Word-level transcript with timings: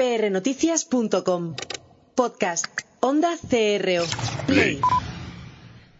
prnoticias.com. 0.00 1.56
Podcast. 2.14 2.64
Onda 3.00 3.36
CRO. 3.36 4.04
Play. 4.46 4.80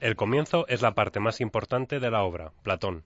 El 0.01 0.17
comienzo 0.17 0.67
es 0.69 0.81
la 0.81 0.95
parte 0.95 1.21
más 1.21 1.43
importante 1.43 2.01
de 2.01 2.11
la 2.11 2.23
obra, 2.23 2.51
Platón. 2.63 3.05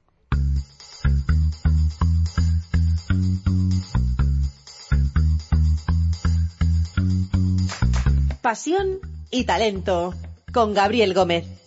Pasión 8.41 9.01
y 9.33 9.47
talento. 9.47 10.15
Con 10.53 10.75
Gabriel 10.75 11.13
Gómez. 11.13 11.64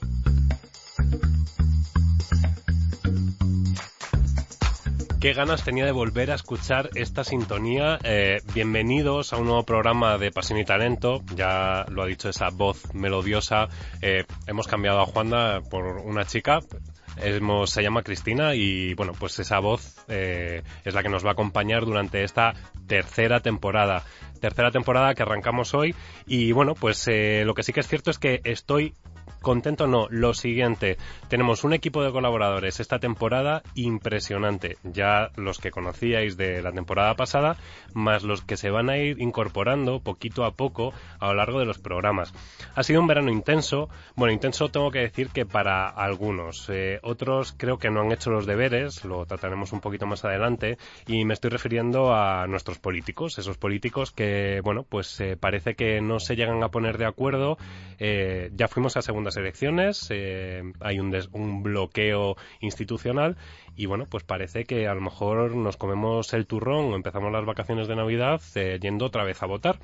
Qué 5.20 5.34
ganas 5.34 5.64
tenía 5.64 5.84
de 5.84 5.92
volver 5.92 6.30
a 6.30 6.36
escuchar 6.36 6.92
esta 6.94 7.24
sintonía. 7.24 7.98
Eh, 8.04 8.38
bienvenidos 8.54 9.34
a 9.34 9.38
un 9.38 9.46
nuevo 9.46 9.64
programa 9.64 10.20
de 10.20 10.32
Pasión 10.32 10.60
y 10.60 10.64
Talento. 10.64 11.24
Ya 11.36 11.86
lo 11.90 12.04
ha 12.04 12.06
dicho 12.06 12.30
esa 12.30 12.50
voz 12.50 12.94
melodiosa. 12.94 13.68
Eh, 14.04 14.26
hemos 14.46 14.68
cambiado 14.68 15.02
a 15.02 15.08
Juanda 15.08 15.62
por 15.62 15.86
una 15.86 16.26
chica. 16.26 16.60
Se 17.66 17.82
llama 17.82 18.04
Cristina 18.04 18.54
y 18.54 18.94
bueno, 18.94 19.14
pues 19.18 19.40
esa 19.40 19.58
voz 19.58 20.06
eh, 20.08 20.62
es 20.86 20.94
la 20.94 21.02
que 21.02 21.10
nos 21.10 21.26
va 21.26 21.30
a 21.30 21.34
acompañar 21.34 21.84
durante 21.84 22.24
esta 22.24 22.54
tercera 22.86 23.40
temporada. 23.40 24.04
Tercera 24.40 24.70
temporada 24.70 25.16
que 25.16 25.24
arrancamos 25.24 25.74
hoy 25.74 25.96
y 26.28 26.52
bueno, 26.52 26.76
pues 26.76 27.10
lo 27.44 27.56
que 27.56 27.64
sí 27.64 27.74
que 27.74 27.80
es 27.80 27.88
cierto 27.88 28.12
es 28.12 28.20
que 28.20 28.42
estoy 28.44 28.94
contento 29.42 29.88
no, 29.88 30.08
lo 30.10 30.34
siguiente, 30.34 30.98
tenemos 31.30 31.64
un 31.64 31.74
equipo 31.74 32.04
de 32.04 32.12
colaboradores 32.12 32.80
esta 32.80 33.00
temporada 33.00 33.64
impresionante, 33.76 34.78
ya 34.84 35.32
los 35.36 35.60
que 35.60 35.72
conocíais 35.72 36.38
de 36.38 36.62
la 36.62 36.72
temporada 36.72 37.16
pasada, 37.16 37.58
más 37.94 38.24
los 38.24 38.42
que 38.42 38.58
se 38.58 38.70
van 38.70 38.90
a 38.90 38.98
ir 38.98 39.22
incorporando 39.22 40.00
poquito 40.00 40.46
a 40.46 40.52
poco 40.52 40.94
a 41.20 41.28
lo 41.28 41.36
largo 41.36 41.60
de 41.60 41.66
los 41.66 41.80
programas. 41.80 42.34
Ha 42.76 42.84
sido 42.84 43.02
un 43.02 43.08
verano 43.08 43.32
intenso, 43.32 43.90
bueno, 44.16 44.34
intenso 44.34 44.70
tengo 44.70 44.92
que 44.92 45.00
decir 45.00 45.30
que 45.30 45.46
para 45.46 45.88
algunos, 45.88 46.70
eh, 46.70 47.00
otros 47.04 47.54
creo 47.58 47.78
que 47.78 47.90
no 47.90 48.02
han 48.02 48.12
hecho 48.12 48.30
los 48.30 48.46
deberes, 48.46 49.06
lo 49.06 49.26
trataremos 49.26 49.74
un 49.74 49.82
poquito 49.82 50.06
más 50.06 50.26
adelante, 50.26 50.78
y 51.08 51.26
me 51.26 51.34
estoy 51.34 51.50
refiriendo 51.50 52.14
a 52.14 52.48
nuestros 52.48 52.80
políticos, 52.80 53.38
esos 53.38 53.58
políticos 53.58 54.12
que, 54.12 54.62
bueno, 54.64 54.84
pues 54.84 55.20
eh, 55.20 55.38
parece 55.38 55.76
que 55.76 56.02
no 56.02 56.20
se 56.20 56.36
llegan 56.36 56.64
a 56.64 56.70
poner 56.70 56.98
de 56.98 57.06
acuerdo, 57.06 57.58
eh, 58.00 58.52
ya 58.54 58.68
fuimos 58.68 58.98
a 58.98 59.02
segunda 59.02 59.27
elecciones, 59.36 60.08
eh, 60.12 60.64
hay 60.80 61.00
un, 61.00 61.14
un 61.34 61.64
bloqueo 61.64 62.38
institucional 62.62 63.36
y 63.76 63.86
bueno, 63.86 64.06
pues 64.10 64.24
parece 64.24 64.64
que 64.64 64.88
a 64.88 64.94
lo 64.94 65.02
mejor 65.02 65.56
nos 65.56 65.78
comemos 65.78 66.34
el 66.34 66.48
turrón 66.48 66.94
o 66.94 66.96
empezamos 66.96 67.32
las 67.32 67.46
vacaciones 67.46 67.88
de 67.88 67.96
Navidad 67.96 68.42
eh, 68.56 68.80
yendo 68.82 69.06
otra 69.06 69.24
vez 69.24 69.44
a 69.44 69.48
votar. 69.48 69.80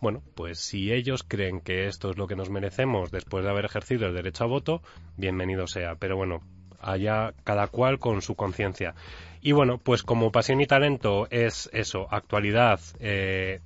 Bueno, 0.00 0.22
pues 0.34 0.58
si 0.58 0.92
ellos 0.92 1.22
creen 1.22 1.60
que 1.60 1.86
esto 1.86 2.10
es 2.10 2.18
lo 2.18 2.26
que 2.26 2.36
nos 2.36 2.50
merecemos 2.50 3.10
después 3.10 3.44
de 3.44 3.50
haber 3.50 3.64
ejercido 3.64 4.06
el 4.06 4.14
derecho 4.14 4.44
a 4.44 4.46
voto, 4.48 4.82
bienvenido 5.16 5.66
sea. 5.66 5.94
Pero 5.96 6.16
bueno, 6.16 6.42
allá 6.80 7.32
cada 7.44 7.68
cual 7.68 7.98
con 7.98 8.22
su 8.22 8.34
conciencia. 8.34 8.94
Y 9.40 9.52
bueno, 9.52 9.78
pues 9.78 10.02
como 10.02 10.32
pasión 10.32 10.60
y 10.60 10.66
talento 10.66 11.26
es 11.30 11.68
eso, 11.72 12.06
actualidad, 12.10 12.80
eh, 12.98 13.60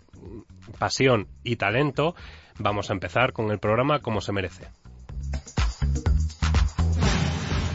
pasión 0.79 1.29
y 1.45 1.57
talento, 1.57 2.15
vamos 2.59 2.91
a 2.91 2.95
empezar 2.95 3.33
con 3.33 3.51
el 3.51 3.59
programa 3.59 4.01
como 4.01 4.21
se 4.21 4.33
merece. 4.33 4.69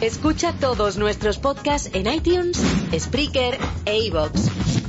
Escucha 0.01 0.53
todos 0.59 0.97
nuestros 0.97 1.39
podcasts 1.39 1.89
en 1.93 2.11
iTunes, 2.11 2.57
Spreaker 2.93 3.57
e 3.85 3.99
iVoox. 4.07 4.82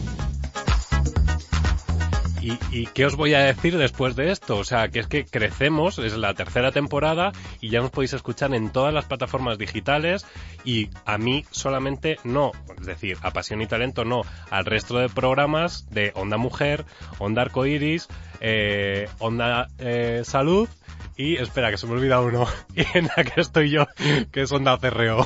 ¿Y, 2.45 2.59
¿Y, 2.71 2.87
qué 2.89 3.07
os 3.07 3.17
voy 3.17 3.33
a 3.33 3.39
decir 3.39 3.79
después 3.79 4.17
de 4.17 4.31
esto? 4.31 4.59
O 4.59 4.65
sea, 4.65 4.89
que 4.89 4.99
es 4.99 5.07
que 5.07 5.25
crecemos, 5.25 5.99
es 5.99 6.15
la 6.15 6.35
tercera 6.35 6.73
temporada 6.73 7.33
y 7.63 7.71
ya 7.71 7.81
nos 7.81 7.91
podéis 7.91 8.13
escuchar 8.13 8.55
en 8.55 8.69
todas 8.69 8.93
las 8.93 9.07
plataformas 9.07 9.57
digitales 9.57 10.27
y 10.63 10.91
a 11.07 11.17
mí 11.17 11.47
solamente 11.51 12.19
no, 12.23 12.53
es 12.79 12.85
decir, 12.85 13.17
a 13.23 13.31
Pasión 13.31 13.63
y 13.63 13.67
Talento 13.67 14.05
no, 14.05 14.25
al 14.51 14.67
resto 14.67 14.99
de 14.99 15.09
programas 15.09 15.89
de 15.89 16.13
Onda 16.17 16.37
Mujer, 16.37 16.85
Onda 17.19 17.41
Arcoiris, 17.41 18.09
eh, 18.41 19.09
Onda 19.21 19.69
eh, 19.79 20.21
Salud 20.25 20.69
y 21.17 21.37
espera, 21.37 21.71
que 21.71 21.79
se 21.79 21.87
me 21.87 21.95
olvida 21.95 22.21
uno. 22.21 22.47
Y 22.75 22.85
en 22.99 23.09
la 23.17 23.25
que 23.25 23.41
estoy 23.41 23.71
yo, 23.71 23.87
que 24.31 24.43
es 24.43 24.53
Onda 24.53 24.77
Cerreo. 24.77 25.25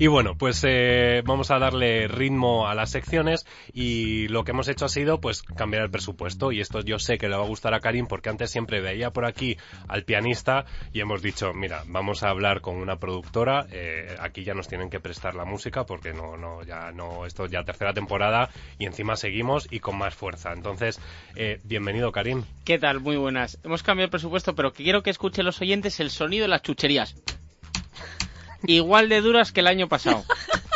Y 0.01 0.07
bueno, 0.07 0.37
pues 0.39 0.63
eh, 0.65 1.23
vamos 1.27 1.51
a 1.51 1.59
darle 1.59 2.07
ritmo 2.07 2.69
a 2.69 2.75
las 2.77 2.91
secciones 2.91 3.45
y 3.73 4.29
lo 4.29 4.45
que 4.45 4.53
hemos 4.53 4.69
hecho 4.69 4.85
ha 4.85 4.89
sido 4.89 5.21
pues 5.21 5.43
cambiar 5.43 5.83
el 5.83 5.91
presupuesto 5.91 6.53
y 6.53 6.61
esto 6.61 6.83
yo 6.83 7.01
sé 7.01 7.19
que 7.19 7.29
le 7.29 7.35
va 7.35 7.43
a 7.43 7.49
gustar 7.49 7.75
a 7.75 7.81
Karim 7.81 8.07
porque 8.07 8.29
antes 8.29 8.49
siempre 8.49 8.81
veía 8.81 9.11
por 9.11 9.27
aquí 9.27 9.57
al 9.89 10.05
pianista 10.05 10.67
y 10.93 11.01
hemos 11.01 11.21
dicho, 11.21 11.53
mira, 11.53 11.83
vamos 11.89 12.23
a 12.23 12.29
hablar 12.29 12.61
con 12.61 12.77
una 12.77 13.01
productora, 13.01 13.67
eh, 13.73 14.15
aquí 14.21 14.45
ya 14.45 14.55
nos 14.55 14.69
tienen 14.69 14.89
que 14.89 15.01
prestar 15.01 15.35
la 15.35 15.45
música 15.45 15.85
porque 15.85 16.13
no, 16.13 16.37
no, 16.37 16.63
ya 16.63 16.93
no, 16.93 17.27
esto 17.27 17.47
ya 17.47 17.65
tercera 17.65 17.93
temporada 17.93 18.51
y 18.79 18.87
encima 18.87 19.17
seguimos 19.17 19.67
y 19.69 19.81
con 19.81 19.99
más 19.99 20.15
fuerza. 20.15 20.53
Entonces, 20.53 21.01
eh, 21.35 21.59
bienvenido 21.65 22.13
Karim. 22.13 22.45
¿Qué 22.65 22.79
tal? 22.79 23.01
Muy 23.01 23.17
buenas. 23.17 23.59
Hemos 23.65 23.83
cambiado 23.83 24.05
el 24.05 24.11
presupuesto, 24.11 24.55
pero 24.55 24.73
quiero 24.73 25.03
que 25.03 25.11
escuchen 25.11 25.45
los 25.45 25.61
oyentes 25.61 25.99
el 25.99 26.11
sonido 26.11 26.43
de 26.43 26.49
las 26.51 26.63
chucherías 26.63 27.17
igual 28.67 29.09
de 29.09 29.21
duras 29.21 29.53
que 29.53 29.61
el 29.61 29.67
año 29.67 29.89
pasado. 29.89 30.25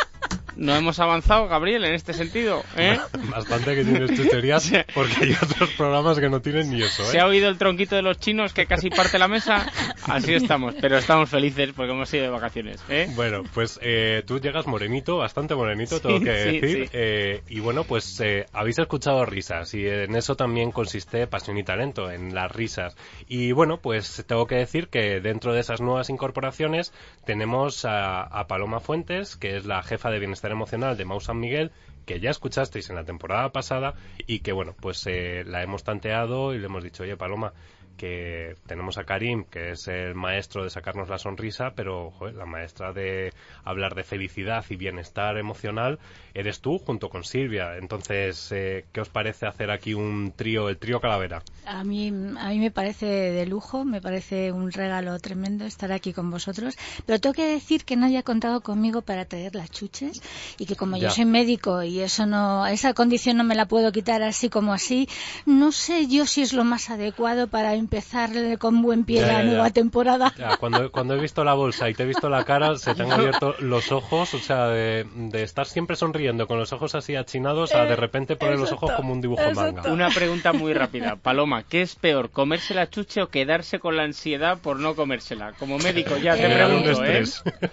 No 0.55 0.75
hemos 0.75 0.99
avanzado, 0.99 1.47
Gabriel, 1.47 1.83
en 1.85 1.93
este 1.93 2.13
sentido. 2.13 2.63
¿eh? 2.77 2.99
Bastante 3.29 3.75
que 3.75 3.83
tienes 3.83 4.15
chucherías, 4.15 4.71
porque 4.93 5.13
hay 5.21 5.33
otros 5.33 5.69
programas 5.71 6.19
que 6.19 6.29
no 6.29 6.41
tienen 6.41 6.69
ni 6.69 6.81
eso. 6.81 7.03
¿eh? 7.03 7.07
Se 7.07 7.19
ha 7.19 7.25
oído 7.25 7.49
el 7.49 7.57
tronquito 7.57 7.95
de 7.95 8.01
los 8.01 8.19
chinos 8.19 8.53
que 8.53 8.65
casi 8.65 8.89
parte 8.89 9.17
la 9.17 9.27
mesa. 9.27 9.71
Así 10.07 10.33
estamos, 10.33 10.75
pero 10.79 10.97
estamos 10.97 11.29
felices 11.29 11.71
porque 11.75 11.91
hemos 11.91 12.13
ido 12.13 12.23
de 12.23 12.29
vacaciones. 12.29 12.83
¿eh? 12.89 13.11
Bueno, 13.15 13.43
pues 13.53 13.79
eh, 13.81 14.23
tú 14.25 14.39
llegas 14.39 14.67
morenito, 14.67 15.17
bastante 15.17 15.55
morenito, 15.55 15.99
tengo 15.99 16.19
que 16.19 16.31
decir. 16.31 16.89
Eh, 16.93 17.41
y 17.49 17.59
bueno, 17.59 17.83
pues 17.83 18.19
eh, 18.21 18.45
habéis 18.53 18.77
escuchado 18.79 19.25
risas 19.25 19.73
y 19.73 19.87
en 19.87 20.15
eso 20.15 20.35
también 20.35 20.71
consiste 20.71 21.25
pasión 21.27 21.57
y 21.57 21.63
talento, 21.63 22.11
en 22.11 22.35
las 22.35 22.51
risas. 22.51 22.95
Y 23.27 23.51
bueno, 23.53 23.77
pues 23.77 24.23
tengo 24.27 24.45
que 24.45 24.55
decir 24.55 24.87
que 24.89 25.19
dentro 25.19 25.53
de 25.53 25.61
esas 25.61 25.81
nuevas 25.81 26.09
incorporaciones 26.09 26.93
tenemos 27.25 27.85
a, 27.85 28.21
a 28.21 28.47
Paloma 28.47 28.79
Fuentes, 28.79 29.35
que 29.35 29.57
es 29.57 29.65
la 29.65 29.81
jefa 29.81 30.11
de 30.11 30.19
bienestar 30.19 30.42
emocional 30.51 30.97
de 30.97 31.05
Mau 31.05 31.19
San 31.19 31.39
Miguel, 31.39 31.71
que 32.05 32.19
ya 32.19 32.29
escuchasteis 32.29 32.89
en 32.89 32.95
la 32.95 33.05
temporada 33.05 33.51
pasada 33.51 33.95
y 34.27 34.39
que, 34.39 34.51
bueno, 34.51 34.75
pues 34.79 35.05
eh, 35.07 35.43
la 35.45 35.63
hemos 35.63 35.83
tanteado 35.83 36.53
y 36.53 36.59
le 36.59 36.65
hemos 36.65 36.83
dicho, 36.83 37.03
oye, 37.03 37.17
Paloma, 37.17 37.53
que 37.97 38.55
tenemos 38.67 38.97
a 38.97 39.03
Karim, 39.03 39.45
que 39.45 39.71
es 39.71 39.87
el 39.87 40.15
maestro 40.15 40.63
de 40.63 40.69
sacarnos 40.69 41.09
la 41.09 41.17
sonrisa, 41.17 41.73
pero 41.75 42.13
la 42.35 42.45
maestra 42.45 42.93
de 42.93 43.31
hablar 43.63 43.95
de 43.95 44.03
felicidad 44.03 44.65
y 44.69 44.75
bienestar 44.75 45.37
emocional 45.37 45.99
eres 46.33 46.61
tú 46.61 46.79
junto 46.79 47.09
con 47.09 47.23
Silvia. 47.23 47.77
Entonces, 47.77 48.51
eh, 48.51 48.85
¿qué 48.91 49.01
os 49.01 49.09
parece 49.09 49.45
hacer 49.45 49.71
aquí 49.71 49.93
un 49.93 50.33
trío, 50.35 50.69
el 50.69 50.77
trío 50.77 50.99
Calavera? 50.99 51.43
A 51.65 51.83
mí, 51.83 52.09
a 52.09 52.49
mí 52.49 52.59
me 52.59 52.71
parece 52.71 53.05
de 53.05 53.45
lujo, 53.45 53.85
me 53.85 54.01
parece 54.01 54.51
un 54.51 54.71
regalo 54.71 55.17
tremendo 55.19 55.65
estar 55.65 55.91
aquí 55.91 56.13
con 56.13 56.29
vosotros, 56.29 56.75
pero 57.05 57.19
tengo 57.19 57.33
que 57.33 57.45
decir 57.45 57.85
que 57.85 57.95
nadie 57.95 58.17
ha 58.17 58.23
contado 58.23 58.61
conmigo 58.61 59.01
para 59.01 59.25
traer 59.25 59.55
las 59.55 59.71
chuches 59.71 60.21
y 60.57 60.65
que 60.65 60.75
como 60.75 60.97
yo 60.97 61.09
soy 61.09 61.25
médico 61.25 61.83
y 61.83 61.99
eso 61.99 62.25
no, 62.25 62.65
esa 62.67 62.93
condición 62.93 63.37
no 63.37 63.43
me 63.43 63.55
la 63.55 63.67
puedo 63.67 63.91
quitar 63.91 64.23
así 64.23 64.49
como 64.49 64.73
así, 64.73 65.07
no 65.45 65.71
sé 65.71 66.07
yo 66.07 66.25
si 66.25 66.41
es 66.41 66.53
lo 66.53 66.63
más 66.63 66.89
adecuado 66.89 67.47
para 67.47 67.75
empezar 67.83 68.57
con 68.57 68.81
buen 68.81 69.03
pie 69.03 69.21
la 69.21 69.43
nueva 69.43 69.69
temporada. 69.69 70.33
Cuando, 70.59 70.91
cuando 70.91 71.15
he 71.15 71.19
visto 71.19 71.43
la 71.43 71.53
bolsa 71.53 71.89
y 71.89 71.93
te 71.93 72.03
he 72.03 72.05
visto 72.05 72.29
la 72.29 72.43
cara, 72.43 72.77
se 72.77 72.95
te 72.95 73.03
han 73.03 73.11
abierto 73.11 73.55
los 73.59 73.91
ojos, 73.91 74.33
o 74.33 74.39
sea, 74.39 74.67
de, 74.67 75.05
de 75.15 75.43
estar 75.43 75.67
siempre 75.67 75.95
sonriendo 75.95 76.47
con 76.47 76.57
los 76.57 76.73
ojos 76.73 76.95
así 76.95 77.15
achinados 77.15 77.73
a 77.73 77.85
de 77.85 77.95
repente 77.95 78.35
poner 78.35 78.57
los 78.57 78.71
ojos 78.71 78.91
como 78.93 79.13
un 79.13 79.21
dibujo 79.21 79.43
manga. 79.53 79.91
Una 79.91 80.09
pregunta 80.09 80.53
muy 80.53 80.73
rápida. 80.73 81.15
Paloma, 81.15 81.63
¿qué 81.63 81.81
es 81.81 81.95
peor, 81.95 82.31
comerse 82.31 82.73
la 82.73 82.89
chuche 82.89 83.21
o 83.21 83.27
quedarse 83.27 83.79
con 83.79 83.97
la 83.97 84.03
ansiedad 84.03 84.57
por 84.59 84.79
no 84.79 84.95
comérsela? 84.95 85.53
Como 85.53 85.77
médico 85.77 86.17
ya 86.17 86.35
te 86.35 86.49
pregunto, 86.49 87.03
¿eh? 87.03 87.23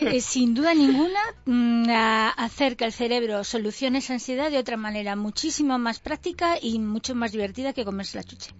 ¿eh? 0.01 0.21
Sin 0.21 0.55
duda 0.55 0.75
ninguna, 0.75 1.21
mm, 1.45 1.91
hacer 2.37 2.77
que 2.77 2.85
el 2.85 2.93
cerebro 2.93 3.45
solucione 3.45 3.99
esa 3.99 4.15
ansiedad 4.15 4.51
de 4.51 4.59
otra 4.59 4.77
manera 4.77 5.17
muchísimo 5.17 5.79
más 5.79 6.01
práctica 6.01 6.57
y 6.61 6.79
mucho 6.79 7.15
más 7.15 7.33
divertida 7.33 7.73
que 7.73 7.85
comerse 7.85 8.19
la 8.19 8.25
chuche. 8.25 8.53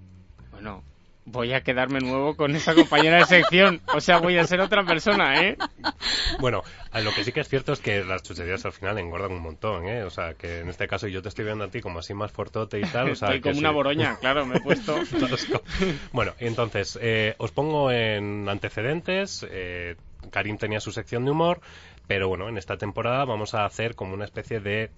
Bueno, 0.53 0.83
voy 1.31 1.53
a 1.53 1.63
quedarme 1.63 2.01
nuevo 2.01 2.37
con 2.37 2.55
esa 2.55 2.75
compañera 2.75 3.19
de 3.19 3.25
sección. 3.25 3.81
O 3.95 4.01
sea, 4.01 4.19
voy 4.19 4.39
a 4.39 4.45
ser 4.45 4.61
otra 4.61 4.85
persona, 4.85 5.41
¿eh? 5.41 5.57
Bueno, 6.39 6.63
lo 6.95 7.13
que 7.13 7.25
sí 7.25 7.33
que 7.33 7.41
es 7.41 7.49
cierto 7.49 7.73
es 7.73 7.81
que 7.81 8.05
las 8.05 8.23
chucherías 8.23 8.65
al 8.65 8.73
final 8.73 8.99
engordan 8.99 9.33
un 9.33 9.43
montón, 9.43 9.89
¿eh? 9.89 10.05
O 10.05 10.11
sea, 10.11 10.35
que 10.35 10.61
en 10.61 10.69
este 10.69 10.87
caso 10.89 11.09
yo 11.09 11.23
te 11.23 11.29
estoy 11.29 11.45
viendo 11.45 11.65
a 11.65 11.69
ti 11.69 11.81
como 11.81 11.99
así 11.99 12.15
más 12.15 12.33
fuertote 12.33 12.79
y 12.79 12.83
tal. 12.83 13.11
O 13.11 13.15
sea, 13.15 13.29
Estoy 13.29 13.41
como 13.41 13.59
una 13.59 13.71
boroña, 13.71 14.17
claro, 14.19 14.47
me 14.47 14.57
he 14.57 14.61
puesto. 14.61 14.97
bueno, 16.13 16.33
entonces, 16.39 16.99
eh, 17.01 17.35
os 17.39 17.53
pongo 17.53 17.91
en 17.91 18.49
antecedentes. 18.49 19.47
Eh, 19.51 19.97
Karim 20.31 20.59
tenía 20.59 20.81
su 20.81 20.93
sección 20.93 21.25
de 21.25 21.31
humor, 21.31 21.61
pero 22.07 22.29
bueno, 22.29 22.49
en 22.49 22.59
esta 22.59 22.77
temporada 22.77 23.25
vamos 23.25 23.55
a 23.55 23.65
hacer 23.65 23.95
como 23.95 24.15
una 24.15 24.25
especie 24.25 24.61
de 24.61 24.91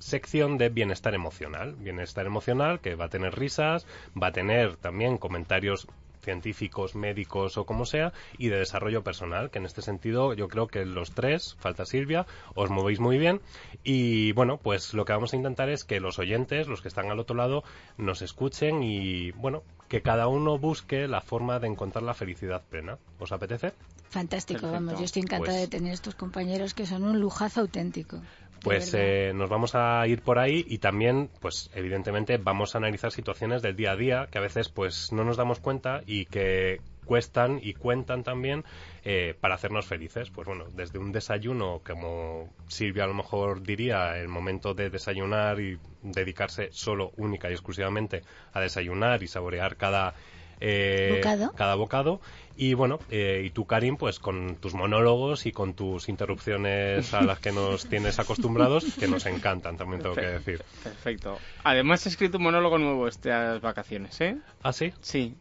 sección 0.00 0.58
de 0.58 0.70
bienestar 0.70 1.14
emocional. 1.14 1.76
Bienestar 1.76 2.26
emocional 2.26 2.80
que 2.80 2.96
va 2.96 3.04
a 3.04 3.10
tener 3.10 3.38
risas, 3.38 3.86
va 4.20 4.28
a 4.28 4.32
tener 4.32 4.76
también 4.76 5.18
comentarios 5.18 5.86
científicos, 6.22 6.94
médicos 6.94 7.56
o 7.56 7.64
como 7.64 7.86
sea, 7.86 8.12
y 8.38 8.48
de 8.48 8.58
desarrollo 8.58 9.02
personal, 9.02 9.50
que 9.50 9.58
en 9.58 9.66
este 9.66 9.82
sentido 9.82 10.34
yo 10.34 10.48
creo 10.48 10.66
que 10.66 10.84
los 10.84 11.12
tres, 11.12 11.56
falta 11.58 11.86
Silvia, 11.86 12.26
os 12.54 12.70
movéis 12.70 13.00
muy 13.00 13.18
bien. 13.18 13.40
Y 13.84 14.32
bueno, 14.32 14.58
pues 14.58 14.94
lo 14.94 15.04
que 15.04 15.12
vamos 15.12 15.32
a 15.32 15.36
intentar 15.36 15.68
es 15.70 15.84
que 15.84 16.00
los 16.00 16.18
oyentes, 16.18 16.68
los 16.68 16.82
que 16.82 16.88
están 16.88 17.10
al 17.10 17.18
otro 17.18 17.36
lado, 17.36 17.64
nos 17.96 18.22
escuchen 18.22 18.82
y 18.82 19.30
bueno, 19.32 19.62
que 19.88 20.02
cada 20.02 20.28
uno 20.28 20.58
busque 20.58 21.08
la 21.08 21.20
forma 21.20 21.58
de 21.58 21.68
encontrar 21.68 22.02
la 22.04 22.14
felicidad 22.14 22.62
plena. 22.68 22.98
¿Os 23.18 23.32
apetece? 23.32 23.72
Fantástico, 24.10 24.70
vamos, 24.70 24.98
yo 24.98 25.04
estoy 25.04 25.22
encantada 25.22 25.52
pues 25.52 25.60
de 25.60 25.68
tener 25.68 25.92
estos 25.92 26.16
compañeros 26.16 26.74
que 26.74 26.84
son 26.84 27.04
un 27.04 27.20
lujazo 27.20 27.60
auténtico. 27.60 28.20
Pues 28.62 28.92
eh, 28.94 29.32
nos 29.34 29.48
vamos 29.48 29.74
a 29.74 30.06
ir 30.06 30.20
por 30.22 30.38
ahí 30.38 30.64
y 30.68 30.78
también, 30.78 31.30
pues 31.40 31.70
evidentemente, 31.74 32.36
vamos 32.36 32.74
a 32.74 32.78
analizar 32.78 33.10
situaciones 33.10 33.62
del 33.62 33.74
día 33.74 33.92
a 33.92 33.96
día 33.96 34.28
que 34.30 34.38
a 34.38 34.42
veces 34.42 34.68
pues 34.68 35.12
no 35.12 35.24
nos 35.24 35.38
damos 35.38 35.60
cuenta 35.60 36.02
y 36.06 36.26
que 36.26 36.80
cuestan 37.06 37.58
y 37.62 37.74
cuentan 37.74 38.22
también 38.22 38.64
eh, 39.02 39.34
para 39.40 39.54
hacernos 39.54 39.86
felices. 39.86 40.30
Pues 40.30 40.46
bueno, 40.46 40.66
desde 40.74 40.98
un 40.98 41.10
desayuno, 41.10 41.80
como 41.84 42.52
Silvia 42.68 43.04
a 43.04 43.06
lo 43.08 43.14
mejor 43.14 43.62
diría, 43.62 44.18
el 44.18 44.28
momento 44.28 44.74
de 44.74 44.90
desayunar 44.90 45.58
y 45.60 45.78
dedicarse 46.02 46.68
solo, 46.70 47.12
única 47.16 47.48
y 47.48 47.52
exclusivamente 47.52 48.22
a 48.52 48.60
desayunar 48.60 49.22
y 49.22 49.26
saborear 49.26 49.76
cada 49.76 50.14
eh, 50.60 51.20
cada 51.56 51.74
bocado. 51.74 52.20
Y 52.56 52.74
bueno, 52.74 52.98
eh, 53.10 53.42
y 53.46 53.50
tú, 53.50 53.64
Karim, 53.64 53.96
pues 53.96 54.18
con 54.18 54.56
tus 54.56 54.74
monólogos 54.74 55.46
y 55.46 55.52
con 55.52 55.72
tus 55.72 56.10
interrupciones 56.10 57.14
a 57.14 57.22
las 57.22 57.38
que 57.38 57.52
nos 57.52 57.86
tienes 57.86 58.18
acostumbrados, 58.18 58.84
que 58.98 59.08
nos 59.08 59.24
encantan, 59.24 59.78
también 59.78 60.02
tengo 60.02 60.14
que 60.14 60.26
decir. 60.26 60.62
Perfecto. 60.84 61.38
Además, 61.64 62.04
he 62.04 62.10
escrito 62.10 62.36
un 62.36 62.44
monólogo 62.44 62.76
nuevo 62.78 63.08
estas 63.08 63.62
vacaciones, 63.62 64.20
¿eh? 64.20 64.36
¿Ah, 64.62 64.74
sí? 64.74 64.92
Sí. 65.00 65.34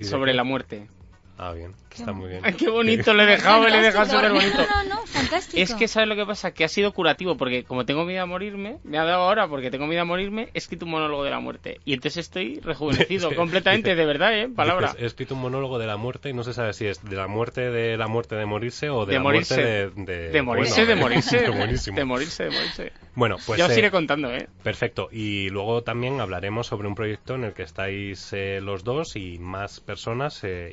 Sobre 0.00 0.34
la 0.34 0.42
muerte. 0.42 0.88
Ah, 1.40 1.52
bien, 1.52 1.72
está 1.94 2.12
muy 2.12 2.30
bien. 2.30 2.42
qué 2.58 2.68
bonito, 2.68 3.14
le 3.14 3.22
he 3.22 3.26
dejado, 3.26 3.68
le 3.68 3.78
he 3.78 3.80
dejado 3.80 4.06
súper 4.06 4.32
bonito. 4.32 4.58
No, 4.58 4.96
no, 4.96 5.06
fantástico. 5.06 5.62
Es 5.62 5.72
que, 5.72 5.86
¿sabes 5.86 6.08
lo 6.08 6.16
que 6.16 6.26
pasa? 6.26 6.50
Que 6.50 6.64
ha 6.64 6.68
sido 6.68 6.92
curativo, 6.92 7.36
porque 7.36 7.62
como 7.62 7.86
tengo 7.86 8.04
miedo 8.04 8.24
a 8.24 8.26
morirme, 8.26 8.78
me 8.82 8.98
ha 8.98 9.04
dado 9.04 9.22
ahora 9.22 9.46
porque 9.46 9.70
tengo 9.70 9.86
miedo 9.86 10.02
a 10.02 10.04
morirme, 10.04 10.48
he 10.52 10.58
escrito 10.58 10.84
un 10.84 10.90
monólogo 10.90 11.22
de 11.22 11.30
la 11.30 11.38
muerte. 11.38 11.78
Y 11.84 11.94
entonces 11.94 12.26
estoy 12.26 12.58
rejuvenecido 12.58 13.32
completamente, 13.36 13.94
de 13.94 14.04
verdad, 14.04 14.36
¿eh? 14.36 14.48
Palabra. 14.48 14.96
he 14.98 15.06
escrito 15.06 15.36
un 15.36 15.42
monólogo 15.42 15.78
de 15.78 15.86
la 15.86 15.96
muerte 15.96 16.28
y 16.28 16.32
no 16.32 16.42
se 16.42 16.52
sabe 16.52 16.72
si 16.72 16.86
es 16.86 17.04
de 17.04 17.14
la 17.14 17.28
muerte 17.28 17.70
de 17.70 17.96
la 17.96 18.08
muerte 18.08 18.34
de 18.34 18.44
morirse 18.44 18.90
o 18.90 19.06
de, 19.06 19.14
la 19.14 19.20
muerte 19.20 19.90
de... 19.94 20.30
De, 20.30 20.42
morirse, 20.42 20.86
de 20.86 20.96
morirse. 20.96 21.38
de 21.38 21.52
morirse, 21.52 21.92
de 21.92 22.04
morirse. 22.04 22.92
Bueno, 23.14 23.36
pues... 23.46 23.58
Ya 23.58 23.66
os 23.66 23.78
iré 23.78 23.92
contando, 23.92 24.32
¿eh? 24.34 24.48
Perfecto. 24.64 25.08
Y 25.12 25.50
luego 25.50 25.82
también 25.82 26.20
hablaremos 26.20 26.66
sobre 26.66 26.88
un 26.88 26.96
proyecto 26.96 27.36
en 27.36 27.44
el 27.44 27.52
que 27.52 27.62
estáis 27.62 28.32
eh, 28.32 28.60
los 28.60 28.82
dos 28.82 29.14
y 29.14 29.38
más 29.38 29.78
personas 29.80 30.42
eh, 30.42 30.72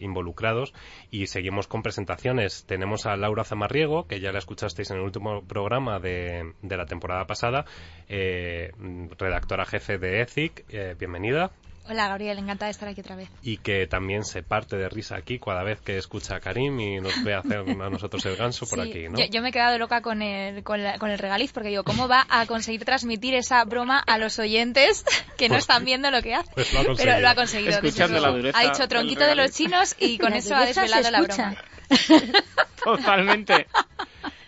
y 1.11 1.27
seguimos 1.27 1.67
con 1.67 1.83
presentaciones. 1.83 2.65
Tenemos 2.65 3.05
a 3.05 3.15
Laura 3.15 3.43
Zamarriego, 3.43 4.07
que 4.07 4.19
ya 4.19 4.31
la 4.31 4.39
escuchasteis 4.39 4.91
en 4.91 4.97
el 4.97 5.03
último 5.03 5.43
programa 5.43 5.99
de, 5.99 6.53
la 6.61 6.85
temporada 6.85 7.25
pasada, 7.25 7.65
eh, 8.07 8.71
redactora 9.17 9.65
jefe 9.65 9.97
de 9.97 10.21
ETHIC. 10.21 10.65
Eh, 10.69 10.95
bienvenida. 10.97 11.51
Hola 11.87 12.07
Gabriel, 12.07 12.39
encantada 12.39 12.65
de 12.65 12.71
estar 12.71 12.89
aquí 12.89 13.01
otra 13.01 13.15
vez. 13.15 13.29
Y 13.43 13.57
que 13.57 13.85
también 13.85 14.23
se 14.23 14.41
parte 14.41 14.75
de 14.75 14.89
risa 14.89 15.17
aquí 15.17 15.37
cada 15.37 15.63
vez 15.63 15.79
que 15.81 15.97
escucha 15.97 16.37
a 16.37 16.39
Karim 16.39 16.79
y 16.79 16.99
nos 16.99 17.23
ve 17.23 17.35
hacer 17.35 17.59
a 17.81 17.89
nosotros 17.89 18.25
el 18.25 18.35
ganso 18.35 18.65
por 18.65 18.79
aquí, 18.79 19.07
¿no? 19.07 19.19
Yo, 19.19 19.41
me 19.43 19.49
he 19.49 19.51
quedado 19.51 19.77
loca 19.77 20.01
con 20.01 20.23
el, 20.23 20.63
con, 20.63 20.79
el 20.81 21.19
regaliz 21.19 21.51
porque 21.51 21.69
digo, 21.69 21.83
¿cómo 21.83 22.07
va 22.07 22.25
a 22.27 22.47
conseguir 22.47 22.85
transmitir 22.85 23.35
esa 23.35 23.63
broma 23.65 23.99
a 23.99 24.17
los 24.17 24.39
oyentes 24.39 25.05
que 25.37 25.47
no 25.47 25.55
pues 25.55 25.63
están 25.63 25.85
viendo 25.85 26.09
lo 26.09 26.23
que 26.23 26.33
hace? 26.33 26.51
Pues 26.55 26.73
lo 26.73 26.79
ha 26.79 26.95
Pero 26.95 27.19
lo 27.19 27.29
ha 27.29 27.35
conseguido. 27.35 27.73
Escuchando 27.73 28.19
la 28.19 28.31
dureza. 28.31 28.57
Ha 28.57 28.63
dicho 28.63 28.87
tronquito 28.87 29.25
de 29.25 29.35
los 29.35 29.51
chinos 29.51 29.95
y 29.99 30.17
con 30.17 30.33
eso 30.33 30.55
ha 30.55 30.65
desvelado 30.65 31.11
la 31.11 31.21
broma. 31.21 31.55
Totalmente. 32.83 33.67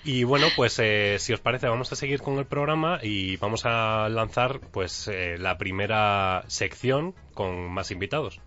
Y 0.08 0.24
bueno, 0.24 0.48
pues 0.56 0.80
eh, 0.80 1.18
si 1.20 1.34
os 1.34 1.42
parece, 1.42 1.68
vamos 1.68 1.92
a 1.92 1.98
seguir 1.98 2.22
con 2.22 2.38
el 2.38 2.46
programa 2.46 3.00
y 3.04 3.36
vamos 3.36 3.66
a 3.66 4.08
lanzar 4.08 4.62
pues 4.72 5.10
eh, 5.10 5.36
la 5.38 5.58
primera 5.58 6.46
sección 6.48 7.14
con 7.34 7.70
más 7.70 7.92
invitados. 7.92 8.40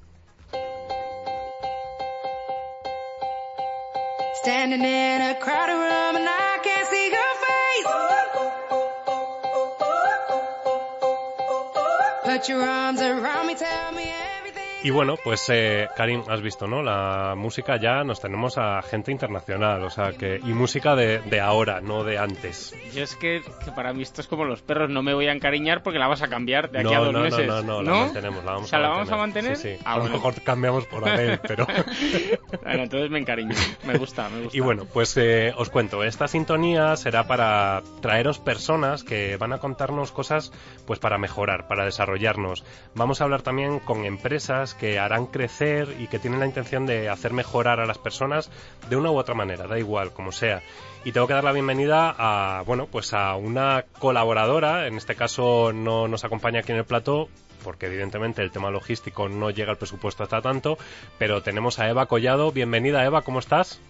Y 14.82 14.90
bueno, 14.90 15.16
pues 15.22 15.46
eh, 15.50 15.88
Karim, 15.96 16.22
has 16.28 16.40
visto, 16.40 16.66
¿no? 16.66 16.82
La 16.82 17.34
música 17.36 17.76
ya 17.76 18.02
nos 18.02 18.20
tenemos 18.20 18.56
a 18.56 18.80
gente 18.82 19.12
internacional, 19.12 19.82
o 19.84 19.90
sea, 19.90 20.12
que 20.12 20.40
y 20.42 20.52
música 20.52 20.96
de, 20.96 21.18
de 21.18 21.40
ahora, 21.40 21.80
no 21.80 22.02
de 22.02 22.18
antes. 22.18 22.74
Yo 22.94 23.02
es 23.02 23.14
que, 23.16 23.42
para 23.74 23.92
mí 23.92 24.02
esto 24.02 24.20
es 24.20 24.26
como 24.26 24.44
los 24.44 24.62
perros, 24.62 24.88
no 24.88 25.02
me 25.02 25.12
voy 25.12 25.26
a 25.26 25.32
encariñar 25.32 25.82
porque 25.82 25.98
la 25.98 26.08
vas 26.08 26.22
a 26.22 26.28
cambiar 26.28 26.70
de 26.70 26.80
aquí 26.80 26.94
a 26.94 26.98
dos 26.98 27.12
no, 27.12 27.20
meses. 27.20 27.46
No, 27.46 27.62
no, 27.62 27.82
no, 27.82 27.90
la 27.90 28.04
mantenemos, 28.04 28.44
la 28.44 28.52
vamos 28.52 28.66
o 28.66 28.68
sea, 28.68 28.78
a 28.78 28.82
¿la 28.82 28.88
vamos 28.88 29.12
a 29.12 29.16
mantener? 29.16 29.56
Sí, 29.56 29.76
sí. 29.76 29.82
Ah, 29.84 29.94
a 29.94 29.98
lo 29.98 30.04
mejor 30.04 30.40
cambiamos 30.42 30.86
por 30.86 31.06
Abel, 31.06 31.40
pero... 31.46 31.66
bueno, 32.62 32.82
entonces 32.82 33.10
me 33.10 33.18
encariño, 33.18 33.54
me 33.86 33.98
gusta, 33.98 34.28
me 34.30 34.42
gusta. 34.42 34.56
Y 34.56 34.60
bueno, 34.60 34.86
pues 34.90 35.14
eh, 35.18 35.52
os 35.56 35.68
cuento, 35.68 36.04
esta 36.04 36.26
sintonía 36.26 36.96
será 36.96 37.26
para 37.26 37.82
traeros 38.00 38.38
personas 38.38 39.04
que 39.04 39.36
van 39.36 39.52
a 39.52 39.58
contarnos 39.58 40.10
cosas 40.12 40.52
pues 40.86 40.98
para 40.98 41.18
mejorar, 41.18 41.68
para 41.68 41.84
desarrollarnos. 41.84 42.64
Vamos 42.94 43.20
a 43.20 43.24
hablar 43.24 43.42
también 43.42 43.78
con 43.80 44.04
empresas 44.04 44.69
que 44.74 44.98
harán 44.98 45.26
crecer 45.26 45.96
y 45.98 46.06
que 46.06 46.18
tienen 46.18 46.40
la 46.40 46.46
intención 46.46 46.86
de 46.86 47.08
hacer 47.08 47.32
mejorar 47.32 47.80
a 47.80 47.86
las 47.86 47.98
personas 47.98 48.50
de 48.88 48.96
una 48.96 49.10
u 49.10 49.18
otra 49.18 49.34
manera, 49.34 49.66
da 49.66 49.78
igual, 49.78 50.12
como 50.12 50.32
sea. 50.32 50.62
Y 51.04 51.12
tengo 51.12 51.26
que 51.26 51.34
dar 51.34 51.44
la 51.44 51.52
bienvenida 51.52 52.14
a, 52.16 52.62
bueno, 52.62 52.86
pues 52.86 53.14
a 53.14 53.34
una 53.36 53.84
colaboradora, 53.98 54.86
en 54.86 54.96
este 54.96 55.14
caso 55.14 55.72
no 55.72 56.08
nos 56.08 56.24
acompaña 56.24 56.60
aquí 56.60 56.72
en 56.72 56.78
el 56.78 56.84
plató, 56.84 57.28
porque 57.64 57.86
evidentemente 57.86 58.42
el 58.42 58.50
tema 58.50 58.70
logístico 58.70 59.28
no 59.28 59.50
llega 59.50 59.70
al 59.70 59.78
presupuesto 59.78 60.22
hasta 60.22 60.40
tanto, 60.40 60.78
pero 61.18 61.42
tenemos 61.42 61.78
a 61.78 61.88
Eva 61.88 62.06
Collado. 62.06 62.52
Bienvenida 62.52 63.04
Eva, 63.04 63.22
¿cómo 63.22 63.38
estás? 63.38 63.80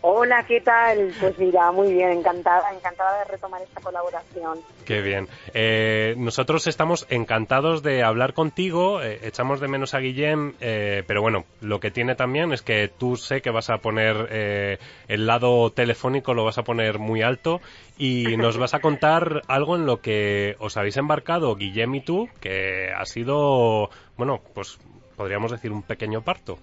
Hola, 0.00 0.44
¿qué 0.46 0.60
tal? 0.60 1.12
Pues 1.20 1.36
mira, 1.38 1.72
muy 1.72 1.92
bien, 1.92 2.10
encantada, 2.10 2.72
encantada 2.72 3.18
de 3.18 3.24
retomar 3.24 3.60
esta 3.62 3.80
colaboración. 3.80 4.60
Qué 4.84 5.00
bien. 5.00 5.28
Eh, 5.54 6.14
nosotros 6.16 6.68
estamos 6.68 7.04
encantados 7.10 7.82
de 7.82 8.04
hablar 8.04 8.32
contigo, 8.32 9.02
eh, 9.02 9.18
echamos 9.22 9.58
de 9.58 9.66
menos 9.66 9.94
a 9.94 9.98
Guillem, 9.98 10.54
eh, 10.60 11.02
pero 11.06 11.20
bueno, 11.20 11.46
lo 11.60 11.80
que 11.80 11.90
tiene 11.90 12.14
también 12.14 12.52
es 12.52 12.62
que 12.62 12.86
tú 12.86 13.16
sé 13.16 13.42
que 13.42 13.50
vas 13.50 13.70
a 13.70 13.78
poner 13.78 14.78
el 15.08 15.26
lado 15.26 15.70
telefónico, 15.70 16.32
lo 16.32 16.44
vas 16.44 16.58
a 16.58 16.62
poner 16.62 17.00
muy 17.00 17.22
alto 17.22 17.60
y 17.98 18.36
nos 18.36 18.56
vas 18.56 18.74
a 18.74 18.80
contar 18.80 19.42
algo 19.48 19.74
en 19.74 19.84
lo 19.84 20.00
que 20.00 20.54
os 20.60 20.76
habéis 20.76 20.96
embarcado, 20.96 21.56
Guillem 21.56 21.96
y 21.96 22.00
tú, 22.02 22.28
que 22.40 22.92
ha 22.96 23.04
sido, 23.04 23.90
bueno, 24.16 24.40
pues 24.54 24.78
podríamos 25.16 25.50
decir 25.50 25.72
un 25.72 25.82
pequeño 25.82 26.22
parto. 26.22 26.58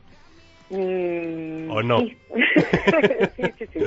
Mm, 0.70 1.70
¿O 1.72 1.84
no? 1.84 1.98
Sí. 3.36 3.44
sí, 3.58 3.68
sí, 3.74 3.80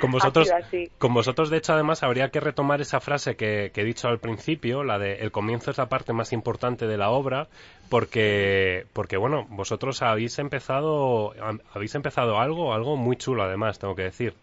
Con 0.00 0.10
vosotros, 0.10 0.50
con 0.98 1.14
vosotros, 1.14 1.50
de 1.50 1.58
hecho, 1.58 1.72
además, 1.72 2.02
habría 2.02 2.30
que 2.30 2.40
retomar 2.40 2.80
esa 2.80 3.00
frase 3.00 3.36
que, 3.36 3.70
he 3.74 3.84
dicho 3.84 4.08
al 4.08 4.18
principio, 4.18 4.82
la 4.82 4.98
de 4.98 5.16
el 5.16 5.30
comienzo 5.30 5.70
es 5.70 5.78
la 5.78 5.88
parte 5.88 6.12
más 6.12 6.32
importante 6.32 6.86
de 6.86 6.96
la 6.96 7.10
obra, 7.10 7.48
porque, 7.90 8.84
porque 8.92 9.16
bueno, 9.16 9.46
vosotros 9.48 10.02
habéis 10.02 10.38
empezado, 10.38 11.32
habéis 11.72 11.94
empezado 11.94 12.38
algo, 12.38 12.72
algo 12.72 12.96
muy 12.96 13.16
chulo, 13.16 13.42
además, 13.42 13.78
tengo 13.78 13.94
que 13.94 14.04
decir. 14.04 14.34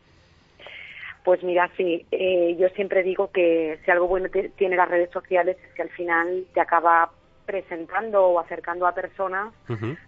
Pues 1.23 1.41
mira, 1.43 1.69
sí, 1.77 2.05
eh, 2.11 2.55
yo 2.59 2.67
siempre 2.69 3.01
digo 3.03 3.31
que 3.31 3.79
si 3.85 3.91
algo 3.91 4.07
bueno 4.07 4.29
tiene 4.57 4.75
las 4.75 4.89
redes 4.89 5.09
sociales 5.11 5.57
es 5.63 5.73
que 5.73 5.81
al 5.81 5.89
final 5.89 6.45
te 6.53 6.61
acaba 6.61 7.11
presentando 7.45 8.25
o 8.25 8.39
acercando 8.39 8.87
a 8.87 8.93
personas 8.93 9.53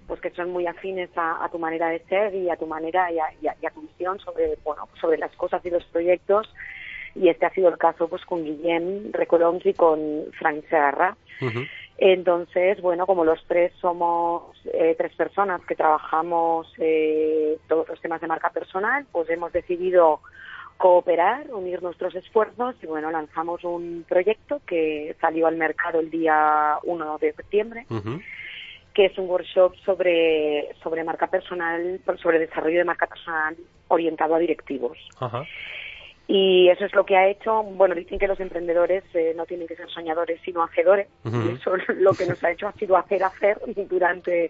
pues 0.08 0.22
que 0.22 0.32
son 0.32 0.52
muy 0.52 0.68
afines 0.68 1.10
a, 1.16 1.48
tu 1.52 1.60
manera 1.60 1.90
de 1.90 2.00
ser 2.06 2.34
y 2.34 2.50
a 2.50 2.56
tu 2.56 2.66
manera 2.66 3.12
y 3.12 3.20
a, 3.20 3.72
tu 3.72 3.82
visión 3.82 4.20
sobre 4.20 4.58
bueno 4.64 4.88
sobre 5.00 5.18
las 5.18 5.36
cosas 5.36 5.66
y 5.66 5.70
los 5.70 5.84
proyectos. 5.86 6.52
Y 7.16 7.30
este 7.30 7.46
ha 7.46 7.50
sido 7.52 7.70
el 7.70 7.78
caso 7.78 8.08
pues 8.10 8.26
con 8.26 8.44
Guillem 8.44 9.12
Recolons 9.14 9.66
y 9.66 9.74
con 9.74 10.26
Frank 10.38 10.66
Serra 10.70 11.16
entonces 11.98 12.82
bueno 12.82 13.06
como 13.06 13.24
los 13.24 13.44
tres 13.48 13.72
somos 13.80 14.56
eh, 14.66 14.96
tres 14.98 15.14
personas 15.16 15.62
que 15.66 15.76
trabajamos 15.76 16.68
eh, 16.78 17.58
todos 17.68 17.88
los 17.88 18.02
temas 18.02 18.20
de 18.20 18.28
marca 18.28 18.50
personal 18.50 19.06
pues 19.12 19.30
hemos 19.30 19.54
decidido 19.54 20.20
cooperar, 20.78 21.54
unir 21.54 21.82
nuestros 21.82 22.16
esfuerzos 22.16 22.76
y 22.84 22.86
bueno, 22.86 23.10
lanzamos 23.12 23.64
un 23.64 24.06
proyecto 24.08 24.62
que 24.66 25.16
salió 25.22 25.48
al 25.48 25.56
mercado 25.56 26.00
el 26.00 26.10
día 26.10 26.78
1 26.84 27.18
de 27.20 27.34
septiembre 27.34 27.86
que 28.96 29.06
es 29.06 29.18
un 29.18 29.30
workshop 29.30 29.76
sobre, 29.86 30.74
sobre 30.82 31.04
marca 31.04 31.28
personal, 31.28 32.00
sobre 32.22 32.40
desarrollo 32.40 32.80
de 32.80 32.86
marca 32.86 33.06
personal 33.06 33.56
orientado 33.90 34.36
a 34.36 34.40
directivos. 34.40 34.98
Y 36.28 36.70
eso 36.70 36.86
es 36.86 36.96
lo 36.96 37.06
que 37.06 37.18
ha 37.18 37.28
hecho, 37.28 37.62
bueno, 37.62 37.94
dicen 37.94 38.18
que 38.18 38.28
los 38.28 38.40
emprendedores 38.40 39.04
eh, 39.14 39.34
no 39.36 39.46
tienen 39.46 39.68
que 39.68 39.76
ser 39.76 39.90
soñadores, 39.90 40.40
sino 40.44 40.64
hacedores. 40.64 41.08
Y 41.26 41.54
eso 41.54 41.76
lo 42.00 42.14
que 42.14 42.26
nos 42.26 42.42
ha 42.44 42.52
hecho 42.52 42.68
ha 42.68 42.74
sido 42.74 42.96
hacer, 42.96 43.22
hacer 43.22 43.60
durante 43.90 44.50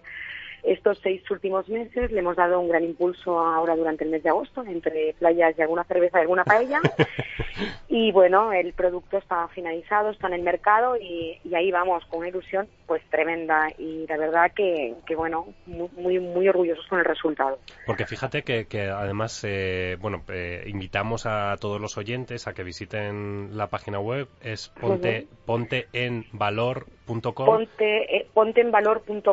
estos 0.66 0.98
seis 1.02 1.22
últimos 1.30 1.68
meses 1.68 2.10
le 2.10 2.18
hemos 2.18 2.36
dado 2.36 2.60
un 2.60 2.68
gran 2.68 2.84
impulso 2.84 3.38
ahora 3.38 3.76
durante 3.76 4.04
el 4.04 4.10
mes 4.10 4.22
de 4.22 4.30
agosto, 4.30 4.64
entre 4.64 5.14
playas 5.18 5.54
y 5.56 5.62
alguna 5.62 5.84
cerveza 5.84 6.18
y 6.18 6.22
alguna 6.22 6.44
paella. 6.44 6.80
y 7.88 8.10
bueno, 8.12 8.52
el 8.52 8.72
producto 8.72 9.18
está 9.18 9.46
finalizado, 9.48 10.10
está 10.10 10.26
en 10.26 10.34
el 10.34 10.42
mercado 10.42 10.96
y, 10.96 11.40
ahí 11.54 11.70
vamos 11.70 12.04
con 12.06 12.20
una 12.20 12.28
ilusión 12.28 12.68
pues 12.86 13.02
tremenda 13.10 13.68
y 13.78 14.06
la 14.06 14.16
verdad 14.16 14.52
que, 14.54 14.94
que 15.06 15.14
bueno, 15.14 15.46
muy, 15.66 16.18
muy 16.18 16.48
orgullosos 16.48 16.86
con 16.86 16.98
el 16.98 17.04
resultado. 17.04 17.58
Porque 17.86 18.06
fíjate 18.06 18.42
que, 18.42 18.66
que 18.66 18.88
además, 18.88 19.42
eh, 19.44 19.96
bueno, 20.00 20.22
eh, 20.28 20.64
invitamos 20.66 21.26
a 21.26 21.56
todos 21.60 21.80
los 21.80 21.96
oyentes 21.98 22.46
a 22.46 22.54
que 22.54 22.62
visiten 22.62 23.56
la 23.56 23.68
página 23.68 23.98
web, 23.98 24.28
es 24.40 24.68
ponte, 24.68 25.26
ponte 25.44 25.88
en 25.92 26.26
valor 26.32 26.86
Ponte, 27.06 28.16
eh, 28.16 28.26
ponteenvalor.com 28.34 29.32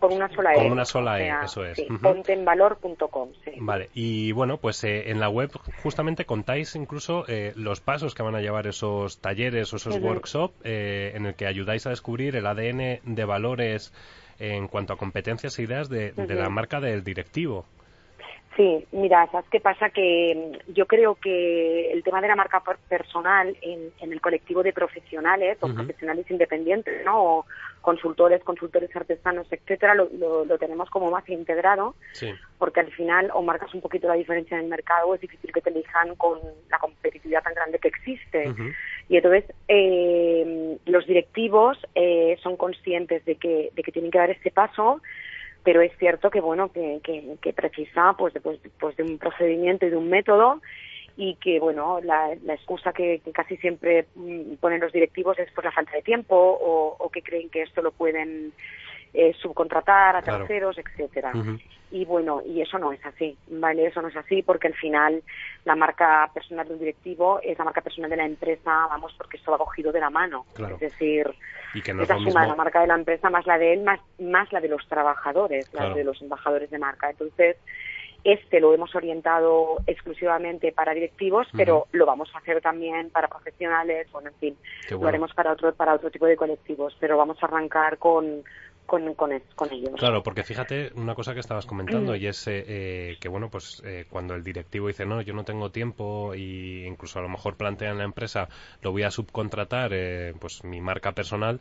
con 0.00 0.12
una 0.12 0.28
sola 0.34 0.52
E. 0.52 0.56
Con 0.56 0.72
una 0.72 0.84
sola 0.84 1.20
E, 1.20 1.44
eso 1.44 1.64
es. 1.64 1.76
Sí, 1.76 1.86
Ponteenvalor.com, 2.02 3.28
sí. 3.44 3.52
Vale, 3.60 3.88
y 3.94 4.32
bueno, 4.32 4.56
pues 4.58 4.82
eh, 4.82 5.10
en 5.10 5.20
la 5.20 5.28
web 5.28 5.50
justamente 5.82 6.24
contáis 6.24 6.74
incluso 6.74 7.24
eh, 7.28 7.52
los 7.54 7.80
pasos 7.80 8.16
que 8.16 8.24
van 8.24 8.34
a 8.34 8.40
llevar 8.40 8.66
esos 8.66 9.20
talleres 9.20 9.72
o 9.72 9.76
esos 9.76 9.96
workshops 9.98 10.54
en 10.64 11.26
el 11.26 11.34
que 11.34 11.46
ayudáis 11.46 11.86
a 11.86 11.90
descubrir 11.90 12.34
el 12.34 12.46
ADN 12.46 12.80
de 13.02 13.24
valores 13.24 13.92
en 14.38 14.68
cuanto 14.68 14.92
a 14.92 14.96
competencias 14.96 15.58
e 15.58 15.62
ideas 15.62 15.88
de, 15.88 16.12
de 16.12 16.34
la 16.34 16.48
marca 16.48 16.80
del 16.80 17.04
directivo. 17.04 17.66
Sí, 18.56 18.86
mira, 18.92 19.26
¿sabes 19.32 19.46
qué 19.50 19.58
pasa? 19.58 19.90
Que 19.90 20.52
mm, 20.68 20.72
yo 20.72 20.86
creo 20.86 21.16
que 21.16 21.90
el 21.92 22.04
tema 22.04 22.20
de 22.20 22.28
la 22.28 22.36
marca 22.36 22.62
personal 22.88 23.56
en, 23.60 23.90
el 24.00 24.20
colectivo 24.20 24.62
de 24.62 24.72
profesionales 24.72 25.58
o 25.60 25.74
profesionales 25.74 26.30
independientes, 26.30 27.04
¿no? 27.04 27.38
O 27.38 27.46
consultores, 27.80 28.44
consultores 28.44 28.94
artesanos, 28.94 29.46
etcétera, 29.50 29.94
lo, 29.94 30.08
lo, 30.44 30.58
tenemos 30.58 30.88
como 30.88 31.10
más 31.10 31.28
integrado, 31.28 31.96
porque 32.58 32.80
al 32.80 32.92
final 32.92 33.30
o 33.34 33.42
marcas 33.42 33.74
un 33.74 33.80
poquito 33.80 34.06
la 34.08 34.14
diferencia 34.14 34.56
en 34.56 34.64
el 34.64 34.70
mercado, 34.70 35.14
es 35.14 35.20
difícil 35.20 35.52
que 35.52 35.60
te 35.60 35.70
elijan 35.70 36.14
con 36.14 36.38
la 36.70 36.78
competitividad 36.78 37.42
tan 37.42 37.54
grande 37.54 37.78
que 37.78 37.88
existe. 37.88 38.54
Y 39.08 39.16
entonces 39.16 39.44
eh, 39.68 40.78
los 40.86 41.06
directivos 41.06 41.78
eh, 41.94 42.36
son 42.42 42.56
conscientes 42.56 43.24
de 43.24 43.36
que, 43.36 43.70
de 43.74 43.82
que 43.82 43.92
tienen 43.92 44.10
que 44.10 44.18
dar 44.18 44.30
este 44.30 44.50
paso 44.50 45.00
pero 45.64 45.80
es 45.80 45.92
cierto 45.98 46.30
que 46.30 46.40
bueno 46.40 46.70
que, 46.70 47.00
que, 47.02 47.52
precisa 47.54 48.14
pues, 48.16 48.34
pues, 48.42 48.60
pues 48.78 48.96
de 48.96 49.02
un 49.02 49.18
procedimiento 49.18 49.86
y 49.86 49.90
de 49.90 49.96
un 49.96 50.10
método 50.10 50.60
y 51.16 51.36
que 51.36 51.58
bueno 51.58 52.00
la, 52.02 52.36
la 52.44 52.54
excusa 52.54 52.92
que, 52.92 53.20
casi 53.32 53.56
siempre 53.56 54.06
mm, 54.14 54.54
ponen 54.60 54.80
los 54.80 54.92
directivos 54.92 55.38
es 55.38 55.50
por 55.52 55.64
la 55.64 55.72
falta 55.72 55.92
de 55.92 56.02
tiempo 56.02 56.36
o, 56.36 57.10
que 57.10 57.22
creen 57.22 57.48
que 57.48 57.62
esto 57.62 57.80
lo 57.82 57.92
pueden 57.92 58.52
eh, 59.14 59.32
subcontratar 59.40 60.16
a 60.16 60.22
terceros 60.22 60.76
etcétera. 60.78 61.32
Y 61.90 62.04
bueno 62.04 62.42
y 62.44 62.60
eso 62.60 62.78
no 62.78 62.92
es 62.92 63.04
así 63.06 63.36
vale 63.48 63.86
eso 63.86 64.02
no 64.02 64.08
es 64.08 64.16
así 64.16 64.42
porque 64.42 64.66
al 64.66 64.74
final 64.74 65.22
la 65.64 65.76
marca 65.76 66.28
personal 66.34 66.66
del 66.68 66.80
directivo 66.80 67.40
es 67.42 67.56
la 67.56 67.64
marca 67.64 67.80
personal 67.80 68.10
de 68.10 68.16
la 68.16 68.26
empresa 68.26 68.86
vamos 68.88 69.14
porque 69.16 69.36
esto 69.36 69.52
va 69.52 69.58
cogido 69.58 69.92
de 69.92 70.00
la 70.00 70.10
mano. 70.10 70.44
Es 70.58 70.80
decir 70.80 71.34
y 71.74 71.82
que 71.82 71.92
no 71.92 72.02
es 72.02 72.08
la 72.08 72.54
marca 72.54 72.80
de 72.80 72.86
la 72.86 72.94
empresa 72.94 73.30
más 73.30 73.46
la 73.46 73.58
de 73.58 73.74
él, 73.74 73.82
más, 73.82 74.00
más 74.18 74.52
la 74.52 74.60
de 74.60 74.68
los 74.68 74.86
trabajadores, 74.86 75.72
la 75.74 75.92
de 75.92 76.04
los 76.04 76.20
embajadores 76.22 76.70
de 76.70 76.78
marca. 76.78 77.10
Entonces, 77.10 77.56
este 78.22 78.58
lo 78.58 78.72
hemos 78.72 78.94
orientado 78.94 79.78
exclusivamente 79.86 80.72
para 80.72 80.94
directivos, 80.94 81.46
pero 81.54 81.86
lo 81.92 82.06
vamos 82.06 82.30
a 82.34 82.38
hacer 82.38 82.62
también 82.62 83.10
para 83.10 83.28
profesionales, 83.28 84.10
bueno, 84.12 84.30
en 84.30 84.34
fin, 84.36 84.56
lo 84.90 85.06
haremos 85.06 85.34
para 85.34 85.52
otro, 85.52 85.74
para 85.74 85.94
otro 85.94 86.10
tipo 86.10 86.24
de 86.26 86.36
colectivos, 86.36 86.96
pero 86.98 87.18
vamos 87.18 87.36
a 87.42 87.46
arrancar 87.46 87.98
con, 87.98 88.42
con, 88.86 89.14
con, 89.14 89.32
ellos. 89.32 89.94
Claro, 89.96 90.22
porque 90.22 90.42
fíjate 90.42 90.90
una 90.94 91.14
cosa 91.14 91.34
que 91.34 91.40
estabas 91.40 91.66
comentando 91.66 92.12
mm. 92.12 92.16
y 92.16 92.26
es 92.26 92.46
eh, 92.46 92.64
eh, 92.66 93.16
que, 93.20 93.28
bueno, 93.28 93.48
pues 93.50 93.82
eh, 93.84 94.06
cuando 94.08 94.34
el 94.34 94.42
directivo 94.42 94.88
dice, 94.88 95.06
no, 95.06 95.22
yo 95.22 95.34
no 95.34 95.44
tengo 95.44 95.70
tiempo 95.70 96.34
y 96.34 96.84
incluso 96.86 97.18
a 97.18 97.22
lo 97.22 97.28
mejor 97.28 97.56
plantea 97.56 97.90
en 97.90 97.98
la 97.98 98.04
empresa, 98.04 98.48
lo 98.82 98.92
voy 98.92 99.02
a 99.02 99.10
subcontratar, 99.10 99.90
pues 100.40 100.64
mi 100.64 100.80
marca 100.80 101.12
personal, 101.12 101.60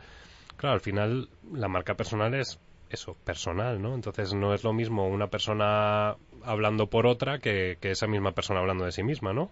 claro, 0.57 0.75
al 0.75 0.81
final 0.81 1.29
la 1.51 1.67
marca 1.67 1.95
personal 1.95 2.33
es 2.33 2.59
eso, 2.93 3.15
personal, 3.25 3.81
¿no? 3.81 3.95
Entonces 3.95 4.33
no 4.33 4.53
es 4.53 4.63
lo 4.63 4.71
mismo 4.71 5.07
una 5.07 5.27
persona 5.27 6.15
hablando 6.43 6.87
por 6.87 7.07
otra 7.07 7.39
que, 7.39 7.77
esa 7.81 8.07
misma 8.07 8.31
persona 8.31 8.59
hablando 8.59 8.85
de 8.85 8.91
sí 8.91 9.03
misma, 9.03 9.33
¿no? 9.33 9.49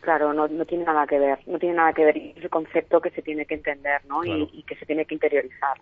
Claro, 0.00 0.32
no, 0.32 0.46
no 0.48 0.64
tiene 0.64 0.84
nada 0.84 1.06
que 1.06 1.18
ver, 1.18 1.38
no 1.46 1.58
tiene 1.58 1.76
nada 1.76 1.92
que 1.92 2.04
ver. 2.04 2.16
Es 2.16 2.44
el 2.44 2.50
concepto 2.50 3.00
que 3.00 3.10
se 3.10 3.22
tiene 3.22 3.46
que 3.46 3.54
entender, 3.54 4.04
¿no? 4.06 4.24
Y, 4.24 4.62
que 4.64 4.76
se 4.76 4.86
tiene 4.86 5.06
que 5.06 5.14
interiorizar. 5.14 5.78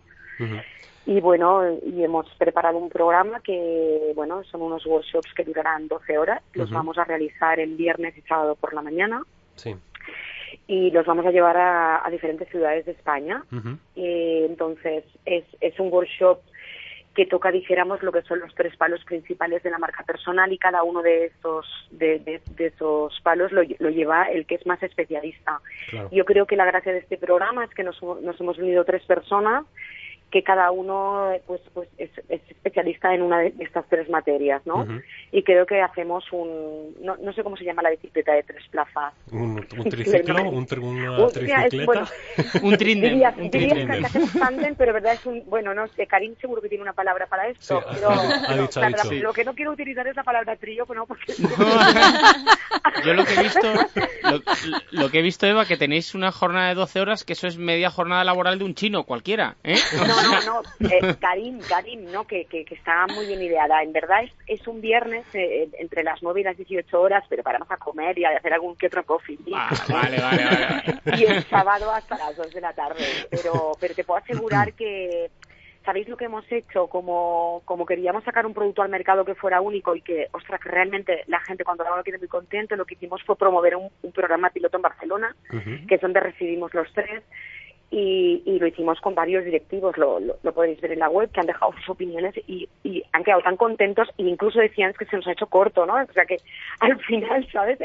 Y 1.05 1.21
bueno, 1.21 1.63
y 1.85 2.05
hemos 2.05 2.29
preparado 2.37 2.79
un 2.79 2.89
programa 2.89 3.41
que, 3.41 4.13
bueno, 4.15 4.45
son 4.45 4.63
unos 4.63 4.87
workshops 4.87 5.35
que 5.35 5.43
durarán 5.43 5.89
12 5.89 6.17
horas. 6.17 6.43
Los 6.53 6.71
vamos 6.71 6.97
a 6.97 7.05
realizar 7.05 7.59
el 7.59 7.75
viernes 7.75 8.17
y 8.17 8.23
sábado 8.23 8.55
por 8.55 8.73
la 8.73 8.83
mañana. 8.83 9.23
Sí. 9.57 9.75
Y 10.69 10.91
los 10.93 11.05
vamos 11.05 11.27
a 11.27 11.33
llevar 11.33 11.57
a, 11.57 12.09
diferentes 12.11 12.49
ciudades 12.51 12.87
de 12.87 12.93
España. 12.93 13.45
y 13.97 14.45
entonces, 14.45 15.05
es, 15.25 15.45
es 15.61 15.79
un 15.81 15.93
workshop 15.93 16.39
que 17.15 17.27
toca, 17.27 17.51
dijéramos, 17.51 18.03
lo 18.03 18.13
que 18.13 18.23
son 18.23 18.41
los 18.41 18.55
tres 18.55 18.75
palos 18.77 19.05
principales 19.05 19.63
de 19.63 19.71
la 19.71 19.79
marca 19.79 20.03
personal 20.05 20.51
y 20.53 20.59
cada 20.59 20.83
uno 20.83 21.03
de 21.03 21.27
estos, 21.27 21.67
de, 21.91 22.19
de, 22.21 22.67
esos 22.67 23.21
palos 23.23 23.53
lo, 23.53 23.63
lo, 23.81 23.91
lleva 23.91 24.25
el 24.25 24.47
que 24.47 24.55
es 24.55 24.67
más 24.67 24.83
especialista. 24.83 25.61
Yo 26.11 26.25
creo 26.25 26.47
que 26.47 26.57
la 26.57 26.65
gracia 26.65 26.93
de 26.93 27.01
este 27.01 27.19
programa 27.19 27.65
es 27.65 27.71
que 27.75 27.83
nos, 27.83 28.03
nos 28.03 28.41
hemos 28.41 28.57
unido 28.57 28.85
tres 28.85 29.05
personas 29.05 29.67
que 30.33 30.43
cada 30.43 30.71
uno 30.71 31.31
pues 31.47 31.61
pues 31.75 31.89
es, 31.99 32.11
especialista 32.29 33.15
en 33.15 33.23
una 33.23 33.41
de 33.41 33.53
estas 33.61 33.87
tres 33.89 34.09
materias, 34.09 34.63
¿no? 34.65 34.87
Y 35.31 35.43
creo 35.43 35.67
que 35.67 35.81
hacemos 35.81 36.25
un 36.33 36.95
no, 37.03 37.17
no, 37.19 37.33
sé 37.35 37.43
cómo 37.43 37.57
se 37.57 37.65
llama 37.65 37.83
la 37.83 37.91
bicicleta 37.91 38.33
de 38.33 38.43
tres 38.43 38.67
plazas. 38.71 39.13
Un, 39.31 39.65
un 39.79 39.91
triciclo, 39.91 40.43
un, 40.49 40.67
una 40.83 41.29
tricicleta. 41.29 41.85
Bueno, 41.85 42.07
un 42.63 42.77
tríndem, 42.77 43.13
diría, 43.13 43.35
un 43.37 43.51
diría 43.51 43.87
que 43.87 44.07
hacemos 44.07 44.33
tandem, 44.33 44.75
pero 44.75 44.95
verdad 44.95 45.13
es 45.13 45.27
un 45.27 45.45
bueno, 45.47 45.75
no 45.75 45.87
sé, 45.89 46.07
Karim 46.07 46.35
seguro 46.41 46.63
que 46.63 46.69
tiene 46.69 46.83
una 46.83 46.95
palabra 46.95 47.27
para 47.27 47.49
esto, 47.49 47.83
pero, 47.93 48.11
ha 48.11 48.57
dicho, 48.57 48.81
ha 48.81 48.89
dicho. 48.89 49.13
lo 49.13 49.33
que 49.35 49.45
no 49.45 49.55
quiero 49.55 49.73
utilizar 49.73 50.07
es 50.07 50.17
la 50.17 50.25
palabra 50.25 50.57
trío, 50.57 50.87
no 50.95 51.07
porque 51.07 51.35
Yo 53.05 53.15
lo 53.15 53.25
que 53.25 53.35
he 53.35 53.43
visto 53.43 53.73
lo, 54.23 54.41
lo, 54.93 55.11
que 55.11 55.19
he 55.19 55.23
visto 55.23 55.47
Eva 55.47 55.67
que 55.67 55.77
tenéis 55.77 56.15
una 56.15 56.33
jornada 56.33 56.69
de 56.69 56.75
12 56.75 57.01
horas 57.01 57.25
que 57.25 57.35
eso 57.35 57.47
es 57.47 57.59
media 57.59 57.91
jornada 57.91 58.25
laboral 58.25 58.59
de 58.59 58.65
un 58.65 58.75
chino 58.75 59.05
cualquiera, 59.05 59.57
¿eh? 59.65 59.77
No, 60.07 60.22
no, 60.23 60.63
no, 60.63 60.89
eh, 60.89 61.15
Karim, 61.21 61.61
Karim, 61.61 62.11
¿no? 62.11 62.27
Que, 62.27 62.45
que, 62.47 62.65
está 62.71 63.07
muy 63.09 63.27
bien 63.27 63.43
ideada. 63.43 63.83
En 63.83 63.93
verdad 63.93 64.25
es, 64.25 64.33
es 64.47 64.67
un 64.67 64.81
viernes 64.81 65.25
eh, 65.35 65.69
entre 65.79 66.03
las 66.03 66.23
9 66.23 66.41
y 66.41 66.45
las 66.45 66.57
18 66.57 67.01
horas, 67.01 67.25
pero 67.29 67.43
paramos 67.43 67.71
a 67.71 67.77
comer 67.77 68.19
y 68.19 68.25
a 68.25 68.31
hacer 68.31 68.53
algún 68.53 68.77
que 68.77 68.87
otro 68.87 69.05
coffee. 69.05 69.39
Ah, 69.55 69.71
vale, 69.89 70.21
vale, 70.21 70.45
vale, 70.45 71.01
Y 71.19 71.25
el 71.25 71.45
sábado 71.45 71.91
hasta 71.91 72.17
las 72.19 72.37
2 72.37 72.53
de 72.53 72.61
la 72.61 72.73
tarde. 72.73 73.05
Pero, 73.31 73.73
pero 73.79 73.95
te 73.95 74.05
puedo 74.05 74.21
asegurar 74.21 74.73
que 74.75 75.31
¿sabéis 75.85 76.09
lo 76.09 76.17
que 76.17 76.27
hemos 76.27 76.45
hecho? 76.51 76.87
Como, 76.87 77.63
como 77.65 77.87
queríamos 77.87 78.25
sacar 78.25 78.47
un 78.47 78.55
producto 78.55 78.83
al 78.83 78.89
mercado 78.89 79.25
que 79.25 79.35
fuera 79.35 79.61
único 79.61 79.95
y 79.95 80.01
que, 80.01 80.29
ostras, 80.33 80.61
que 80.61 80.69
realmente 80.69 81.25
la 81.27 81.41
gente 81.41 81.65
cuando 81.65 81.85
lo 81.85 82.03
quede 82.03 82.19
muy 82.19 82.29
contento, 82.29 82.77
lo 82.77 82.85
que 82.85 82.95
hicimos 82.95 83.23
fue 83.25 83.37
promover 83.37 83.77
un, 83.77 83.91
programa 84.13 84.51
piloto 84.51 84.77
en 84.77 84.83
Barcelona, 84.83 85.35
que 85.89 85.95
es 85.95 86.01
donde 86.01 86.21
recibimos 86.21 86.73
los 86.75 86.93
tres, 86.93 87.23
y, 87.93 88.59
lo 88.59 88.67
hicimos 88.67 88.99
con 89.01 89.15
varios 89.15 89.45
directivos, 89.45 89.99
lo, 89.99 90.19
lo, 90.19 90.53
podéis 90.55 90.81
ver 90.81 90.93
en 90.93 91.01
la 91.01 91.11
web, 91.11 91.31
que 91.31 91.41
han 91.41 91.47
dejado 91.47 91.73
sus 91.75 91.91
opiniones 91.91 92.35
y, 92.47 92.67
y, 92.83 93.03
han 93.13 93.23
quedado 93.23 93.43
tan 93.43 93.59
contentos 93.59 94.09
e 94.17 94.23
incluso 94.23 94.61
decían 94.61 94.95
que 94.99 95.05
se 95.05 95.17
nos 95.17 95.27
ha 95.27 95.33
hecho 95.33 95.47
corto, 95.47 95.85
¿no? 95.85 95.95
O 95.95 96.13
sea 96.15 96.25
que 96.25 96.39
al 96.81 96.99
final, 97.05 97.47
¿sabes? 97.53 97.79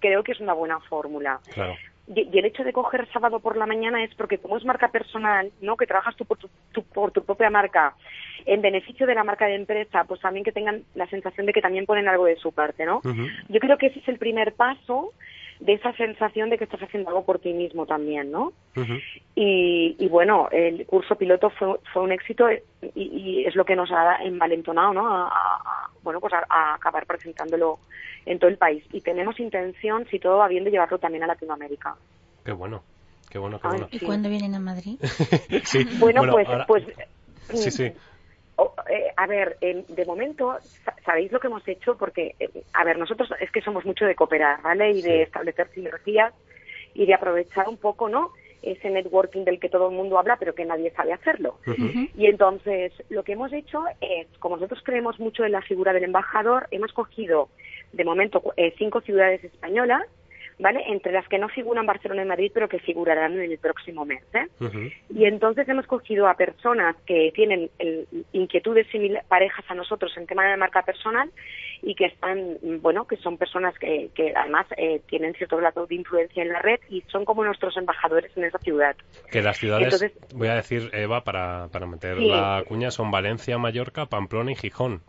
Creo 0.00 0.24
que 0.24 0.32
es 0.32 0.40
una 0.40 0.54
buena 0.54 0.80
fórmula. 0.80 1.40
Y, 2.14 2.38
el 2.38 2.44
hecho 2.46 2.64
de 2.64 2.72
coger 2.72 3.06
sábado 3.12 3.40
por 3.40 3.58
la 3.58 3.66
mañana 3.66 4.02
es 4.02 4.14
porque 4.14 4.38
como 4.38 4.56
es 4.56 4.64
marca 4.64 4.88
personal, 4.88 5.52
¿no? 5.60 5.76
Que 5.76 5.86
trabajas 5.86 6.16
tú 6.16 6.24
por 6.24 6.38
tu, 6.38 6.48
por 6.82 7.10
tu 7.12 7.22
propia 7.22 7.50
marca 7.50 7.94
en 8.46 8.62
beneficio 8.62 9.06
de 9.06 9.14
la 9.14 9.24
marca 9.24 9.46
de 9.46 9.56
empresa, 9.56 10.04
pues 10.04 10.20
también 10.22 10.42
que 10.42 10.52
tengan 10.52 10.84
la 10.94 11.06
sensación 11.08 11.44
de 11.44 11.52
que 11.52 11.60
también 11.60 11.84
ponen 11.84 12.08
algo 12.08 12.24
de 12.24 12.36
su 12.36 12.52
parte, 12.52 12.86
¿no? 12.86 13.02
Yo 13.48 13.60
creo 13.60 13.76
que 13.76 13.88
ese 13.88 13.98
es 13.98 14.08
el 14.08 14.18
primer 14.18 14.54
paso 14.54 15.12
de 15.60 15.74
esa 15.74 15.92
sensación 15.92 16.48
de 16.48 16.58
que 16.58 16.64
estás 16.64 16.82
haciendo 16.82 17.10
algo 17.10 17.24
por 17.24 17.38
ti 17.38 17.52
mismo 17.52 17.86
también, 17.86 18.30
¿no? 18.30 18.52
y, 19.34 19.94
y, 19.98 20.08
bueno, 20.08 20.48
el 20.50 20.86
curso 20.86 21.16
piloto 21.16 21.50
fue, 21.50 21.78
fue 21.92 22.02
un 22.02 22.12
éxito 22.12 22.46
y, 22.94 23.44
es 23.46 23.54
lo 23.54 23.64
que 23.64 23.76
nos 23.76 23.90
ha 23.92 24.16
envalentonado, 24.22 24.94
¿no? 24.94 25.06
A, 25.06 25.90
bueno, 26.02 26.20
pues 26.20 26.32
a, 26.32 26.74
acabar 26.74 27.04
presentándolo 27.06 27.78
en 28.24 28.38
todo 28.38 28.48
el 28.48 28.56
país. 28.56 28.84
Y 28.92 29.02
tenemos 29.02 29.38
intención, 29.38 30.06
si 30.10 30.18
todo 30.18 30.38
va 30.38 30.48
bien, 30.48 30.64
de 30.64 30.70
llevarlo 30.70 30.98
también 30.98 31.24
a 31.24 31.26
Latinoamérica. 31.26 31.94
Qué 32.44 32.52
bueno, 32.52 32.82
qué 33.28 33.38
bueno, 33.38 33.60
qué 33.60 33.68
bueno. 33.68 33.88
¿Y 33.90 34.00
cuándo 34.00 34.30
vienen 34.30 34.54
a 34.54 34.60
Madrid? 34.60 34.98
sí, 35.64 35.86
bueno, 35.98 36.22
pues, 36.32 36.48
pues 36.66 36.84
sí, 37.52 37.70
sí 37.70 37.92
eh, 38.88 39.12
a 39.16 39.26
ver, 39.26 39.58
de 39.60 40.04
momento, 40.04 40.56
¿sabéis 41.04 41.32
lo 41.32 41.40
que 41.40 41.46
hemos 41.46 41.66
hecho? 41.66 41.96
Porque, 41.96 42.34
eh, 42.38 42.48
a 42.72 42.84
ver, 42.84 42.98
nosotros 42.98 43.30
es 43.40 43.50
que 43.50 43.60
somos 43.60 43.84
mucho 43.84 44.04
de 44.04 44.14
cooperar, 44.14 44.62
¿vale? 44.62 44.90
Y 44.92 45.02
de 45.02 45.22
establecer 45.22 45.68
sinergias 45.74 46.32
y 46.94 47.06
de 47.06 47.14
aprovechar 47.14 47.68
un 47.68 47.76
poco, 47.76 48.08
¿no? 48.08 48.32
Ese 48.62 48.90
networking 48.90 49.44
del 49.44 49.58
que 49.58 49.68
todo 49.68 49.88
el 49.88 49.96
mundo 49.96 50.18
habla, 50.18 50.36
pero 50.36 50.54
que 50.54 50.64
nadie 50.64 50.90
sabe 50.90 51.12
hacerlo. 51.12 51.58
Y 52.16 52.26
entonces, 52.26 52.92
lo 53.08 53.22
que 53.22 53.32
hemos 53.32 53.52
hecho 53.52 53.84
es, 54.00 54.26
como 54.38 54.56
nosotros 54.56 54.82
creemos 54.84 55.18
mucho 55.18 55.44
en 55.44 55.52
la 55.52 55.62
figura 55.62 55.92
del 55.92 56.04
embajador, 56.04 56.66
hemos 56.70 56.92
cogido, 56.92 57.48
de 57.92 58.04
momento, 58.04 58.42
eh, 58.56 58.74
cinco 58.76 59.00
ciudades 59.00 59.42
españolas 59.44 60.02
¿vale? 60.60 60.82
Entre 60.86 61.12
las 61.12 61.26
que 61.26 61.38
no 61.38 61.48
figuran 61.48 61.86
Barcelona 61.86 62.22
y 62.22 62.26
Madrid, 62.26 62.50
pero 62.52 62.68
que 62.68 62.78
figurarán 62.78 63.32
en 63.32 63.50
el 63.50 63.58
próximo 63.58 64.04
mes. 64.04 64.22
¿eh? 64.34 64.46
Y 65.08 65.24
entonces 65.24 65.68
hemos 65.68 65.86
cogido 65.86 66.28
a 66.28 66.34
personas 66.34 66.96
que 67.06 67.32
tienen 67.34 67.70
inquietudes 68.32 68.86
similares, 68.88 69.26
parejas 69.28 69.64
a 69.68 69.74
nosotros 69.74 70.12
en 70.16 70.26
tema 70.26 70.46
de 70.46 70.56
marca 70.56 70.82
personal 70.82 71.30
y 71.82 71.94
que 71.94 72.06
están, 72.06 72.58
bueno, 72.80 73.06
que 73.06 73.16
son 73.16 73.38
personas 73.38 73.76
que, 73.78 74.10
que 74.14 74.34
además 74.36 74.66
eh, 74.76 75.00
tienen 75.08 75.32
cierto 75.34 75.56
grado 75.56 75.86
de 75.86 75.94
influencia 75.94 76.42
en 76.42 76.50
la 76.50 76.60
red 76.60 76.78
y 76.90 77.02
son 77.08 77.24
como 77.24 77.44
nuestros 77.44 77.76
embajadores 77.76 78.30
en 78.36 78.44
esa 78.44 78.58
ciudad. 78.58 78.94
Que 79.30 79.40
las 79.40 79.56
ciudades, 79.56 80.12
voy 80.34 80.48
a 80.48 80.54
decir, 80.56 80.90
Eva, 80.92 81.24
para, 81.24 81.68
para 81.68 81.86
meter 81.86 82.18
la 82.18 82.62
cuña, 82.68 82.90
son 82.90 83.10
Valencia, 83.10 83.56
Mallorca, 83.56 84.06
Pamplona 84.06 84.52
y 84.52 84.56
Gijón. 84.56 85.02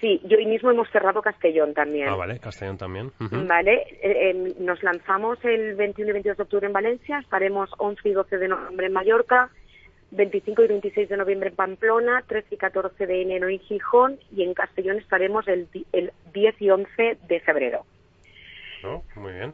Sí, 0.00 0.20
yo 0.24 0.38
hoy 0.38 0.46
mismo 0.46 0.70
hemos 0.70 0.88
cerrado 0.90 1.20
Castellón 1.22 1.74
también. 1.74 2.08
Ah, 2.08 2.14
vale, 2.14 2.38
Castellón 2.38 2.78
también. 2.78 3.10
Vale, 3.18 3.98
eh, 4.00 4.54
nos 4.60 4.82
lanzamos 4.82 5.44
el 5.44 5.74
21 5.74 6.10
y 6.10 6.12
22 6.12 6.36
de 6.36 6.42
octubre 6.44 6.66
en 6.66 6.72
Valencia, 6.72 7.18
estaremos 7.18 7.68
11 7.78 8.08
y 8.08 8.12
12 8.12 8.38
de 8.38 8.48
noviembre 8.48 8.86
en 8.86 8.92
Mallorca, 8.92 9.50
25 10.12 10.62
y 10.62 10.68
26 10.68 11.08
de 11.08 11.16
noviembre 11.16 11.48
en 11.50 11.56
Pamplona, 11.56 12.22
13 12.26 12.54
y 12.54 12.58
14 12.58 13.06
de 13.06 13.22
enero 13.22 13.48
en 13.48 13.58
Gijón 13.58 14.18
y 14.34 14.44
en 14.44 14.54
Castellón 14.54 14.98
estaremos 14.98 15.48
el, 15.48 15.68
el 15.92 16.12
10 16.32 16.62
y 16.62 16.70
11 16.70 17.18
de 17.28 17.40
febrero. 17.40 17.84
Oh, 18.84 19.02
muy 19.16 19.32
bien. 19.32 19.52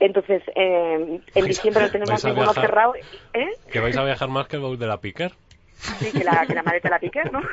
Entonces, 0.00 0.42
eh, 0.56 1.20
en 1.34 1.44
diciembre 1.46 1.84
no 1.84 1.90
tenemos 1.92 2.24
ninguno 2.24 2.52
cerrado. 2.52 2.94
¿eh? 3.32 3.50
¿Que 3.70 3.80
vais 3.80 3.96
a 3.96 4.04
viajar 4.04 4.28
más 4.28 4.48
que 4.48 4.56
el 4.56 4.62
baúl 4.62 4.78
de 4.78 4.86
la 4.86 4.98
Piquer? 5.00 5.32
Sí, 5.76 6.12
que 6.12 6.24
la, 6.24 6.46
que 6.46 6.54
la 6.54 6.62
maleta 6.62 6.88
la 6.88 6.98
pique, 6.98 7.22
¿no? 7.30 7.42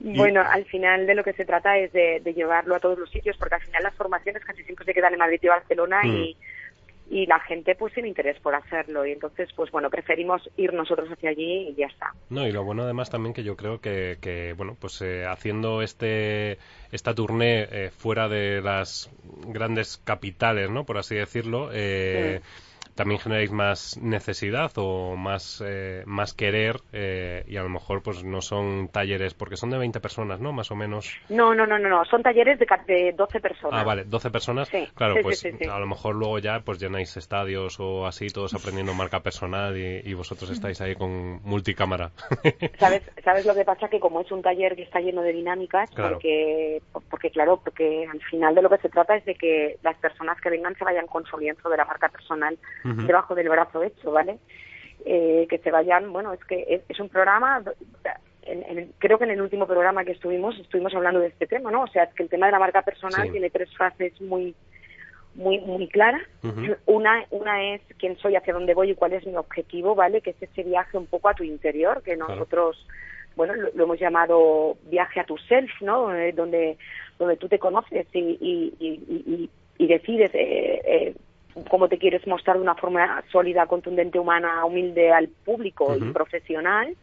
bueno, 0.00 0.42
al 0.42 0.64
final 0.64 1.06
de 1.06 1.14
lo 1.14 1.24
que 1.24 1.32
se 1.32 1.44
trata 1.44 1.78
es 1.78 1.92
de, 1.92 2.20
llevarlo 2.34 2.74
a 2.74 2.80
todos 2.80 2.98
los 2.98 3.10
sitios, 3.10 3.36
porque 3.36 3.54
al 3.54 3.62
final 3.62 3.82
las 3.82 3.94
formaciones 3.94 4.44
casi 4.44 4.64
siempre 4.64 4.84
se 4.84 4.94
quedan 4.94 5.12
en 5.12 5.18
Madrid 5.18 5.38
y 5.42 5.48
Barcelona 5.48 6.00
y, 6.04 6.36
mm. 7.08 7.14
y 7.14 7.26
la 7.26 7.38
gente 7.40 7.74
pues 7.74 7.94
tiene 7.94 8.08
interés 8.08 8.38
por 8.40 8.54
hacerlo 8.54 9.06
y 9.06 9.12
entonces 9.12 9.50
pues 9.54 9.70
bueno 9.70 9.90
preferimos 9.90 10.48
ir 10.56 10.72
nosotros 10.72 11.08
hacia 11.10 11.30
allí 11.30 11.68
y 11.68 11.74
ya 11.74 11.86
está 11.86 12.14
no 12.30 12.46
y 12.46 12.52
lo 12.52 12.64
bueno 12.64 12.84
además 12.84 13.10
también 13.10 13.34
que 13.34 13.44
yo 13.44 13.54
creo 13.56 13.80
que, 13.80 14.16
que 14.20 14.54
bueno 14.54 14.76
pues 14.80 15.02
eh, 15.02 15.26
haciendo 15.26 15.82
este 15.82 16.58
esta 16.90 17.14
tournée 17.14 17.68
eh, 17.70 17.90
fuera 17.90 18.28
de 18.28 18.62
las 18.62 19.10
grandes 19.46 19.98
capitales 19.98 20.70
no 20.70 20.84
por 20.84 20.96
así 20.96 21.16
decirlo 21.16 21.68
eh, 21.72 22.40
también 22.94 23.20
generáis 23.20 23.50
más 23.50 23.98
necesidad 24.00 24.70
o 24.76 25.16
más, 25.16 25.62
eh, 25.64 26.02
más 26.06 26.34
querer 26.34 26.76
eh, 26.92 27.44
y 27.46 27.56
a 27.56 27.62
lo 27.62 27.68
mejor 27.68 28.02
pues 28.02 28.24
no 28.24 28.40
son 28.40 28.88
talleres, 28.88 29.34
porque 29.34 29.56
son 29.56 29.70
de 29.70 29.78
20 29.78 30.00
personas, 30.00 30.40
¿no? 30.40 30.52
Más 30.52 30.70
o 30.70 30.76
menos. 30.76 31.16
No, 31.28 31.54
no, 31.54 31.66
no, 31.66 31.78
no, 31.78 31.88
no. 31.88 32.04
son 32.04 32.22
talleres 32.22 32.58
de, 32.58 32.66
de 32.86 33.12
12 33.12 33.40
personas. 33.40 33.80
Ah, 33.80 33.84
vale, 33.84 34.04
12 34.04 34.30
personas. 34.30 34.70
claro, 34.94 35.16
pues 35.22 35.44
a 35.44 35.78
lo 35.78 35.86
mejor 35.86 36.14
luego 36.14 36.38
ya 36.38 36.60
pues 36.60 36.78
llenáis 36.78 37.16
estadios 37.16 37.78
o 37.80 38.06
así, 38.06 38.28
todos 38.28 38.54
aprendiendo 38.54 38.94
marca 38.94 39.20
personal 39.20 39.76
y, 39.76 40.12
vosotros 40.14 40.50
estáis 40.50 40.80
ahí 40.80 40.94
con 40.94 41.42
multicámara. 41.42 42.10
¿Sabes, 42.78 43.02
¿Sabes 43.24 43.46
lo 43.46 43.54
que 43.54 43.64
pasa? 43.64 43.88
Que 43.88 43.98
como 43.98 44.20
es 44.20 44.30
un 44.30 44.42
taller 44.42 44.76
que 44.76 44.82
está 44.82 45.00
lleno 45.00 45.22
de 45.22 45.32
dinámicas, 45.32 45.90
porque, 45.90 46.80
porque 47.10 47.30
claro, 47.30 47.60
porque 47.64 48.06
al 48.06 48.20
final 48.22 48.54
de 48.54 48.62
lo 48.62 48.70
que 48.70 48.78
se 48.78 48.88
trata 48.88 49.16
es 49.16 49.24
de 49.24 49.34
que 49.34 49.78
las 49.82 49.96
personas 49.96 50.40
que 50.40 50.50
vengan 50.50 50.76
se 50.76 50.84
vayan 50.84 51.06
consolidando 51.06 51.68
de 51.68 51.76
la 51.76 51.84
marca 51.84 52.08
personal 52.08 52.58
debajo 52.84 53.34
del 53.34 53.48
brazo 53.48 53.82
hecho, 53.82 54.10
¿vale? 54.10 54.38
Eh, 55.04 55.46
que 55.48 55.58
se 55.58 55.70
vayan, 55.70 56.12
bueno, 56.12 56.32
es 56.32 56.44
que 56.44 56.82
es, 56.88 57.00
un 57.00 57.08
programa, 57.08 57.62
creo 58.98 59.18
que 59.18 59.24
en 59.24 59.30
el 59.30 59.42
último 59.42 59.66
programa 59.66 60.04
que 60.04 60.12
estuvimos, 60.12 60.58
estuvimos 60.58 60.94
hablando 60.94 61.20
de 61.20 61.28
este 61.28 61.46
tema, 61.46 61.70
¿no? 61.70 61.82
O 61.82 61.88
sea, 61.88 62.04
es 62.04 62.14
que 62.14 62.22
el 62.22 62.28
tema 62.28 62.46
de 62.46 62.52
la 62.52 62.58
marca 62.58 62.82
personal 62.82 63.30
tiene 63.30 63.50
tres 63.50 63.74
fases 63.76 64.20
muy 64.20 64.54
muy 65.34 65.60
muy 65.60 65.88
claras. 65.88 66.22
Una 66.86 67.24
una 67.30 67.74
es 67.74 67.80
quién 67.98 68.16
soy, 68.18 68.36
hacia 68.36 68.52
dónde 68.52 68.74
voy 68.74 68.90
y 68.90 68.94
cuál 68.94 69.14
es 69.14 69.26
mi 69.26 69.36
objetivo, 69.36 69.94
¿vale? 69.94 70.20
Que 70.20 70.30
es 70.30 70.42
ese 70.42 70.62
viaje 70.62 70.96
un 70.96 71.06
poco 71.06 71.28
a 71.28 71.34
tu 71.34 71.42
interior, 71.42 72.02
que 72.02 72.16
nosotros, 72.16 72.86
bueno, 73.34 73.54
lo, 73.54 73.84
hemos 73.84 73.98
llamado 73.98 74.76
viaje 74.84 75.20
a 75.20 75.24
tu 75.24 75.36
self, 75.38 75.70
¿no? 75.80 76.14
Eh, 76.14 76.32
donde 76.32 76.76
donde 77.18 77.36
tú 77.36 77.48
te 77.48 77.58
conoces 77.58 78.06
y, 78.12 78.38
y, 78.40 78.74
y, 78.78 79.50
y 79.78 79.86
decides 79.86 80.30
eh, 80.34 80.80
eh, 80.84 81.14
cómo 81.68 81.88
te 81.88 81.98
quieres 81.98 82.26
mostrar 82.26 82.56
de 82.56 82.62
una 82.62 82.74
forma 82.74 83.22
sólida, 83.30 83.66
contundente, 83.66 84.18
humana, 84.18 84.64
humilde 84.64 85.12
al 85.12 85.28
público 85.28 85.96
y 85.96 86.12
profesional. 86.12 86.96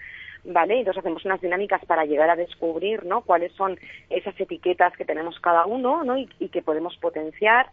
¿Vale? 0.46 0.80
Entonces 0.80 1.02
hacemos 1.02 1.26
unas 1.26 1.42
dinámicas 1.42 1.84
para 1.86 2.06
llegar 2.06 2.30
a 2.30 2.38
descubrir, 2.38 3.06
¿no? 3.06 3.22
Cuáles 3.22 3.52
son 3.54 3.78
esas 4.10 4.40
etiquetas 4.40 4.96
que 4.96 5.04
tenemos 5.04 5.38
cada 5.42 5.66
uno, 5.66 6.06
¿no? 6.06 6.18
Y, 6.18 6.28
que 6.28 6.62
podemos 6.62 6.96
potenciar. 6.96 7.68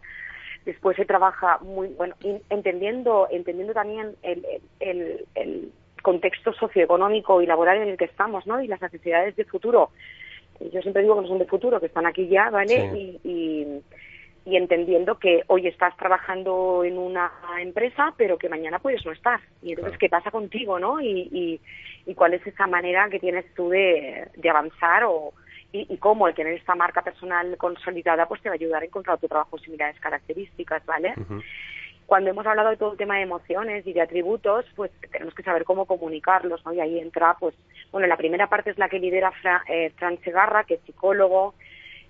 Después 0.65 0.97
se 0.97 1.05
trabaja 1.05 1.59
muy, 1.59 1.87
bueno, 1.87 2.15
entendiendo, 2.49 3.29
entendiendo 3.31 3.73
también 3.73 4.15
el, 4.21 4.45
el, 4.81 5.25
el, 5.35 5.71
contexto 6.03 6.53
socioeconómico 6.53 7.41
y 7.41 7.45
laboral 7.45 7.77
en 7.77 7.89
el 7.89 7.97
que 7.97 8.05
estamos, 8.05 8.45
¿no? 8.45 8.61
Y 8.61 8.67
las 8.67 8.81
necesidades 8.81 9.35
de 9.37 9.45
futuro. 9.45 9.89
Yo 10.59 10.81
siempre 10.81 11.03
digo 11.03 11.15
que 11.15 11.21
no 11.21 11.27
son 11.27 11.39
de 11.39 11.45
futuro, 11.45 11.79
que 11.79 11.87
están 11.87 12.05
aquí 12.05 12.27
ya, 12.27 12.49
¿vale? 12.49 12.91
y 12.95 13.19
y 13.23 13.81
entendiendo 14.55 15.19
que 15.19 15.43
hoy 15.47 15.67
estás 15.67 15.95
trabajando 15.97 16.83
en 16.83 16.97
una 16.97 17.31
empresa, 17.59 18.13
pero 18.17 18.37
que 18.37 18.47
mañana 18.49 18.79
puedes 18.79 19.05
no 19.05 19.11
estar. 19.11 19.41
Y 19.61 19.71
entonces, 19.71 19.97
¿qué 19.97 20.09
pasa 20.09 20.31
contigo, 20.31 20.79
no? 20.79 21.01
Y, 21.01 21.59
y, 22.05 22.13
cuál 22.15 22.33
es 22.33 22.47
esa 22.47 22.67
manera 22.67 23.09
que 23.09 23.19
tienes 23.19 23.45
tú 23.53 23.69
de, 23.69 24.29
de 24.35 24.49
avanzar 24.49 25.03
o, 25.03 25.33
y, 25.71 25.97
cómo 25.97 26.27
el 26.27 26.35
tener 26.35 26.53
esta 26.53 26.75
marca 26.75 27.01
personal 27.01 27.57
consolidada 27.57 28.27
pues 28.27 28.41
te 28.41 28.49
va 28.49 28.53
a 28.53 28.55
ayudar 28.55 28.81
a 28.81 28.85
encontrar 28.85 29.15
otro 29.15 29.27
trabajo 29.27 29.57
similares 29.57 29.99
características, 29.99 30.85
¿vale? 30.85 31.13
Cuando 32.05 32.29
hemos 32.29 32.45
hablado 32.45 32.69
de 32.69 32.77
todo 32.77 32.93
el 32.93 32.97
tema 32.97 33.17
de 33.17 33.23
emociones 33.23 33.85
y 33.85 33.91
de 33.91 34.01
atributos, 34.01 34.65
pues 34.75 34.91
tenemos 35.11 35.33
que 35.33 35.43
saber 35.43 35.65
cómo 35.65 35.85
comunicarlos, 35.85 36.65
¿no? 36.65 36.71
Y 36.73 36.79
ahí 36.79 36.99
entra, 36.99 37.35
pues, 37.37 37.53
bueno, 37.91 38.07
la 38.07 38.15
primera 38.15 38.47
parte 38.47 38.69
es 38.69 38.77
la 38.77 38.87
que 38.87 38.99
lidera 38.99 39.33
eh, 39.67 39.91
Fran 39.97 40.17
Segarra, 40.21 40.63
que 40.63 40.75
es 40.75 40.81
psicólogo, 40.85 41.53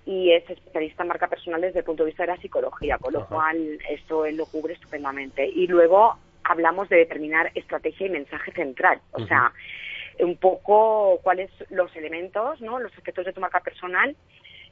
y 0.08 0.32
es 0.32 0.48
especialista 0.48 1.02
en 1.02 1.08
marca 1.08 1.28
personal 1.28 1.60
desde 1.60 1.80
el 1.80 1.84
punto 1.84 2.02
de 2.02 2.06
vista 2.06 2.22
de 2.22 2.32
la 2.32 2.40
psicología, 2.40 2.96
con 2.96 3.12
lo 3.12 3.26
cual 3.26 3.78
esto 3.90 4.24
él 4.24 4.38
lo 4.38 4.46
cubre 4.46 4.72
estupendamente. 4.72 5.46
Y 5.46 5.66
luego 5.66 6.16
hablamos 6.44 6.88
de 6.88 6.96
determinar 6.96 7.52
estrategia 7.54 8.06
y 8.06 8.10
mensaje 8.10 8.50
central, 8.52 9.02
o 9.12 9.26
sea, 9.26 9.52
un 10.20 10.38
poco 10.38 11.20
cuáles 11.22 11.50
los 11.68 11.94
elementos, 11.94 12.58
¿no? 12.62 12.78
los 12.78 12.90
aspectos 12.96 13.26
de 13.26 13.34
tu 13.34 13.42
marca 13.42 13.60
personal 13.60 14.16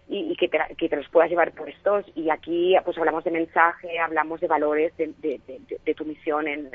y, 0.08 0.36
que, 0.36 0.48
te, 0.48 0.58
que, 0.76 0.88
te, 0.88 0.96
los 0.96 1.08
puedas 1.08 1.28
llevar 1.28 1.52
por 1.52 1.68
estos. 1.68 2.04
Y 2.14 2.30
aquí 2.30 2.76
pues 2.84 2.96
hablamos 2.98 3.24
de 3.24 3.32
mensaje, 3.32 3.98
hablamos 3.98 4.40
de 4.40 4.46
valores 4.46 4.96
de, 4.96 5.12
de, 5.18 5.94
tu 5.94 6.04
misión 6.04 6.46
en, 6.46 6.70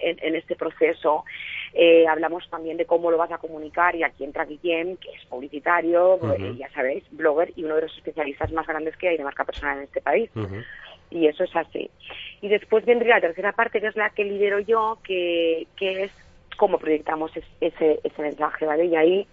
en, 0.00 0.36
este 0.36 0.54
proceso, 0.54 1.24
eh, 1.72 2.06
hablamos 2.06 2.48
también 2.48 2.76
de 2.76 2.84
cómo 2.84 3.10
lo 3.10 3.16
vas 3.16 3.32
a 3.32 3.38
comunicar 3.38 3.96
y 3.96 4.04
aquí 4.04 4.24
entra 4.24 4.44
Guillem, 4.44 4.96
que 4.98 5.10
es 5.10 5.24
publicitario, 5.26 6.20
eh, 6.34 6.54
ya 6.58 6.70
sabéis, 6.70 7.04
blogger 7.10 7.52
y 7.56 7.64
uno 7.64 7.76
de 7.76 7.82
los 7.82 7.96
especialistas 7.96 8.52
más 8.52 8.66
grandes 8.66 8.96
que 8.96 9.08
hay 9.08 9.16
de 9.16 9.24
marca 9.24 9.44
personal 9.44 9.78
en 9.78 9.84
este 9.84 10.00
país. 10.00 10.30
Y 11.10 11.26
eso 11.26 11.44
es 11.44 11.56
así. 11.56 11.90
Y 12.40 12.48
después 12.48 12.84
vendría 12.84 13.16
la 13.16 13.20
tercera 13.20 13.52
parte, 13.52 13.80
que 13.80 13.86
es 13.86 13.96
la 13.96 14.10
que 14.10 14.24
lidero 14.24 14.60
yo, 14.60 14.98
que, 15.02 15.66
que 15.76 16.04
es 16.04 16.12
cómo 16.56 16.78
proyectamos 16.78 17.32
ese, 17.60 18.00
ese 18.02 18.22
mensaje, 18.22 18.66
¿vale? 18.66 18.86
Y 18.86 18.96
ahí 18.96 19.26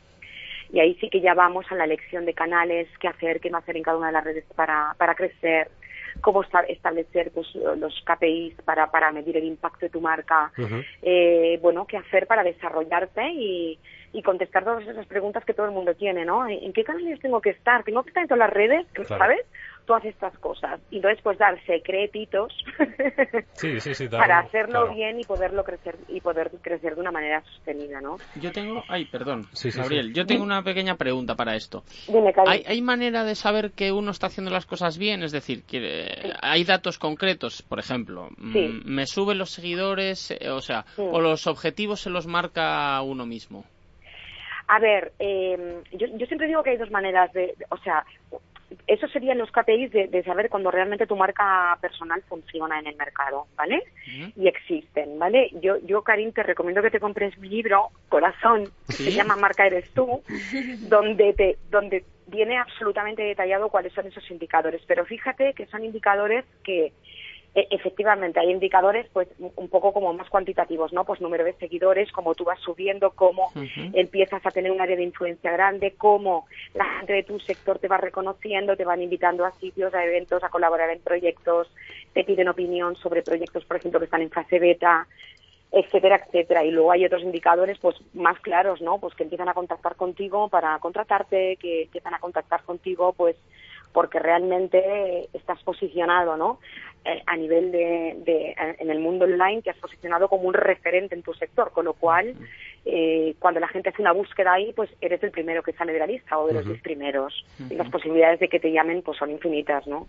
y 0.74 0.80
ahí 0.80 0.96
sí 1.00 1.08
que 1.08 1.22
ya 1.22 1.36
vamos 1.36 1.72
a 1.72 1.76
la 1.76 1.84
elección 1.84 2.26
de 2.26 2.34
canales, 2.34 2.88
qué 3.00 3.08
hacer, 3.08 3.40
qué 3.40 3.52
no 3.52 3.60
hacer 3.60 3.78
en 3.78 3.84
cada 3.84 3.96
una 3.96 4.08
de 4.08 4.14
las 4.14 4.24
redes 4.24 4.44
para, 4.56 4.96
para 4.98 5.14
crecer, 5.14 5.70
cómo 6.20 6.44
establecer 6.68 7.32
pues, 7.32 7.48
los 7.78 8.04
KPIs 8.04 8.56
para, 8.66 8.90
para 8.90 9.12
medir 9.12 9.38
el 9.38 9.44
impacto 9.44 9.86
de 9.86 9.92
tu 9.92 10.02
marca, 10.02 10.52
eh, 11.04 11.60
bueno, 11.62 11.86
qué 11.86 11.98
hacer 11.98 12.26
para 12.26 12.44
desarrollarte 12.44 13.24
y, 13.34 13.78
y 14.14 14.24
contestar 14.24 14.64
todas 14.64 14.88
esas 14.88 15.06
preguntas 15.06 15.46
que 15.46 15.54
todo 15.54 15.68
el 15.68 15.74
mundo 15.74 15.94
tiene, 15.94 16.26
¿no? 16.26 16.48
¿En 16.48 16.74
qué 16.74 16.84
canales 16.84 17.20
tengo 17.20 17.40
que 17.40 17.52
estar? 17.52 17.84
¿Tengo 17.84 18.02
que 18.02 18.10
estar 18.10 18.24
en 18.24 18.30
todas 18.30 18.40
las 18.40 18.54
redes? 18.54 18.88
¿Sabes? 19.08 19.46
Todas 19.86 20.06
estas 20.06 20.38
cosas. 20.40 20.80
Y 20.92 20.98
entonces, 20.98 21.22
pues 21.24 21.38
dar 21.38 21.62
secretitos 21.66 22.54
para 24.12 24.40
hacerlo 24.40 24.94
bien 24.94 25.20
y 25.20 25.24
poderlo 25.24 25.64
crecer 25.64 25.98
y 26.08 26.22
poder 26.22 26.52
crecer 26.62 26.96
de 26.96 27.02
una 27.02 27.12
manera 27.12 27.42
sostenida, 27.44 28.02
¿no? 28.02 28.18
Yo 28.36 28.52
tengo, 28.52 28.84
ay, 28.88 29.06
perdón, 29.06 29.48
Gabriel, 29.76 30.14
yo 30.14 30.26
tengo 30.26 30.44
una 30.44 30.64
pequeña 30.64 30.96
pregunta 30.96 31.36
para 31.36 31.56
esto. 31.56 31.84
Dime, 32.08 32.34
¿Hay, 32.48 32.64
¿Hay 32.68 32.82
manera 32.82 33.24
de 33.24 33.36
saber 33.36 33.72
que 33.72 33.92
uno 33.92 34.12
está 34.12 34.28
haciendo 34.28 34.52
las 34.52 34.66
cosas 34.66 34.98
bien? 34.98 35.24
Es 35.24 35.32
decir, 35.32 35.64
que 35.64 36.34
hay 36.42 36.64
datos 36.64 36.98
concretos, 36.98 37.62
por 37.62 37.80
ejemplo, 37.80 38.30
mm, 38.38 38.86
me 38.86 39.06
suben 39.06 39.38
los 39.38 39.52
seguidores, 39.52 40.32
eh, 40.32 40.50
o 40.50 40.62
sea, 40.62 40.86
o 40.98 41.20
los 41.20 41.48
objetivos 41.48 42.02
se 42.02 42.10
los 42.10 42.28
marca 42.28 43.02
uno 43.02 43.26
mismo. 43.26 43.66
A 44.68 44.80
ver, 44.80 45.12
eh, 45.20 45.82
yo, 45.92 46.08
yo 46.16 46.26
siempre 46.26 46.48
digo 46.48 46.64
que 46.64 46.72
hay 46.72 46.78
dos 46.78 46.90
maneras 46.90 47.32
de, 47.34 47.54
o 47.70 47.78
sea, 47.78 48.06
eso 48.88 49.08
serían 49.08 49.38
los 49.38 49.52
KPIs 49.52 49.92
de, 49.92 50.24
saber 50.24 50.50
cuando 50.50 50.72
realmente 50.72 51.08
tu 51.08 51.16
marca 51.16 51.78
personal 51.82 52.22
funciona 52.28 52.80
en 52.80 52.88
el 52.88 52.96
mercado, 52.96 53.48
¿vale? 53.56 53.84
Y 54.36 54.48
existen, 54.48 55.18
¿vale? 55.20 55.50
Yo, 55.62 55.78
yo, 55.84 56.02
Karim, 56.02 56.32
te 56.32 56.44
recomiendo 56.44 56.82
que 56.82 56.92
te 56.92 57.00
compres 57.00 57.38
mi 57.38 57.50
libro, 57.50 57.90
Corazón, 58.10 58.70
que 58.88 58.94
se 58.94 59.12
llama 59.12 59.36
Marca 59.36 59.66
Eres 59.66 59.90
Tú, 59.94 60.24
donde, 60.90 61.34
te, 61.34 61.58
donde 61.70 62.04
viene 62.28 62.58
absolutamente 62.58 63.24
detallado 63.24 63.70
cuáles 63.70 63.94
son 63.94 64.08
esos 64.08 64.30
indicadores. 64.32 64.82
Pero 64.88 65.06
fíjate 65.06 65.54
que 65.54 65.66
son 65.68 65.84
indicadores 65.84 66.46
que 66.64 66.94
efectivamente 67.56 68.40
hay 68.40 68.50
indicadores 68.50 69.08
pues 69.14 69.28
un 69.40 69.70
poco 69.70 69.94
como 69.94 70.12
más 70.14 70.30
cuantitativos 70.30 70.92
no 70.92 71.06
pues 71.06 71.22
número 71.22 71.44
de 71.44 71.54
seguidores 71.54 72.12
cómo 72.12 72.34
tú 72.34 72.46
vas 72.46 72.60
subiendo 72.60 73.12
cómo 73.12 73.52
empiezas 73.94 74.44
a 74.46 74.52
tener 74.52 74.72
un 74.72 74.82
área 74.82 74.96
de 74.96 75.04
influencia 75.04 75.52
grande 75.52 75.94
cómo 75.96 76.48
la 76.74 76.86
gente 76.86 77.14
de 77.14 77.24
tu 77.24 77.40
sector 77.40 77.78
te 77.78 77.88
va 77.88 77.98
reconociendo 77.98 78.76
te 78.76 78.86
van 78.86 79.04
invitando 79.04 79.46
a 79.46 79.52
sitios 79.52 79.94
a 79.94 80.04
eventos 80.04 80.44
a 80.44 80.50
colaborar 80.50 80.90
en 80.90 81.02
proyectos 81.02 81.68
te 82.14 82.24
piden 82.24 82.48
opinión 82.48 82.96
sobre 82.96 83.22
proyectos 83.22 83.66
por 83.66 83.78
ejemplo 83.78 84.00
que 84.00 84.06
están 84.06 84.24
en 84.24 84.32
fase 84.32 84.58
beta 84.58 85.08
etcétera 85.74 86.24
etcétera. 86.24 86.64
Y 86.64 86.72
luego 86.72 86.92
hay 86.92 87.04
otros 87.06 87.24
indicadores 87.24 87.78
pues 87.80 87.96
más 88.14 88.40
claros 88.40 88.82
no 88.82 89.00
pues 89.00 89.16
que 89.16 89.24
empiezan 89.24 89.50
a 89.50 89.54
contactar 89.54 89.96
contigo 89.96 90.48
para 90.48 90.78
contratarte 90.80 91.58
que 91.58 91.84
empiezan 91.84 92.14
a 92.14 92.20
contactar 92.20 92.64
contigo 92.64 93.14
pues 93.14 93.36
porque 93.94 94.20
realmente 94.20 95.30
estás 95.34 95.62
posicionado, 95.64 96.36
¿no? 96.36 96.60
Eh, 97.06 97.22
a 97.26 97.36
nivel 97.36 97.72
de, 97.72 98.56
en 98.80 98.90
el 98.90 99.00
mundo 99.00 99.26
online 99.26 99.62
te 99.62 99.70
has 99.70 99.78
posicionado 99.78 100.30
como 100.30 100.44
un 100.44 100.54
referente 100.54 101.16
en 101.16 101.22
tu 101.22 101.34
sector, 101.34 101.72
con 101.72 101.86
lo 101.86 101.94
cual 101.94 102.34
eh, 102.86 103.36
cuando 103.40 103.60
la 103.60 103.68
gente 103.68 103.90
hace 103.90 104.02
una 104.02 104.14
búsqueda 104.14 104.54
ahí, 104.54 104.72
pues 104.74 104.90
eres 105.02 105.22
el 105.22 105.32
primero 105.32 105.64
que 105.64 105.74
sale 105.74 105.94
de 105.94 106.00
la 106.00 106.08
lista 106.08 106.40
o 106.40 106.48
de 106.48 106.54
los 106.54 106.66
diez 106.66 106.82
primeros 106.82 107.46
y 107.70 107.76
las 107.76 107.90
posibilidades 107.90 108.40
de 108.40 108.48
que 108.48 108.60
te 108.60 108.72
llamen 108.72 109.02
pues 109.02 109.18
son 109.18 109.32
infinitas, 109.32 109.86
¿no? 109.86 110.08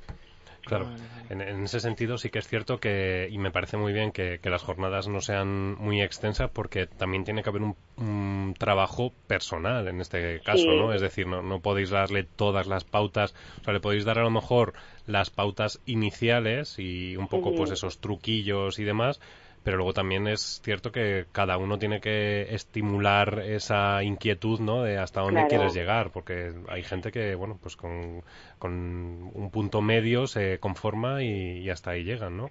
Claro, 0.64 0.90
en, 1.28 1.40
ese 1.64 1.80
sentido 1.80 2.18
sí 2.18 2.30
que 2.30 2.38
es 2.38 2.48
cierto 2.48 2.78
que, 2.78 3.28
y 3.30 3.38
me 3.38 3.50
parece 3.50 3.76
muy 3.76 3.92
bien 3.92 4.12
que, 4.12 4.40
las 4.44 4.62
jornadas 4.62 5.08
no 5.08 5.20
sean 5.20 5.74
muy 5.74 6.00
extensas 6.00 6.50
porque 6.50 6.86
también 6.86 7.24
tiene 7.24 7.42
que 7.42 7.50
haber 7.50 7.62
un, 7.62 8.54
trabajo 8.58 9.12
personal 9.26 9.88
en 9.88 10.00
este 10.00 10.40
caso, 10.40 10.72
¿no? 10.72 10.92
Es 10.92 11.00
decir, 11.00 11.26
no, 11.26 11.42
no 11.42 11.60
podéis 11.60 11.90
darle 11.90 12.24
todas 12.24 12.66
las 12.66 12.84
pautas, 12.84 13.34
o 13.60 13.64
sea, 13.64 13.72
le 13.72 13.80
podéis 13.80 14.04
dar 14.04 14.18
a 14.18 14.22
lo 14.22 14.30
mejor 14.30 14.74
las 15.06 15.30
pautas 15.30 15.80
iniciales 15.86 16.78
y 16.78 17.16
un 17.16 17.28
poco 17.28 17.54
pues 17.54 17.70
esos 17.70 17.98
truquillos 17.98 18.78
y 18.78 18.84
demás, 18.84 19.20
pero 19.64 19.78
luego 19.78 19.94
también 19.94 20.28
es 20.28 20.60
cierto 20.62 20.92
que 20.92 21.24
cada 21.32 21.56
uno 21.56 21.78
tiene 21.78 22.00
que 22.00 22.54
estimular 22.54 23.40
esa 23.40 24.02
inquietud, 24.04 24.60
¿no? 24.60 24.82
De 24.82 24.98
hasta 24.98 25.22
dónde 25.22 25.46
quieres 25.48 25.74
llegar, 25.74 26.10
porque 26.12 26.52
hay 26.68 26.82
gente 26.82 27.10
que, 27.10 27.34
bueno, 27.34 27.58
pues 27.60 27.74
con, 27.74 28.22
un 28.62 29.50
punto 29.50 29.80
medio 29.80 30.26
se 30.26 30.58
conforma 30.58 31.22
y, 31.22 31.68
hasta 31.70 31.92
ahí 31.92 32.04
llegan, 32.04 32.36
¿no? 32.36 32.50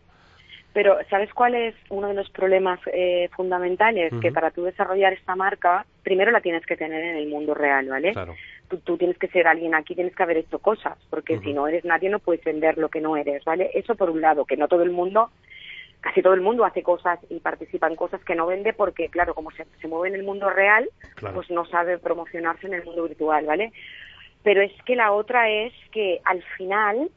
Pero, 0.73 0.97
¿sabes 1.07 1.31
cuál 1.35 1.53
es 1.53 1.75
uno 1.89 2.07
de 2.07 2.15
los 2.15 2.31
problemas 2.31 2.79
eh, 2.91 3.29
fundamentales? 3.35 4.11
Que 4.19 4.31
para 4.31 4.49
tú 4.49 4.63
desarrollar 4.63 5.13
esta 5.13 5.35
marca, 5.35 5.85
primero 6.01 6.31
la 6.31 6.41
tienes 6.41 6.65
que 6.65 6.75
tener 6.75 7.03
en 7.03 7.17
el 7.17 7.27
mundo 7.27 7.53
real, 7.53 7.89
¿vale? 7.89 8.11
Claro. 8.11 8.33
Tú, 8.83 8.97
tienes 8.97 9.19
que 9.19 9.27
ser 9.27 9.45
alguien 9.45 9.75
aquí, 9.75 9.93
tienes 9.93 10.15
que 10.15 10.23
haber 10.23 10.37
hecho 10.37 10.57
cosas, 10.57 10.97
porque 11.11 11.37
si 11.41 11.53
no 11.53 11.67
eres 11.67 11.85
nadie 11.85 12.09
no 12.09 12.17
puedes 12.17 12.43
vender 12.43 12.79
lo 12.79 12.89
que 12.89 13.01
no 13.01 13.15
eres, 13.15 13.45
¿vale? 13.45 13.69
Eso 13.75 13.93
por 13.93 14.09
un 14.09 14.19
lado, 14.19 14.45
que 14.45 14.57
no 14.57 14.67
todo 14.67 14.81
el 14.81 14.89
mundo 14.89 15.29
casi 16.03 16.21
todo 16.21 16.33
el 16.33 16.41
mundo 16.41 16.65
hace 16.65 16.83
cosas 16.83 17.17
y 17.29 17.39
participa 17.39 17.87
en 17.87 17.95
cosas 17.95 18.23
que 18.25 18.35
no 18.35 18.45
vende 18.45 18.73
porque, 18.73 19.07
claro, 19.07 19.33
como 19.33 19.51
se, 19.51 19.65
mueve 19.87 20.09
en 20.09 20.15
el 20.15 20.23
mundo 20.23 20.49
real, 20.49 20.89
pues 21.33 21.49
no 21.49 21.65
sabe 21.65 21.97
promocionarse 21.97 22.67
en 22.67 22.73
el 22.73 22.83
mundo 22.83 23.03
virtual, 23.03 23.45
¿vale? 23.45 23.71
Pero 24.43 24.61
es 24.61 24.73
que 24.85 24.97
la 24.97 25.13
otra 25.13 25.49
es 25.49 25.71
que 25.91 26.19
al 26.25 26.43
final 26.57 27.09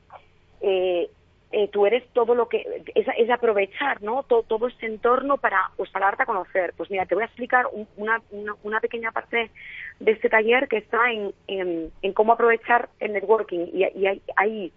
eh, 0.61 1.11
eh, 1.51 1.69
tú 1.69 1.85
eres 1.85 2.07
todo 2.13 2.37
lo 2.37 2.49
que 2.49 2.65
es, 2.95 3.31
aprovechar, 3.31 4.01
¿no? 4.03 4.23
Todo, 4.23 4.45
todo 4.45 4.69
este 4.69 4.87
entorno 4.87 5.37
para 5.37 5.71
pues 5.77 5.91
para 5.91 6.07
darte 6.07 6.23
a 6.23 6.27
conocer. 6.27 6.73
Pues 6.77 6.89
mira, 6.89 7.07
te 7.07 7.17
voy 7.17 7.25
a 7.25 7.27
explicar 7.27 7.67
una, 7.97 8.23
una, 8.63 8.81
pequeña 8.81 9.11
parte 9.11 9.51
de 9.99 10.13
este 10.13 10.29
taller 10.29 10.69
que 10.69 10.77
está 10.77 11.11
en, 11.11 11.33
en, 11.49 12.13
cómo 12.13 12.35
aprovechar 12.35 12.89
el 13.01 13.15
networking 13.15 13.67
y, 13.73 13.85
y 13.85 14.07
hay, 14.07 14.23
hay 14.37 14.73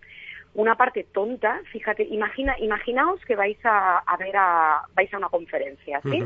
una 0.55 0.75
parte 0.75 1.05
tonta, 1.13 1.61
fíjate, 1.71 2.03
imagina, 2.03 2.55
imaginaos 2.59 3.23
que 3.25 3.35
vais 3.35 3.57
a, 3.63 4.03
ver 4.17 4.35
a, 4.35 4.83
vais 4.93 5.13
a 5.13 5.17
una 5.17 5.29
conferencia, 5.29 6.01
¿sí? 6.01 6.23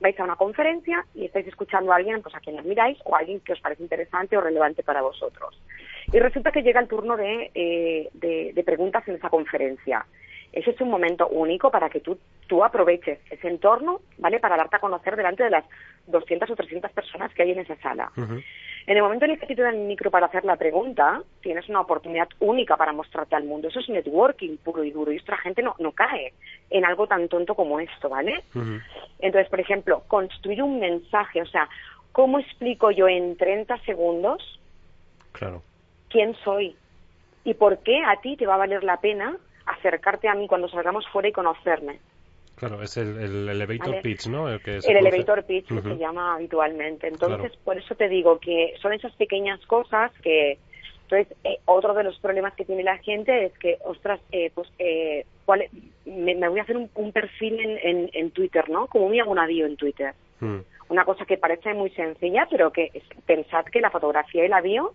Vais 0.00 0.18
a 0.18 0.24
una 0.24 0.36
conferencia 0.36 1.04
y 1.14 1.26
estáis 1.26 1.46
escuchando 1.46 1.92
a 1.92 1.96
alguien 1.96 2.22
pues 2.22 2.34
a 2.34 2.40
quien 2.40 2.58
admiráis 2.58 2.98
o 3.04 3.14
a 3.14 3.18
alguien 3.18 3.40
que 3.40 3.52
os 3.52 3.60
parece 3.60 3.82
interesante 3.82 4.36
o 4.36 4.40
relevante 4.40 4.82
para 4.82 5.02
vosotros. 5.02 5.60
Y 6.12 6.18
resulta 6.18 6.52
que 6.52 6.62
llega 6.62 6.80
el 6.80 6.88
turno 6.88 7.16
de, 7.16 7.50
eh, 7.54 8.08
de, 8.14 8.62
preguntas 8.64 9.06
en 9.08 9.16
esa 9.16 9.28
conferencia. 9.28 10.06
Ese 10.52 10.70
es 10.70 10.80
un 10.80 10.90
momento 10.90 11.28
único 11.28 11.70
para 11.70 11.88
que 11.88 12.00
tú, 12.00 12.18
tú 12.46 12.64
aproveches 12.64 13.20
ese 13.30 13.48
entorno, 13.48 14.00
¿vale? 14.18 14.40
Para 14.40 14.56
darte 14.56 14.76
a 14.76 14.80
conocer 14.80 15.16
delante 15.16 15.44
de 15.44 15.50
las 15.50 15.64
200 16.06 16.50
o 16.50 16.56
300 16.56 16.90
personas 16.90 17.32
que 17.32 17.42
hay 17.42 17.52
en 17.52 17.60
esa 17.60 17.76
sala. 17.76 18.10
En 18.16 18.96
el 18.96 19.02
momento 19.02 19.26
en 19.26 19.32
el 19.32 19.38
que 19.38 19.54
te 19.54 19.62
dan 19.62 19.74
el 19.74 19.86
micro 19.86 20.10
para 20.10 20.26
hacer 20.26 20.44
la 20.44 20.56
pregunta, 20.56 21.22
tienes 21.42 21.68
una 21.68 21.80
oportunidad 21.80 22.28
única 22.40 22.76
para 22.76 22.92
mostrarte 22.92 23.36
al 23.36 23.44
mundo. 23.44 23.68
Eso 23.68 23.78
es 23.78 23.88
networking 23.88 24.56
puro 24.56 24.82
y 24.82 24.90
duro. 24.90 25.12
Y 25.12 25.18
otra 25.18 25.36
gente 25.38 25.62
no, 25.62 25.76
no 25.78 25.92
cae 25.92 26.32
en 26.70 26.84
algo 26.84 27.06
tan 27.06 27.28
tonto 27.28 27.54
como 27.54 27.78
esto, 27.78 28.08
¿vale? 28.08 28.42
Entonces, 29.20 29.48
por 29.48 29.60
ejemplo, 29.60 30.02
construir 30.08 30.62
un 30.62 30.80
mensaje. 30.80 31.42
O 31.42 31.46
sea, 31.46 31.68
¿cómo 32.10 32.40
explico 32.40 32.90
yo 32.90 33.06
en 33.06 33.36
30 33.36 33.78
segundos 33.84 34.58
claro. 35.32 35.62
quién 36.08 36.34
soy? 36.42 36.74
¿Y 37.44 37.54
por 37.54 37.78
qué 37.78 38.02
a 38.02 38.20
ti 38.20 38.36
te 38.36 38.46
va 38.46 38.54
a 38.54 38.58
valer 38.58 38.82
la 38.82 38.96
pena 38.96 39.36
acercarte 39.70 40.28
a 40.28 40.34
mí 40.34 40.46
cuando 40.46 40.68
salgamos 40.68 41.06
fuera 41.08 41.28
y 41.28 41.32
conocerme? 41.32 41.98
Claro, 42.60 42.82
es 42.82 42.94
el, 42.98 43.48
elevator 43.48 44.02
pitch, 44.02 44.26
¿no? 44.26 44.46
El, 44.46 44.60
elevator 44.84 45.44
pitch 45.44 45.68
que 45.68 45.80
se 45.80 45.96
llama 45.96 46.34
habitualmente. 46.34 47.08
Entonces, 47.08 47.56
por 47.64 47.78
eso 47.78 47.94
te 47.94 48.06
digo 48.08 48.38
que 48.38 48.74
son 48.82 48.92
esas 48.92 49.12
pequeñas 49.14 49.64
cosas 49.66 50.12
que... 50.22 50.58
Entonces, 51.04 51.36
eh, 51.42 51.58
otro 51.64 51.94
de 51.94 52.04
los 52.04 52.18
problemas 52.18 52.54
que 52.54 52.66
tiene 52.66 52.84
la 52.84 52.98
gente 52.98 53.46
es 53.46 53.58
que, 53.58 53.78
ostras, 53.82 54.20
eh, 54.30 54.52
pues, 54.54 54.70
eh, 54.78 55.24
¿cuál, 55.44 55.64
me, 56.04 56.48
voy 56.48 56.60
a 56.60 56.62
hacer 56.62 56.76
un, 56.76 57.12
perfil 57.12 57.58
en, 57.60 58.10
en, 58.12 58.30
Twitter, 58.30 58.68
¿no? 58.68 58.86
Como 58.86 59.08
me 59.08 59.20
hago 59.20 59.32
un 59.32 59.46
bio 59.46 59.66
en 59.66 59.76
Twitter. 59.76 60.14
Mm. 60.38 60.58
Una 60.90 61.04
cosa 61.04 61.24
que 61.24 61.38
parece 61.38 61.72
muy 61.72 61.90
sencilla, 61.90 62.46
pero 62.48 62.70
que 62.70 62.92
pensad 63.26 63.64
que 63.64 63.80
la 63.80 63.90
fotografía 63.90 64.44
y 64.44 64.48
la 64.48 64.60
bio 64.60 64.92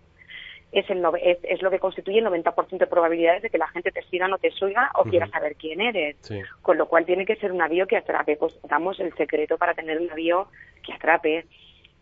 es, 0.72 0.88
el, 0.90 1.02
es, 1.22 1.62
lo 1.62 1.70
que 1.70 1.78
constituye 1.78 2.18
el 2.18 2.26
90% 2.26 2.78
de 2.78 2.86
probabilidades 2.86 3.42
de 3.42 3.50
que 3.50 3.58
la 3.58 3.68
gente 3.68 3.92
te 3.92 4.02
siga, 4.02 4.28
no 4.28 4.38
te 4.38 4.50
suiga 4.50 4.90
o 4.94 5.04
quiera 5.04 5.26
saber 5.28 5.56
quién 5.56 5.80
eres. 5.80 6.16
Con 6.62 6.76
lo 6.76 6.86
cual 6.86 7.06
tiene 7.06 7.24
que 7.24 7.36
ser 7.36 7.52
un 7.52 7.62
avión 7.62 7.86
que 7.86 7.96
atrape. 7.96 8.36
Pues 8.36 8.54
damos 8.68 8.98
el 9.00 9.14
secreto 9.14 9.56
para 9.58 9.74
tener 9.74 10.00
un 10.00 10.10
avión 10.10 10.44
que 10.84 10.92
atrape, 10.92 11.46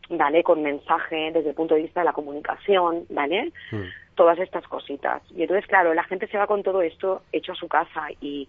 ¿vale? 0.08 0.42
Con 0.42 0.62
mensaje 0.62 1.30
desde 1.32 1.50
el 1.50 1.54
punto 1.54 1.74
de 1.74 1.82
vista 1.82 2.00
de 2.00 2.06
la 2.06 2.12
comunicación, 2.12 3.04
¿vale? 3.10 3.52
Todas 4.14 4.38
estas 4.38 4.66
cositas. 4.66 5.22
Y 5.36 5.42
entonces, 5.42 5.66
claro, 5.66 5.94
la 5.94 6.04
gente 6.04 6.26
se 6.26 6.38
va 6.38 6.46
con 6.46 6.62
todo 6.62 6.82
esto 6.82 7.22
hecho 7.32 7.52
a 7.52 7.56
su 7.56 7.68
casa 7.68 8.08
y, 8.20 8.48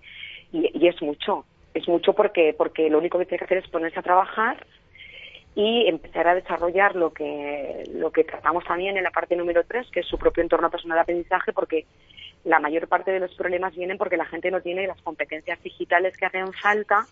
y, 0.52 0.72
y 0.74 0.88
es 0.88 1.02
mucho. 1.02 1.46
Es 1.74 1.88
mucho 1.88 2.14
porque, 2.14 2.56
porque 2.58 2.90
lo 2.90 3.00
único 3.00 3.20
que 3.20 3.26
tiene 3.26 3.40
que 3.40 3.46
hacer 3.46 3.58
es 3.58 3.68
ponerse 3.68 4.00
a 4.00 4.04
trabajar 4.04 4.66
y 5.56 5.88
empezar 5.88 6.28
a 6.28 6.36
desarrollar 6.36 6.96
lo 6.96 7.14
que, 7.14 7.84
lo 7.94 8.12
que 8.12 8.26
tratamos 8.26 8.66
también 8.66 8.98
en 8.98 9.04
la 9.04 9.12
parte 9.12 9.38
número 9.38 9.64
3, 9.64 9.88
que 9.90 10.02
es 10.02 10.06
su 10.06 10.18
propio 10.18 10.44
entorno 10.44 10.70
personal 10.70 10.98
de 10.98 11.02
aprendizaje, 11.02 11.54
porque 11.54 11.86
la 12.44 12.60
mayor 12.60 12.88
parte 12.90 13.12
de 13.12 13.22
los 13.22 13.34
problemas 13.36 13.74
vienen 13.74 13.98
porque 13.98 14.18
la 14.18 14.26
gente 14.26 14.52
no 14.52 14.62
tiene 14.62 14.86
las 14.86 15.02
competencias 15.02 15.62
digitales 15.64 16.16
que 16.18 16.26
hacen 16.26 16.52
falta 16.54 17.06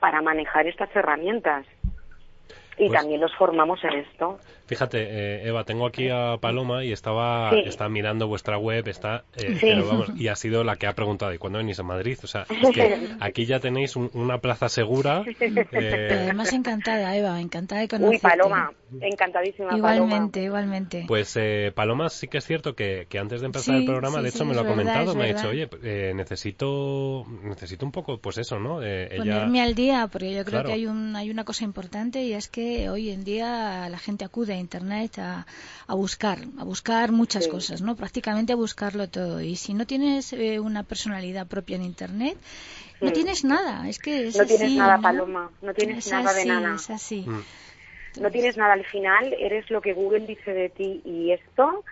para 0.00 0.20
manejar 0.20 0.66
estas 0.66 0.94
herramientas. 0.96 1.64
Y 2.76 2.88
pues 2.88 3.00
también 3.00 3.20
los 3.20 3.34
formamos 3.36 3.82
en 3.84 3.94
esto. 3.94 4.38
Fíjate, 4.66 4.98
eh, 5.00 5.48
Eva, 5.48 5.62
tengo 5.62 5.86
aquí 5.86 6.08
a 6.10 6.38
Paloma 6.40 6.84
y 6.84 6.90
estaba, 6.90 7.50
está 7.50 7.88
mirando 7.88 8.26
vuestra 8.26 8.58
web, 8.58 8.88
está, 8.88 9.24
eh, 9.36 9.80
vamos, 9.86 10.10
y 10.16 10.26
ha 10.26 10.34
sido 10.34 10.64
la 10.64 10.74
que 10.74 10.88
ha 10.88 10.92
preguntado, 10.92 11.32
¿y 11.32 11.38
cuándo 11.38 11.58
venís 11.58 11.78
a 11.78 11.84
Madrid? 11.84 12.18
O 12.24 12.26
sea, 12.26 12.46
es 12.62 12.74
que 12.74 13.10
aquí 13.20 13.46
ya 13.46 13.60
tenéis 13.60 13.94
una 13.94 14.38
plaza 14.38 14.68
segura. 14.68 15.22
Eh... 15.72 16.08
además 16.10 16.52
encantada, 16.52 17.16
Eva, 17.16 17.40
encantada 17.40 17.82
de 17.82 17.88
conocerte. 17.88 18.16
Uy, 18.16 18.20
Paloma, 18.20 18.72
encantadísima. 19.00 19.76
Igualmente, 19.76 20.42
igualmente. 20.42 21.04
Pues 21.06 21.36
eh, 21.36 21.72
Paloma 21.74 22.08
sí 22.08 22.28
que 22.28 22.38
es 22.38 22.44
cierto 22.44 22.74
que, 22.74 23.06
que 23.08 23.18
antes 23.18 23.40
de 23.40 23.46
empezar 23.46 23.76
el 23.76 23.84
programa, 23.84 24.22
de 24.22 24.30
hecho 24.30 24.44
me 24.44 24.54
lo 24.54 24.62
ha 24.62 24.66
comentado, 24.66 25.14
me 25.14 25.24
ha 25.24 25.34
dicho, 25.34 25.48
oye, 25.48 25.68
eh, 25.82 26.12
necesito, 26.14 27.24
necesito 27.42 27.84
un 27.84 27.92
poco, 27.92 28.18
pues 28.18 28.38
eso, 28.38 28.58
¿no? 28.58 28.76
Ponerme 28.76 29.62
al 29.62 29.74
día, 29.74 30.08
porque 30.10 30.34
yo 30.34 30.44
creo 30.44 30.64
que 30.64 30.72
hay, 30.72 30.86
un, 30.86 31.14
hay 31.14 31.30
una 31.30 31.44
cosa 31.44 31.64
importante 31.64 32.22
y 32.22 32.32
es 32.32 32.48
que 32.48 32.88
hoy 32.88 33.10
en 33.10 33.24
día 33.24 33.88
la 33.88 33.98
gente 33.98 34.24
acude 34.24 34.55
Internet 34.58 35.18
a, 35.18 35.46
a 35.86 35.94
buscar, 35.94 36.38
a 36.58 36.64
buscar 36.64 37.12
muchas 37.12 37.48
cosas, 37.48 37.82
¿no? 37.82 37.96
Prácticamente 37.96 38.52
a 38.52 38.56
buscarlo 38.56 39.08
todo. 39.08 39.40
Y 39.40 39.56
si 39.56 39.74
no 39.74 39.86
tienes 39.86 40.32
eh, 40.32 40.60
una 40.60 40.82
personalidad 40.82 41.46
propia 41.46 41.76
en 41.76 41.82
Internet, 41.82 42.36
no 43.00 43.12
tienes 43.12 43.44
nada. 43.44 43.88
Es 43.88 43.98
que 43.98 44.30
no 44.36 44.46
tienes 44.46 44.72
nada, 44.72 44.98
Paloma. 44.98 45.50
No 45.62 45.74
tienes 45.74 46.10
nada 46.10 46.32
de 46.32 46.44
nada. 46.44 46.74
Es 46.74 46.90
así. 46.90 47.24
Mm. 47.26 48.22
no 48.22 48.30
tienes 48.30 48.56
nada 48.56 48.72
al 48.72 48.84
final, 48.84 49.34
eres 49.38 49.70
lo 49.70 49.80
que 49.80 49.92
Google 49.92 50.26
dice 50.26 50.52
de 50.52 50.68
ti 50.70 51.02
y 51.04 51.32
esto 51.32 51.84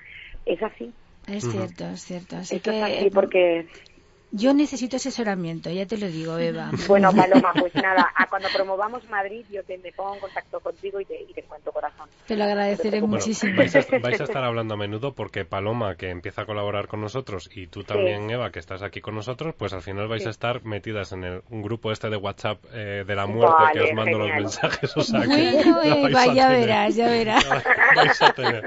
es 0.47 0.63
así. 0.63 0.93
Es 1.27 1.51
cierto, 1.51 1.87
es 1.89 2.05
cierto. 2.05 2.37
Así 2.37 2.57
Esto 2.57 2.71
que 2.71 2.79
es 2.79 2.99
así 2.99 3.11
porque 3.11 3.67
yo 4.37 4.53
necesito 4.53 4.97
asesoramiento, 4.97 5.71
ya 5.71 5.87
te 5.87 5.97
lo 5.97 6.07
digo, 6.09 6.37
Eva. 6.39 6.71
Bueno, 6.89 7.13
Paloma, 7.13 7.53
pues 7.59 7.75
nada, 7.77 8.11
a 8.15 8.27
cuando 8.29 8.49
promovamos 8.55 9.09
Madrid 9.09 9.45
yo 9.51 9.63
te 9.65 9.79
me 9.79 9.93
pongo 9.93 10.15
en 10.15 10.21
contacto 10.21 10.61
contigo 10.61 11.01
y 11.01 11.05
te, 11.05 11.23
y 11.23 11.33
te 11.33 11.43
cuento 11.45 11.71
corazón. 11.73 12.09
Te 12.27 12.37
lo 12.37 12.45
agradeceré 12.45 13.01
Bueno, 13.01 13.17
muchísimo. 13.17 13.57
vais, 13.57 13.75
a, 13.77 13.85
vais 14.01 14.21
a 14.21 14.25
estar 14.31 14.43
hablando 14.45 14.75
a 14.75 14.77
menudo 14.77 15.15
porque 15.15 15.45
Paloma, 15.45 15.95
que 15.97 16.11
empieza 16.11 16.43
a 16.43 16.47
colaborar 16.47 16.89
con 16.89 17.01
nosotros, 17.01 17.49
y 17.55 17.69
tú 17.69 17.85
también, 17.85 18.29
Eva, 18.31 18.51
que 18.51 18.59
estás 18.59 18.83
aquí 18.83 19.01
con 19.01 19.15
nosotros, 19.15 19.55
pues 19.57 19.73
al 19.73 19.83
final 19.83 20.09
vais 20.09 20.23
Sí. 20.23 20.29
a 20.29 20.31
estar 20.31 20.65
metidas 20.65 21.13
en 21.13 21.23
el, 21.25 21.43
un 21.51 21.63
grupo 21.63 21.93
este 21.93 22.09
de 22.11 22.17
WhatsApp 22.17 22.59
eh, 22.73 23.05
de 23.07 23.15
la 23.15 23.27
muerte 23.27 23.57
que 23.73 23.79
Vale, 23.81 23.91
os 23.91 23.95
mando 23.97 24.19
los 24.19 24.27
genial. 24.29 24.43
mensajes. 24.43 24.97
O 24.97 25.01
sea, 25.03 25.21
que 25.23 25.27
Bueno, 25.65 25.83
Eva, 26.09 26.27
ya 26.27 26.49
tener. 26.49 26.61
verás, 26.61 26.97
ya 26.97 27.09
verás. 27.09 27.45
vais 27.97 28.23
a 28.23 28.33
tener. 28.33 28.65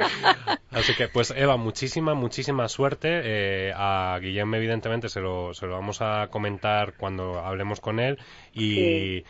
Así 0.72 0.94
que, 0.96 1.08
pues 1.08 1.34
Eva, 1.36 1.58
muchísima, 1.58 2.14
muchísima 2.14 2.68
suerte. 2.68 3.08
Eh, 3.24 3.74
a 3.76 4.18
Guillem, 4.22 4.54
evidentemente, 4.56 5.10
se 5.10 5.20
lo, 5.20 5.54
se 5.58 5.68
lo 5.68 5.74
vamos 5.74 6.02
a 6.02 6.28
comentar 6.30 6.94
cuando 6.98 7.40
hablemos 7.40 7.80
con 7.82 8.00
él. 8.00 8.18
Y. 8.54 8.76
Sí. 8.76 9.24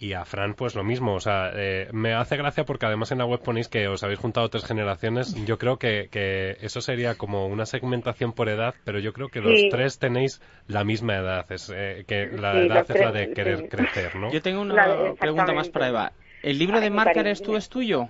Y 0.00 0.12
a 0.12 0.24
Fran, 0.24 0.54
pues 0.54 0.76
lo 0.76 0.84
mismo. 0.84 1.14
O 1.14 1.18
sea, 1.18 1.50
eh, 1.56 1.88
me 1.90 2.14
hace 2.14 2.36
gracia 2.36 2.64
porque 2.64 2.86
además 2.86 3.10
en 3.10 3.18
la 3.18 3.24
web 3.26 3.40
ponéis 3.42 3.66
que 3.66 3.88
os 3.88 4.04
habéis 4.04 4.20
juntado 4.20 4.48
tres 4.48 4.64
generaciones. 4.64 5.34
Yo 5.44 5.58
creo 5.58 5.76
que, 5.76 6.06
que 6.08 6.56
eso 6.60 6.80
sería 6.80 7.16
como 7.16 7.48
una 7.48 7.66
segmentación 7.66 8.32
por 8.32 8.48
edad, 8.48 8.76
pero 8.84 9.00
yo 9.00 9.12
creo 9.12 9.26
que 9.28 9.40
los 9.40 9.58
Sí. 9.58 9.68
tres 9.72 9.98
tenéis 9.98 10.40
la 10.68 10.84
misma 10.84 11.16
edad. 11.16 11.50
Es 11.50 11.68
eh, 11.74 12.04
que 12.06 12.28
la 12.28 12.52
Sí, 12.52 12.58
edad 12.58 12.86
es 12.88 13.00
la 13.00 13.10
de 13.10 13.32
querer 13.32 13.58
sí. 13.58 13.68
crecer, 13.68 14.14
¿no? 14.14 14.30
Yo 14.30 14.40
tengo 14.40 14.60
una 14.60 15.14
pregunta 15.18 15.52
más 15.52 15.68
para 15.68 15.88
Eva. 15.88 16.12
¿El 16.44 16.60
libro 16.60 16.80
de 16.80 16.90
marca 16.90 17.18
eres 17.18 17.42
tú 17.42 17.56
es 17.56 17.68
tuyo? 17.68 18.08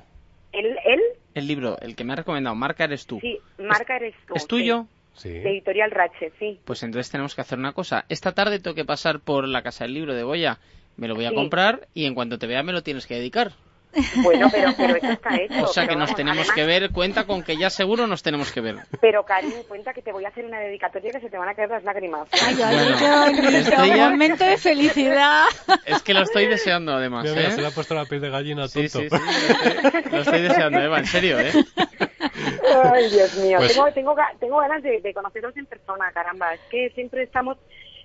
¿Él? 0.52 0.76
él? 0.84 1.00
El 1.34 1.46
libro, 1.46 1.78
el 1.80 1.96
que 1.96 2.04
me 2.04 2.12
ha 2.12 2.16
recomendado, 2.16 2.54
marca 2.54 2.84
eres 2.84 3.06
tú. 3.06 3.18
Sí, 3.20 3.38
marca 3.58 3.96
eres 3.96 4.14
tú. 4.26 4.34
¿Es 4.34 4.46
tuyo? 4.46 4.86
Sí. 5.18 5.28
sí. 5.30 5.38
De 5.40 5.50
Editorial 5.50 5.90
Rache, 5.90 6.32
sí. 6.38 6.58
Pues 6.64 6.82
entonces 6.82 7.10
tenemos 7.10 7.34
que 7.34 7.40
hacer 7.42 7.58
una 7.58 7.72
cosa. 7.72 8.04
Esta 8.08 8.32
tarde 8.32 8.58
tengo 8.60 8.74
que 8.74 8.84
pasar 8.84 9.20
por 9.20 9.46
la 9.46 9.62
casa 9.62 9.84
del 9.84 9.94
libro 9.94 10.14
de 10.14 10.22
Goya. 10.22 10.58
Me 10.96 11.06
lo 11.08 11.14
voy 11.14 11.26
a 11.26 11.30
Sí. 11.30 11.34
comprar 11.34 11.88
y 11.94 12.06
en 12.06 12.14
cuanto 12.14 12.38
te 12.38 12.46
vea 12.46 12.62
me 12.62 12.72
lo 12.72 12.82
tienes 12.82 13.06
que 13.06 13.14
dedicar. 13.14 13.52
Bueno, 14.16 14.48
pero, 14.52 14.70
pero 14.76 14.96
eso 14.96 15.12
está 15.12 15.34
hecho. 15.36 15.64
O 15.64 15.66
sea 15.68 15.84
que 15.84 15.94
nos 15.96 16.08
vamos, 16.10 16.14
tenemos 16.16 16.38
además- 16.40 16.54
que 16.54 16.64
ver. 16.66 16.90
Cuenta 16.90 17.24
con 17.24 17.42
que 17.42 17.56
ya 17.56 17.70
seguro 17.70 18.06
nos 18.06 18.22
tenemos 18.22 18.52
que 18.52 18.60
ver. 18.60 18.76
Pero, 19.00 19.24
cariño, 19.24 19.54
cuenta 19.66 19.94
que 19.94 20.02
te 20.02 20.12
voy 20.12 20.26
a 20.26 20.28
hacer 20.28 20.44
una 20.44 20.60
dedicatoria 20.60 21.10
que 21.10 21.20
se 21.20 21.30
te 21.30 21.38
van 21.38 21.48
a 21.48 21.54
caer 21.54 21.70
las 21.70 21.82
lágrimas. 21.84 22.28
Ay, 22.32 22.56
ay, 22.62 22.76
Bueno, 22.76 23.42
bonito, 23.42 23.48
Estrella- 23.56 24.04
un 24.06 24.10
momento 24.12 24.44
de 24.44 24.58
felicidad. 24.58 25.44
Es 25.86 26.02
que 26.02 26.12
lo 26.12 26.20
estoy 26.22 26.46
deseando 26.46 26.92
además, 26.92 27.24
Mira, 27.24 27.36
mira, 27.36 27.48
¿eh? 27.48 27.52
se 27.52 27.60
le 27.62 27.66
ha 27.66 27.70
puesto 27.70 27.94
la 27.94 28.04
piel 28.04 28.20
de 28.20 28.28
gallina 28.28 28.68
Sí, 28.68 28.88
tonto. 28.90 29.16
sí, 29.16 29.22
sí. 29.22 29.32
Lo 29.64 29.88
estoy, 29.88 30.12
lo 30.12 30.18
estoy 30.20 30.42
deseando, 30.42 30.80
Eva, 30.80 30.98
en 30.98 31.06
serio, 31.06 31.40
¿eh? 31.40 31.52
Ay, 32.20 33.08
Dios 33.10 33.34
mío. 33.36 33.58
Pues- 33.58 33.72
Tengo, 33.74 33.92
tengo, 33.92 34.16
tengo 34.40 34.58
ganas 34.58 34.82
de, 34.82 35.00
de 35.00 35.14
conoceros 35.14 35.56
en 35.56 35.66
persona, 35.66 36.10
caramba. 36.12 36.54
Es 36.54 36.60
que 36.70 36.90
siempre 36.90 37.22
estamos... 37.22 37.56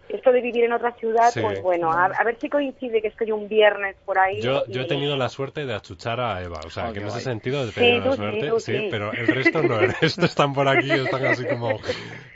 Esto 0.10 0.34
de 0.34 0.42
vivir 0.42 0.66
en 0.66 0.74
otra 0.74 0.92
ciudad, 0.96 1.32
Sí. 1.32 1.40
pues 1.40 1.62
bueno, 1.62 1.90
a, 1.90 2.08
a 2.08 2.24
ver 2.26 2.38
si 2.38 2.50
coincide 2.50 3.02
que 3.02 3.08
estoy 3.08 3.32
un 3.32 3.48
viernes 3.48 3.96
por 4.04 4.20
ahí. 4.20 4.42
Yo, 4.42 4.64
y- 4.68 4.74
yo 4.74 4.82
he 4.82 4.86
tenido 4.86 5.16
la 5.16 5.30
suerte 5.30 5.66
de 5.66 5.74
achuchar 5.74 6.20
a 6.20 6.42
Eva, 6.44 6.60
o 6.66 6.70
sea, 6.70 6.90
Oh, 6.90 6.94
que 6.94 7.00
en 7.00 7.06
ese 7.06 7.14
guay. 7.16 7.24
sentido 7.24 7.64
he 7.64 7.68
Sí, 7.68 7.74
tenido 7.76 7.98
la 8.00 8.04
tú 8.04 8.12
sí, 8.12 8.18
suerte, 8.18 8.48
tú 8.50 8.60
sí, 8.60 8.78
sí. 8.80 8.88
pero 8.92 9.14
el 9.14 9.28
resto 9.28 9.64
no, 9.64 9.80
el 9.80 9.94
resto 9.94 10.26
están 10.26 10.54
por 10.54 10.68
aquí, 10.68 10.92
están 10.92 11.26
así 11.26 11.46
como... 11.46 11.80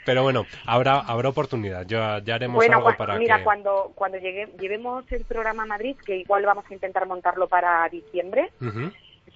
Pero 0.06 0.22
bueno, 0.22 0.46
habrá 0.64 1.00
habrá 1.00 1.28
oportunidad, 1.28 1.84
ya, 1.86 2.20
ya 2.24 2.36
haremos 2.36 2.56
Bueno, 2.56 2.78
algo 2.78 2.96
para 2.96 3.18
mira, 3.18 3.36
que... 3.36 3.44
cuando, 3.44 3.92
cuando 3.94 4.16
llegue, 4.16 4.48
llevemos 4.58 5.04
el 5.12 5.26
programa 5.26 5.64
a 5.64 5.66
Madrid, 5.66 5.94
que 6.06 6.16
igual 6.16 6.46
vamos 6.46 6.64
a 6.70 6.72
intentar 6.72 7.06
montarlo 7.06 7.48
para 7.48 7.86
diciembre. 7.90 8.50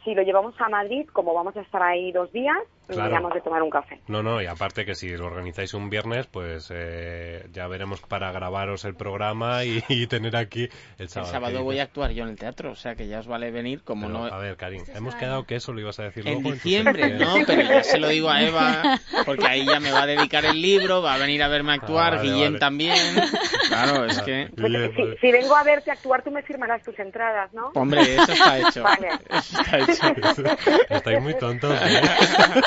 Si 0.04 0.14
lo 0.14 0.22
llevamos 0.22 0.54
a 0.60 0.68
Madrid, 0.68 1.06
como 1.12 1.34
vamos 1.34 1.56
a 1.56 1.60
estar 1.60 1.82
ahí 1.82 2.12
dos 2.12 2.32
días, 2.32 2.56
Claro. 2.88 3.08
miramos 3.08 3.32
de 3.32 3.40
tomar 3.40 3.62
un 3.62 3.70
café. 3.70 4.00
No, 4.08 4.22
no, 4.22 4.42
y 4.42 4.46
aparte 4.46 4.84
que 4.84 4.94
si 4.94 5.08
lo 5.16 5.24
organizáis 5.26 5.72
un 5.72 5.88
viernes, 5.88 6.26
pues 6.26 6.70
eh, 6.74 7.46
ya 7.52 7.66
veremos 7.66 8.00
para 8.02 8.30
grabaros 8.32 8.84
el 8.84 8.94
programa 8.96 9.64
y, 9.64 9.82
y 9.88 10.06
tener 10.08 10.36
aquí 10.36 10.64
el 10.64 10.70
El 10.98 11.08
sábado. 11.08 11.32
sábado 11.32 11.56
¿qué 11.58 11.62
voy 11.62 11.78
a 11.78 11.84
actuar 11.84 12.10
yo 12.10 12.24
en 12.24 12.30
el 12.30 12.36
teatro, 12.36 12.72
o 12.72 12.74
sea 12.74 12.94
que 12.94 13.06
ya 13.06 13.20
os 13.20 13.26
vale 13.28 13.50
venir 13.50 13.82
como 13.82 14.08
Pero, 14.08 14.18
no... 14.18 14.24
A 14.26 14.36
ver, 14.38 14.56
Karim, 14.56 14.82
hemos 14.94 15.14
quedado 15.14 15.44
que 15.44 15.54
eso 15.54 15.72
lo 15.72 15.80
ibas 15.80 16.00
a 16.00 16.04
decir 16.04 16.26
En 16.26 16.34
luego. 16.34 16.50
tus 16.50 16.62
diciembre, 16.62 17.14
no, 17.18 17.34
pero 17.46 17.62
ya 17.62 17.82
se 17.82 17.98
lo 17.98 18.08
digo 18.08 18.28
a 18.28 18.42
Eva, 18.42 18.82
porque 19.24 19.46
ahí 19.46 19.64
ya 19.64 19.80
me 19.80 19.90
va 19.92 20.02
a 20.02 20.06
dedicar 20.06 20.44
el 20.44 20.60
libro, 20.60 21.00
va 21.00 21.14
a 21.14 21.18
venir 21.18 21.42
a 21.42 21.48
verme 21.48 21.72
actuar, 21.72 22.14
Ah, 22.14 22.16
vale, 22.16 22.28
Guillem 22.30 22.52
vale. 22.54 22.58
también. 22.58 22.96
Claro, 23.72 24.04
es 24.04 24.20
que... 24.20 24.50
Pues, 24.54 24.70
si, 24.70 25.02
vale. 25.02 25.16
si 25.18 25.32
vengo 25.32 25.56
a 25.56 25.62
verte 25.64 25.90
actuar, 25.90 26.22
tú 26.22 26.30
me 26.30 26.42
firmarás 26.42 26.82
tus 26.82 26.98
entradas, 26.98 27.50
¿no? 27.54 27.70
Hombre, 27.74 28.02
eso 28.16 28.30
está 28.32 28.58
hecho. 28.58 28.82
Vale. 28.82 29.08
Eso 29.30 29.60
está 29.62 29.78
hecho. 29.78 29.91
Estáis 30.90 31.20
muy 31.20 31.34
tontos, 31.34 31.72
¿eh? 31.82 32.00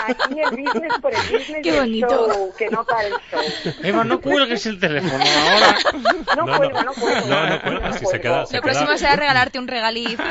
Aquí 0.08 0.40
el 0.40 0.50
business 0.52 0.94
por 1.02 1.14
el 1.14 1.22
business 1.22 1.62
Qué 1.64 1.72
del 1.72 1.80
bonito. 1.82 2.08
show, 2.34 2.54
que 2.58 2.70
no 2.70 2.84
para 2.86 3.08
el 3.08 3.14
show. 3.32 3.74
Eva, 3.84 4.04
no 4.04 4.22
cuelgues 4.22 4.66
el 4.66 4.80
teléfono 4.80 5.24
ahora. 5.24 5.78
No, 6.36 6.46
No, 6.46 6.46
no. 6.46 6.58
cuelgo, 6.58 6.82
no 6.84 6.94
cuelgo. 6.94 7.28
No, 7.28 7.46
no 7.48 7.62
cuelga, 7.62 7.94
si 7.94 8.06
se 8.06 8.22
queda- 8.22 8.46
se 8.46 8.56
Lo 8.58 8.62
próximo 8.62 8.98
será 8.98 9.16
regalarte 9.16 9.60
un 9.60 9.68
regaliz. 9.68 10.18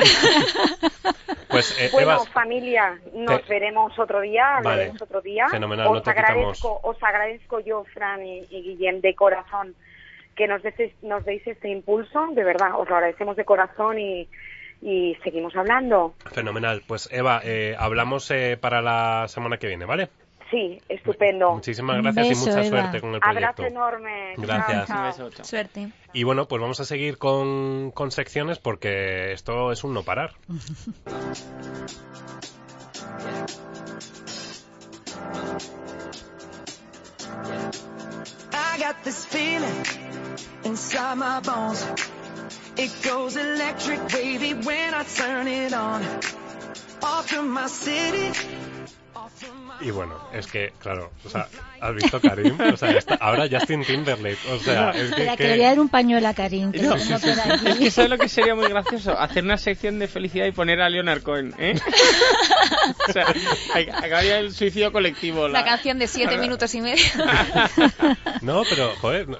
Pues, 1.47 1.73
eh, 1.79 1.89
Bueno, 1.93 2.11
Eva, 2.13 2.25
familia, 2.25 2.99
nos 3.13 3.41
Te- 3.43 3.49
veremos 3.53 3.97
otro 3.97 4.19
día, 4.21 4.59
Vale. 4.61 4.91
otro 4.99 5.21
día. 5.21 5.47
Fenomenal, 5.47 5.87
os 5.87 5.93
no 5.93 6.01
te 6.01 6.09
agradezco, 6.09 6.79
os 6.83 7.01
agradezco 7.01 7.59
yo, 7.61 7.85
Fran 7.93 8.25
y, 8.25 8.39
y 8.49 8.61
Guillem, 8.61 8.99
de 8.99 9.15
corazón, 9.15 9.73
que 10.35 10.47
nos 10.47 10.61
deis, 10.63 10.91
nos 11.01 11.23
deis 11.23 11.45
este 11.47 11.69
impulso, 11.69 12.27
de 12.31 12.43
verdad, 12.43 12.71
os 12.77 12.89
lo 12.89 12.95
agradecemos 12.95 13.37
de 13.37 13.45
corazón 13.45 13.97
y, 13.99 14.27
y 14.81 15.15
seguimos 15.23 15.55
hablando. 15.55 16.13
fenomenal. 16.33 16.83
Pues, 16.87 17.09
Eva, 17.11 17.41
eh, 17.43 17.75
hablamos 17.77 18.29
eh, 18.31 18.57
para 18.59 18.81
la 18.81 19.27
semana 19.27 19.57
que 19.57 19.67
viene, 19.67 19.85
¿vale? 19.85 20.09
Sí, 20.51 20.79
estupendo. 20.89 21.53
Muchísimas 21.53 22.01
gracias 22.03 22.29
beso, 22.29 22.43
y 22.43 22.45
mucha 22.47 22.59
Eva. 22.61 22.69
suerte 22.69 23.01
con 23.01 23.13
el 23.15 23.19
proyecto. 23.19 23.47
Abrazo 23.47 23.65
enorme. 23.65 24.33
Gracias. 24.37 24.67
Chao, 24.67 24.81
Un 24.81 24.85
chao. 24.87 25.05
beso, 25.05 25.29
chao. 25.31 25.45
Suerte. 25.45 25.89
Y 26.13 26.23
bueno, 26.23 26.47
pues 26.47 26.61
vamos 26.61 26.79
a 26.79 26.85
seguir 26.85 27.17
con, 27.17 27.89
con 27.91 28.11
secciones 28.11 28.59
porque 28.59 29.31
esto 29.31 29.71
es 29.71 29.83
un 29.83 29.93
no 29.95 30.03
parar. 30.03 30.33
I 38.53 38.77
got 38.79 39.03
this 39.03 39.25
feeling 39.25 39.85
inside 40.63 41.15
my 41.17 41.39
bones. 41.41 41.85
It 42.77 42.91
goes 43.03 43.35
electric 43.37 44.04
on. 45.75 46.01
Off 47.03 47.31
my 47.43 47.67
city. 47.67 48.31
Y 49.81 49.91
bueno, 49.91 50.13
es 50.33 50.47
que, 50.47 50.71
claro, 50.79 51.11
o 51.25 51.29
sea, 51.29 51.47
¿has 51.81 51.93
visto 51.93 52.21
Karim? 52.21 52.57
O 52.73 52.77
sea, 52.77 52.91
está- 52.91 53.15
ahora 53.15 53.45
Justin 53.51 53.83
Timberlake, 53.83 54.37
o 54.51 54.59
sea, 54.59 54.91
es 54.91 55.11
que... 55.13 55.25
Que 55.25 55.35
que- 55.37 55.57
le 55.57 55.65
a 55.65 55.69
dar 55.69 55.79
un 55.81 55.89
pañuelo 55.89 56.27
a 56.29 56.33
Karim, 56.33 56.71
que 56.71 56.81
No, 56.81 56.95
Es 56.95 57.03
que. 57.09 57.91
¿sabes 57.91 58.09
lo 58.09 58.17
que 58.17 58.29
sería 58.29 58.55
muy 58.55 58.69
gracioso? 58.69 59.11
Hacer 59.19 59.43
una 59.43 59.57
sección 59.57 59.99
de 59.99 60.07
felicidad 60.07 60.45
y 60.45 60.51
poner 60.53 60.81
a 60.81 60.87
Leonard 60.89 61.21
Cohen, 61.23 61.53
¿eh? 61.59 61.75
o 63.09 63.11
sea, 63.11 63.25
acabaría 63.97 64.39
el 64.39 64.53
suicidio 64.53 64.91
colectivo. 64.93 65.47
La 65.49 65.59
La... 65.59 65.65
canción 65.65 65.99
de 65.99 66.07
siete 66.07 66.37
minutos 66.37 66.73
y 66.75 66.81
medio. 66.81 67.03
No, 68.41 68.61
pero, 68.69 68.91
joder, 69.01 69.27
no, 69.27 69.37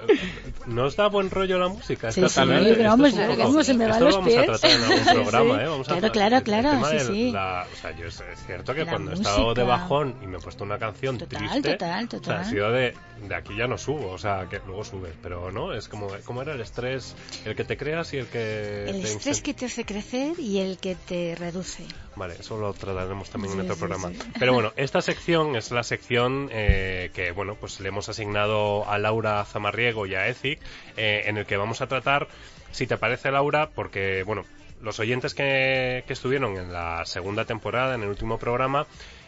¿no 0.65 0.85
os 0.85 0.95
da 0.95 1.07
buen 1.09 1.29
rollo 1.29 1.59
la 1.59 1.67
música? 1.67 2.11
Sí, 2.11 2.27
sí, 2.27 2.35
tarde? 2.35 2.53
pero 2.59 2.71
Esto 2.71 2.83
vamos, 2.89 3.07
es 3.09 3.15
poco- 3.19 3.37
vamos, 3.37 3.65
se 3.65 3.73
me 3.75 3.85
van 3.85 3.93
esto 3.93 4.05
los 4.05 4.13
lo 4.15 4.19
vamos 4.21 4.33
pies. 4.33 4.41
a 4.41 4.45
tratar 4.45 4.71
en 4.71 4.83
algún 4.83 5.23
programa, 5.29 5.55
sí. 5.57 5.61
¿eh? 5.63 5.67
Vamos 5.67 5.87
Claro, 5.87 6.11
claro, 6.11 6.43
claro, 6.43 6.69
tema 6.71 6.89
sí, 6.89 6.95
de 6.95 6.99
sí. 7.05 7.31
la- 7.31 7.67
o 7.71 7.75
sea, 7.81 7.91
yo 7.95 8.05
es, 8.07 8.23
cierto 8.47 8.73
que 8.73 8.83
La 8.85 8.91
cuando 8.91 9.11
he 9.11 9.13
estado 9.13 9.53
de 9.53 9.63
música. 9.63 9.84
Bajón 9.89 10.15
y 10.21 10.27
me 10.27 10.37
he 10.37 10.41
puesto 10.41 10.63
una 10.63 10.77
canción 10.77 11.17
Total, 11.17 11.39
triste, 11.39 11.71
total, 11.73 12.05
o 12.05 12.09
sea, 12.09 12.19
total. 12.19 12.37
ha 12.37 12.43
sido 12.45 12.71
de, 12.71 12.93
de 13.27 13.35
aquí 13.35 13.55
ya 13.55 13.67
no 13.67 13.77
subo, 13.77 14.11
o 14.11 14.17
sea, 14.17 14.47
que 14.49 14.59
luego 14.65 14.83
subes, 14.83 15.13
pero 15.21 15.51
no, 15.51 15.73
es 15.73 15.87
como, 15.87 16.07
¿cómo 16.25 16.41
era 16.41 16.53
el 16.53 16.61
estrés? 16.61 17.15
El 17.45 17.55
que 17.55 17.63
te 17.63 17.77
creas 17.77 18.13
y 18.13 18.17
el 18.17 18.27
que 18.27 18.85
El 18.89 19.01
te 19.01 19.07
estrés 19.13 19.41
que 19.41 19.53
te 19.53 19.65
hace 19.65 19.85
crecer 19.85 20.39
y 20.39 20.59
el 20.59 20.77
que 20.77 20.95
te 20.95 21.35
reduce. 21.35 21.83
Vale, 22.15 22.35
eso 22.39 22.57
lo 22.57 22.73
trataremos 22.73 23.29
también 23.29 23.53
en 23.53 23.59
Sí, 23.59 23.63
otro 23.65 23.75
sí, 23.75 23.79
programa. 23.79 24.09
sí. 24.09 24.19
Pero 24.39 24.53
bueno, 24.53 24.71
esta 24.77 25.01
sección 25.01 25.55
es 25.55 25.71
la 25.71 25.83
sección 25.83 26.49
eh, 26.51 27.11
que, 27.13 27.31
bueno, 27.31 27.55
pues 27.55 27.79
le 27.81 27.89
hemos 27.89 28.07
asignado 28.09 28.89
a 28.89 28.97
Laura 28.97 29.43
Zamarriego 29.45 30.05
y 30.05 30.15
a 30.15 30.27
Ethic, 30.27 30.59
eh, 30.97 31.23
en 31.25 31.37
el 31.37 31.45
que 31.45 31.57
vamos 31.57 31.81
a 31.81 31.87
tratar, 31.87 32.27
si 32.71 32.87
te 32.87 32.97
parece 32.97 33.31
Laura, 33.31 33.69
porque, 33.73 34.23
bueno, 34.23 34.43
los 34.81 34.99
oyentes 34.99 35.33
que, 35.33 36.03
que 36.07 36.13
estuvieron 36.13 36.57
en 36.57 36.71
la 36.71 37.05
segunda 37.05 37.43
temporada, 37.45 37.95
en 37.95 38.03
el 38.03 38.09
último 38.09 38.37
programa, 38.37 38.85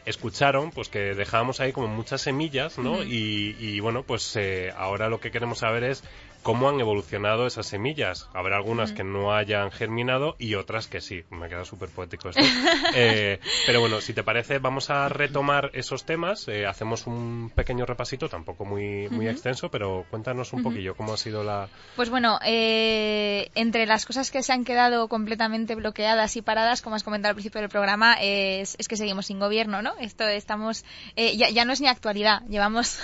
escucharon 0.07 0.71
pues 0.71 0.87
que 0.87 1.13
dejábamos 1.13 1.59
ahí 1.59 1.73
como 1.73 1.87
muchas 1.87 2.21
semillas, 2.21 2.77
¿no? 2.77 3.03
y, 3.03 3.79
bueno, 3.81 4.03
pues 4.03 4.35
eh, 4.37 4.71
ahora 4.75 5.09
lo 5.09 5.19
que 5.19 5.31
queremos 5.31 5.59
saber 5.59 5.83
es 5.83 6.03
cómo 6.47 6.69
han 6.69 6.79
evolucionado 6.79 7.45
esas 7.45 7.67
semillas. 7.67 8.29
Habrá 8.33 8.55
algunas 8.55 8.93
que 8.93 9.03
no 9.03 9.33
hayan 9.33 9.69
germinado 9.69 10.37
y 10.39 10.55
otras 10.55 10.87
que 10.87 11.01
sí. 11.01 11.25
Me 11.29 11.49
queda 11.49 11.65
súper 11.65 11.89
poético 11.89 12.29
esto. 12.29 12.41
Eh, 12.95 13.39
pero 13.65 13.81
bueno, 13.81 13.99
si 14.01 14.13
te 14.13 14.23
parece, 14.23 14.59
vamos 14.59 14.89
a 14.89 15.09
retomar 15.09 15.71
esos 15.73 16.05
temas. 16.05 16.47
Eh, 16.47 16.65
hacemos 16.65 17.05
un 17.05 17.51
pequeño 17.53 17.85
repasito, 17.85 18.29
tampoco 18.29 18.65
muy, 18.65 19.09
muy 19.09 19.27
extenso, 19.27 19.69
pero 19.69 20.05
cuéntanos 20.09 20.53
un 20.53 20.63
poquillo 20.63 20.95
cómo 20.95 21.13
ha 21.13 21.17
sido 21.17 21.43
la... 21.43 21.67
Pues 21.95 22.09
bueno, 22.09 22.39
eh, 22.45 23.51
entre 23.55 23.85
las 23.85 24.05
cosas 24.05 24.31
que 24.31 24.41
se 24.41 24.53
han 24.53 24.63
quedado 24.63 25.09
completamente 25.09 25.75
bloqueadas 25.75 26.37
y 26.37 26.41
paradas, 26.41 26.81
como 26.81 26.95
has 26.95 27.03
comentado 27.03 27.31
al 27.31 27.35
principio 27.35 27.59
del 27.59 27.69
programa, 27.69 28.15
es, 28.21 28.77
que 28.87 28.95
seguimos 28.95 29.25
sin 29.25 29.39
gobierno, 29.39 29.81
¿no? 29.81 29.93
Esto 29.99 30.25
estamos... 30.27 30.85
Ya, 31.15 31.49
ya, 31.49 31.65
no 31.65 31.73
es 31.73 31.81
ni 31.81 31.87
actualidad. 31.87 32.41
Llevamos, 32.47 32.99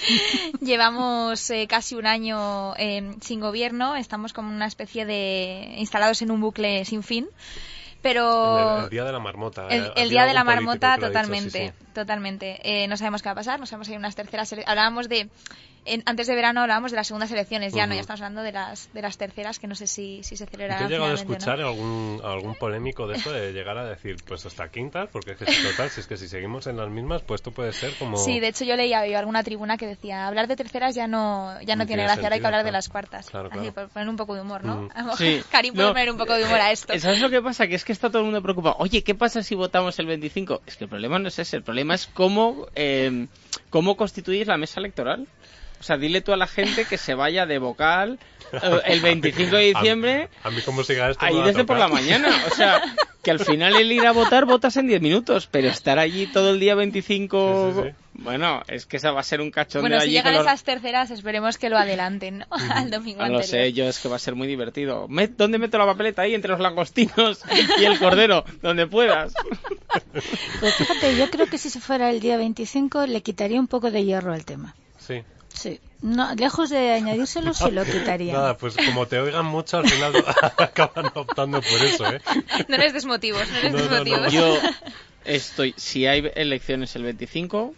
llevamos 0.60 1.52
casi 1.68 1.94
un 1.94 2.06
año 2.06 2.74
sin 3.20 3.40
gobierno, 3.40 3.96
estamos 3.96 4.32
como 4.32 4.50
una 4.50 4.66
especie 4.66 5.06
de 5.06 5.74
instalados 5.78 6.22
en 6.22 6.30
un 6.30 6.40
bucle 6.40 6.84
sin 6.84 7.02
fin. 7.02 7.28
Pero 8.06 8.84
el, 8.84 8.88
día 8.88 9.04
de 9.04 9.12
la 9.12 9.18
marmota. 9.18 9.66
El, 9.68 9.92
eh, 9.96 10.08
día 10.08 10.26
de 10.26 10.32
la 10.32 10.44
marmota, 10.44 10.96
totalmente, 10.96 11.72
totalmente. 11.92 12.60
Eh, 12.62 12.86
no 12.86 12.96
sabemos 12.96 13.20
qué 13.20 13.28
va 13.28 13.32
a 13.32 13.36
pasar, 13.36 13.58
no 13.58 13.66
sabemos 13.66 13.88
si 13.88 13.94
hay 13.94 13.98
unas 13.98 14.14
terceras. 14.14 14.54
Hablábamos 14.64 15.08
de 15.08 15.28
antes 16.04 16.26
de 16.26 16.34
verano 16.34 16.62
hablábamos 16.62 16.90
de 16.90 16.96
las 16.96 17.06
segundas 17.06 17.30
elecciones, 17.30 17.72
ya 17.72 17.86
no, 17.86 17.94
ya 17.94 18.00
estamos 18.00 18.20
hablando 18.20 18.42
de 18.42 18.52
las, 18.52 18.92
de 18.92 19.02
las 19.02 19.16
terceras, 19.18 19.58
que 19.58 19.66
no 19.66 19.74
sé 19.74 19.86
si, 19.86 20.22
si 20.22 20.36
se 20.36 20.46
celebrarán. 20.46 20.88
¿Te 20.88 20.94
he 20.94 20.96
llegado 20.96 21.12
a 21.12 21.14
escuchar 21.14 21.60
algún, 21.60 22.20
algún 22.24 22.54
polémico 22.54 23.06
de 23.06 23.16
eso, 23.16 23.32
de 23.32 23.52
llegar 23.52 23.78
a 23.78 23.84
decir, 23.84 24.16
pues 24.26 24.44
hasta 24.46 24.68
quintas? 24.68 25.08
Porque 25.12 25.32
es 25.32 25.38
que 25.38 25.44
total, 25.44 25.90
si 25.90 26.00
es 26.00 26.06
que 26.06 26.16
si 26.16 26.28
seguimos 26.28 26.66
en 26.66 26.76
las 26.76 26.88
mismas, 26.88 27.22
pues 27.22 27.40
esto 27.40 27.52
puede 27.52 27.72
ser 27.72 27.92
como... 27.98 28.16
Sí, 28.16 28.40
de 28.40 28.48
hecho 28.48 28.64
yo 28.64 28.76
leía 28.76 29.00
alguna 29.18 29.42
tribuna 29.44 29.76
que 29.76 29.86
decía, 29.86 30.26
hablar 30.26 30.48
de 30.48 30.56
terceras 30.56 30.94
ya 30.94 31.06
no, 31.06 31.60
ya 31.62 31.76
no, 31.76 31.86
tiene, 31.86 32.02
gracia, 32.02 32.24
ahora 32.24 32.34
hay 32.34 32.40
que 32.40 32.46
hablar 32.46 32.64
de 32.64 32.72
las 32.72 32.88
cuartas. 32.88 33.30
Claro, 33.30 33.50
Así, 33.52 33.70
poner 33.70 34.08
un 34.08 34.16
poco 34.16 34.34
de 34.34 34.40
humor, 34.40 34.64
¿no? 34.64 34.82
Mm. 34.82 34.90
Sí. 35.16 35.42
Karim 35.50 35.74
puede 35.74 35.88
poner 35.88 36.10
un 36.10 36.18
poco 36.18 36.34
de 36.34 36.44
humor 36.44 36.60
a 36.60 36.72
esto. 36.72 36.98
¿Sabes 36.98 37.20
lo 37.20 37.30
que 37.30 37.40
pasa? 37.40 37.68
Que 37.68 37.76
es 37.76 37.84
que 37.84 37.92
está 37.96 38.08
todo 38.08 38.20
el 38.20 38.26
mundo 38.26 38.42
preocupado. 38.42 38.76
Oye, 38.78 39.02
¿qué 39.02 39.14
pasa 39.14 39.42
si 39.42 39.54
votamos 39.54 39.98
el 39.98 40.06
25? 40.06 40.62
Es 40.66 40.76
que 40.76 40.84
el 40.84 40.90
problema 40.90 41.18
no 41.18 41.28
es 41.28 41.38
ese, 41.38 41.56
el 41.56 41.62
problema 41.62 41.94
es 41.94 42.06
cómo, 42.06 42.66
eh, 42.74 43.26
cómo 43.70 43.96
constituir 43.96 44.46
la 44.46 44.56
mesa 44.56 44.80
electoral. 44.80 45.26
O 45.80 45.82
sea, 45.82 45.96
dile 45.96 46.20
tú 46.20 46.32
a 46.32 46.36
la 46.36 46.46
gente 46.46 46.84
que 46.84 46.98
se 46.98 47.14
vaya 47.14 47.46
de 47.46 47.58
vocal 47.58 48.18
eh, 48.52 48.80
el 48.86 49.00
25 49.00 49.56
de 49.56 49.62
diciembre. 49.62 50.28
A, 50.42 50.50
mí, 50.50 50.60
como 50.62 50.82
siga 50.84 51.10
esto. 51.10 51.24
Ahí 51.24 51.40
desde 51.42 51.64
por 51.64 51.78
la 51.78 51.88
mañana. 51.88 52.28
O 52.50 52.54
sea, 52.54 52.80
que 53.22 53.30
al 53.30 53.40
final 53.40 53.76
el 53.76 53.90
ir 53.90 54.06
a 54.06 54.12
votar 54.12 54.46
votas 54.46 54.76
en 54.76 54.86
10 54.86 55.00
minutos, 55.02 55.48
pero 55.50 55.68
estar 55.68 55.98
allí 55.98 56.26
todo 56.26 56.50
el 56.50 56.60
día 56.60 56.74
25. 56.74 57.92
Bueno, 58.14 58.62
es 58.68 58.86
que 58.86 58.96
esa 58.96 59.10
va 59.10 59.20
a 59.20 59.24
ser 59.24 59.40
un 59.40 59.50
cachón 59.50 59.82
bueno, 59.82 60.00
si 60.00 60.10
llegan 60.10 60.34
esas 60.34 60.62
terceras, 60.62 61.10
esperemos 61.10 61.58
que 61.58 61.68
lo 61.68 61.76
adelanten 61.76 62.38
¿no? 62.38 62.46
al 62.70 62.90
domingo 62.90 63.26
No 63.26 63.34
lo 63.34 63.42
sé, 63.42 63.72
yo 63.72 63.84
es 63.84 63.98
que 63.98 64.08
va 64.08 64.16
a 64.16 64.20
ser 64.20 64.34
muy 64.34 64.46
divertido. 64.48 65.06
¿Dónde 65.36 65.58
meto 65.58 65.76
la 65.76 65.86
papeleta? 65.86 66.22
Ahí, 66.22 66.34
entre 66.34 66.52
los 66.52 66.60
langostinos 66.60 67.42
y 67.78 67.84
el 67.84 67.98
cordero, 67.98 68.44
donde 68.62 68.86
puedas. 68.86 69.34
Pues 70.60 70.74
fíjate, 70.74 71.16
yo 71.16 71.30
creo 71.30 71.46
que 71.46 71.58
si 71.58 71.70
se 71.70 71.80
fuera 71.80 72.10
el 72.10 72.20
día 72.20 72.36
25 72.36 73.06
le 73.06 73.22
quitaría 73.22 73.60
un 73.60 73.66
poco 73.66 73.90
de 73.90 74.04
hierro 74.04 74.32
al 74.32 74.44
tema. 74.44 74.74
Sí. 74.98 75.22
Sí. 75.56 75.80
No, 76.02 76.34
lejos 76.34 76.70
de 76.70 76.92
añadírselo, 76.92 77.54
se 77.54 77.72
lo 77.72 77.84
quitaría. 77.92 78.34
Nada, 78.34 78.56
pues 78.56 78.76
como 78.76 79.06
te 79.06 79.18
oigan 79.18 79.46
mucho, 79.46 79.78
al 79.78 79.88
final 79.88 80.24
acaban 80.58 81.10
optando 81.14 81.60
por 81.62 81.82
eso, 81.82 82.06
¿eh? 82.12 82.20
No 82.68 82.76
les 82.76 82.92
desmotivos, 82.92 83.42
no 83.50 83.60
les 83.60 83.72
desmotivos. 83.72 84.32
Yo 84.32 84.58
estoy, 85.24 85.74
si 85.76 86.06
hay 86.06 86.30
elecciones 86.34 86.94
el 86.96 87.04
25, 87.04 87.74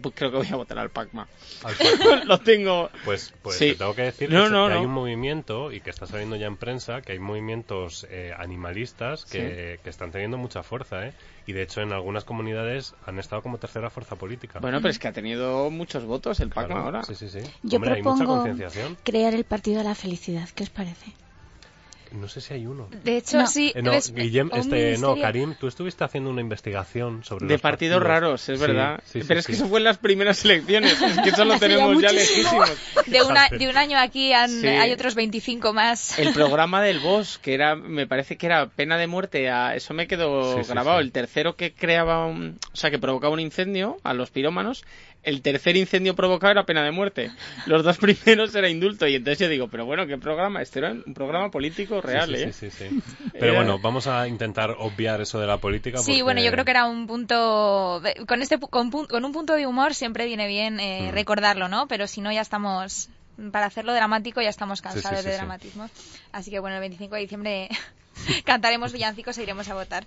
pues 0.00 0.14
creo 0.16 0.30
que 0.30 0.36
voy 0.38 0.48
a 0.50 0.56
votar 0.56 0.78
al 0.78 0.90
Pacma. 0.90 1.26
Lo 2.26 2.38
tengo. 2.38 2.90
Pues, 3.04 3.32
pues 3.42 3.58
te 3.58 3.74
tengo 3.74 3.94
que 3.94 4.02
decir 4.02 4.28
que, 4.28 4.36
hay 4.36 4.84
un 4.84 4.90
movimiento 4.90 5.72
y 5.72 5.80
que 5.80 5.90
está 5.90 6.06
saliendo 6.06 6.36
ya 6.36 6.46
en 6.46 6.56
prensa 6.56 7.02
que 7.02 7.12
hay 7.12 7.18
movimientos 7.18 8.06
eh, 8.10 8.32
animalistas 8.36 9.24
que, 9.24 9.78
que, 9.82 9.90
están 9.90 10.10
teniendo 10.10 10.38
mucha 10.38 10.62
fuerza, 10.62 11.06
¿eh? 11.06 11.12
Y 11.46 11.52
de 11.52 11.62
hecho 11.62 11.82
en 11.82 11.92
algunas 11.92 12.24
comunidades 12.24 12.94
han 13.06 13.18
estado 13.18 13.42
como 13.42 13.58
tercera 13.58 13.90
fuerza 13.90 14.16
política. 14.16 14.60
Bueno, 14.60 14.78
pero 14.78 14.90
es 14.90 14.98
que 14.98 15.08
ha 15.08 15.12
tenido 15.12 15.70
muchos 15.70 16.04
votos 16.04 16.40
el 16.40 16.50
Pacma 16.50 16.80
ahora. 16.80 17.02
Sí, 17.02 17.14
sí, 17.14 17.28
sí. 17.28 17.40
Yo 17.62 17.80
propongo 17.80 18.44
crear 19.02 19.34
el 19.34 19.44
Partido 19.44 19.78
de 19.78 19.84
la 19.84 19.94
Felicidad. 19.94 20.48
¿Qué 20.54 20.64
os 20.64 20.70
parece? 20.70 21.12
No 22.14 22.28
sé 22.28 22.40
si 22.40 22.54
hay 22.54 22.66
uno. 22.66 22.88
De 23.02 23.16
hecho, 23.16 23.44
sí. 23.46 23.72
Eh, 23.74 23.82
no, 23.82 23.92
Guillem, 24.14 24.50
este, 24.54 24.98
no, 24.98 25.16
Karim, 25.16 25.54
tú 25.58 25.66
estuviste 25.66 26.04
haciendo 26.04 26.30
una 26.30 26.40
investigación 26.40 27.24
sobre 27.24 27.46
de 27.46 27.58
partidos, 27.58 28.02
raros, 28.02 28.48
es 28.48 28.60
verdad. 28.60 29.02
Pero 29.12 29.40
es 29.40 29.46
que 29.46 29.52
eso 29.52 29.66
fue 29.66 29.78
en 29.78 29.84
las 29.84 29.98
primeras 29.98 30.44
elecciones. 30.44 31.00
Es 31.00 31.20
que 31.20 31.30
eso 31.30 31.44
lo 31.44 31.58
tenemos 31.58 32.00
ya 32.00 32.12
lejísimos. 32.12 32.70
De, 33.06 33.22
una, 33.22 33.48
de 33.48 33.68
un 33.68 33.76
año 33.76 33.98
aquí 33.98 34.32
hay 34.32 34.92
otros 34.92 35.14
25 35.14 35.72
más. 35.72 36.18
El 36.18 36.32
programa 36.34 36.80
del 36.82 37.00
boss, 37.00 37.38
que 37.38 37.54
era, 37.54 37.74
me 37.74 38.06
parece 38.06 38.36
que 38.36 38.46
era 38.46 38.66
pena 38.66 38.96
de 38.96 39.06
muerte. 39.06 39.50
A, 39.50 39.74
eso 39.74 39.92
me 39.92 40.06
quedó 40.06 40.62
grabado. 40.64 41.00
El 41.00 41.10
tercero 41.10 41.56
que 41.56 41.72
creaba, 41.72 42.26
un, 42.26 42.58
o 42.72 42.76
sea, 42.76 42.90
que 42.90 42.98
provocaba 42.98 43.34
un 43.34 43.40
incendio 43.40 43.96
a 44.04 44.14
los 44.14 44.30
pirómanos 44.30 44.84
el 45.24 45.42
tercer 45.42 45.76
incendio 45.76 46.14
provocado 46.14 46.52
era 46.52 46.66
pena 46.66 46.84
de 46.84 46.90
muerte. 46.90 47.30
Los 47.66 47.82
dos 47.82 47.98
primeros 48.24 48.54
era 48.54 48.68
indulto. 48.68 49.06
Y 49.06 49.16
entonces 49.16 49.38
yo 49.38 49.48
digo, 49.48 49.68
pero 49.68 49.86
bueno, 49.86 50.06
¿qué 50.06 50.18
programa? 50.18 50.62
Este 50.62 50.78
era 50.78 50.92
un 50.92 51.14
programa 51.14 51.50
político 51.50 52.00
real, 52.00 52.34
¿eh? 52.34 52.52
Sí, 52.52 52.70
sí, 52.70 52.88
sí. 52.88 53.02
Pero 53.32 53.54
bueno, 53.54 53.78
vamos 53.78 54.06
a 54.06 54.28
intentar 54.28 54.76
obviar 54.78 55.20
eso 55.20 55.40
de 55.40 55.46
la 55.46 55.58
política. 55.58 55.98
Sí, 55.98 56.22
bueno, 56.22 56.40
yo 56.40 56.50
creo 56.50 56.64
que 56.64 56.70
era 56.70 56.86
un 56.86 57.06
punto. 57.06 58.02
Con, 58.26 58.42
este, 58.42 58.58
con, 58.58 58.94
un 58.94 59.32
punto 59.32 59.54
de 59.54 59.66
humor 59.66 59.94
siempre 59.94 60.26
viene 60.26 60.46
bien 60.46 60.78
eh, 60.80 61.08
mm. 61.10 61.14
recordarlo, 61.14 61.68
¿no? 61.68 61.88
Pero 61.88 62.06
si 62.06 62.20
no, 62.20 62.32
ya 62.32 62.40
estamos. 62.40 63.08
Para 63.50 63.66
hacerlo 63.66 63.92
dramático, 63.92 64.40
ya 64.40 64.48
estamos 64.48 64.80
cansados 64.80 65.24
de 65.24 65.32
dramatismo. 65.32 65.90
Así 66.30 66.52
que 66.52 66.60
bueno, 66.60 66.76
el 66.76 66.80
25 66.82 67.16
de 67.16 67.20
diciembre 67.20 67.68
cantaremos 68.44 68.92
villancicos 68.92 69.36
e 69.38 69.42
iremos 69.42 69.68
a 69.68 69.74
votar. 69.74 70.06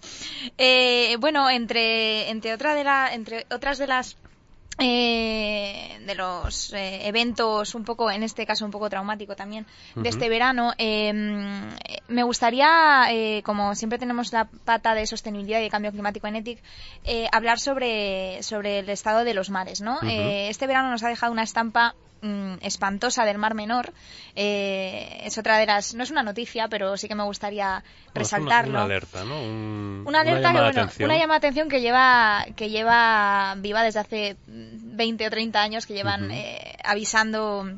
Eh, 0.57 1.17
bueno, 1.19 1.49
entre, 1.49 2.29
entre, 2.29 2.53
otra 2.53 2.73
de 2.73 2.85
la, 2.85 3.13
entre 3.13 3.45
otras 3.49 3.77
de 3.79 3.87
las 3.87 4.15
eh, 4.79 5.99
de 6.05 6.15
los 6.15 6.71
eh, 6.73 7.07
eventos 7.07 7.73
un 7.75 7.83
poco, 7.83 8.11
en 8.11 8.23
este 8.23 8.45
caso 8.45 8.63
un 8.63 8.71
poco 8.71 8.89
traumático 8.89 9.35
también, 9.35 9.65
de 9.95 10.09
este 10.09 10.29
verano, 10.29 10.73
em, 10.77 11.69
me 12.07 12.23
gustaría, 12.23 13.07
eh, 13.09 13.41
como 13.43 13.75
siempre 13.75 13.97
tenemos 13.97 14.31
la 14.31 14.45
pata 14.45 14.93
de 14.93 15.07
sostenibilidad 15.07 15.59
y 15.59 15.63
de 15.63 15.69
cambio 15.69 15.91
climático 15.91 16.27
en 16.27 16.37
ETIC, 16.37 16.59
hablar 17.31 17.59
sobre, 17.59 18.43
sobre 18.43 18.79
el 18.79 18.89
estado 18.89 19.23
de 19.23 19.33
los 19.33 19.49
mares. 19.49 19.81
¿no? 19.81 19.99
este 20.01 20.67
verano 20.67 20.91
nos 20.91 21.03
ha 21.03 21.09
dejado 21.09 21.31
una 21.31 21.43
estampa 21.43 21.95
Mm, 22.21 22.55
espantosa 22.61 23.25
del 23.25 23.37
Mar 23.37 23.53
Menor. 23.53 23.93
Eh, 24.35 25.21
es 25.23 25.37
otra 25.37 25.57
de 25.57 25.67
las. 25.67 25.93
No 25.93 26.03
es 26.03 26.09
una 26.11 26.23
noticia, 26.23 26.67
pero 26.67 26.97
sí 26.97 27.07
que 27.07 27.15
me 27.15 27.23
gustaría 27.23 27.83
resaltarlo. 28.13 28.71
una, 28.71 28.83
alerta, 28.83 29.23
¿no? 29.23 29.39
una 29.39 30.21
alerta 30.21 30.51
que, 30.51 30.59
bueno, 30.59 30.89
una 30.99 31.17
llamada 31.17 31.39
de 31.39 31.47
atención 31.47 31.69
que 31.69 31.81
lleva, 31.81 32.45
que 32.55 32.69
lleva 32.69 33.55
viva 33.57 33.83
desde 33.83 33.99
hace 33.99 34.37
20 34.47 35.27
o 35.27 35.29
30 35.29 35.61
años, 35.61 35.85
que 35.85 35.93
llevan 35.93 36.31
eh, 36.31 36.75
avisando 36.83 37.69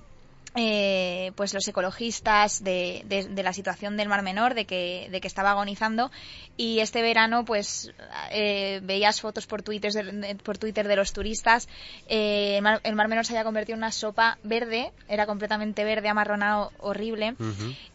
eh, 0.55 1.31
pues 1.35 1.53
los 1.53 1.67
ecologistas 1.67 2.63
de, 2.63 3.03
de, 3.07 3.43
la 3.43 3.53
situación 3.53 3.97
del 3.97 4.09
Mar 4.09 4.23
Menor, 4.23 4.55
de 4.55 4.65
que, 4.65 5.07
de 5.11 5.21
que 5.21 5.27
estaba 5.27 5.51
agonizando. 5.51 6.11
Y 6.57 6.79
este 6.79 7.01
verano, 7.01 7.45
pues 7.45 7.91
eh, 8.31 8.81
veías 8.83 9.21
fotos 9.21 9.45
por 9.47 9.61
Twitter 9.61 9.91
de, 9.93 10.35
por 10.35 10.57
Twitter 10.57 10.87
de 10.87 10.95
los 10.95 11.13
turistas. 11.13 11.67
Eh, 12.07 12.61
el, 12.83 12.95
mar, 12.95 13.07
Menor 13.07 13.25
se 13.25 13.33
había 13.33 13.43
convertido 13.43 13.75
en 13.75 13.79
una 13.79 13.91
sopa 13.91 14.37
verde, 14.43 14.91
era 15.07 15.25
completamente 15.25 15.83
verde, 15.83 16.09
amarronado, 16.09 16.71
horrible. 16.79 17.35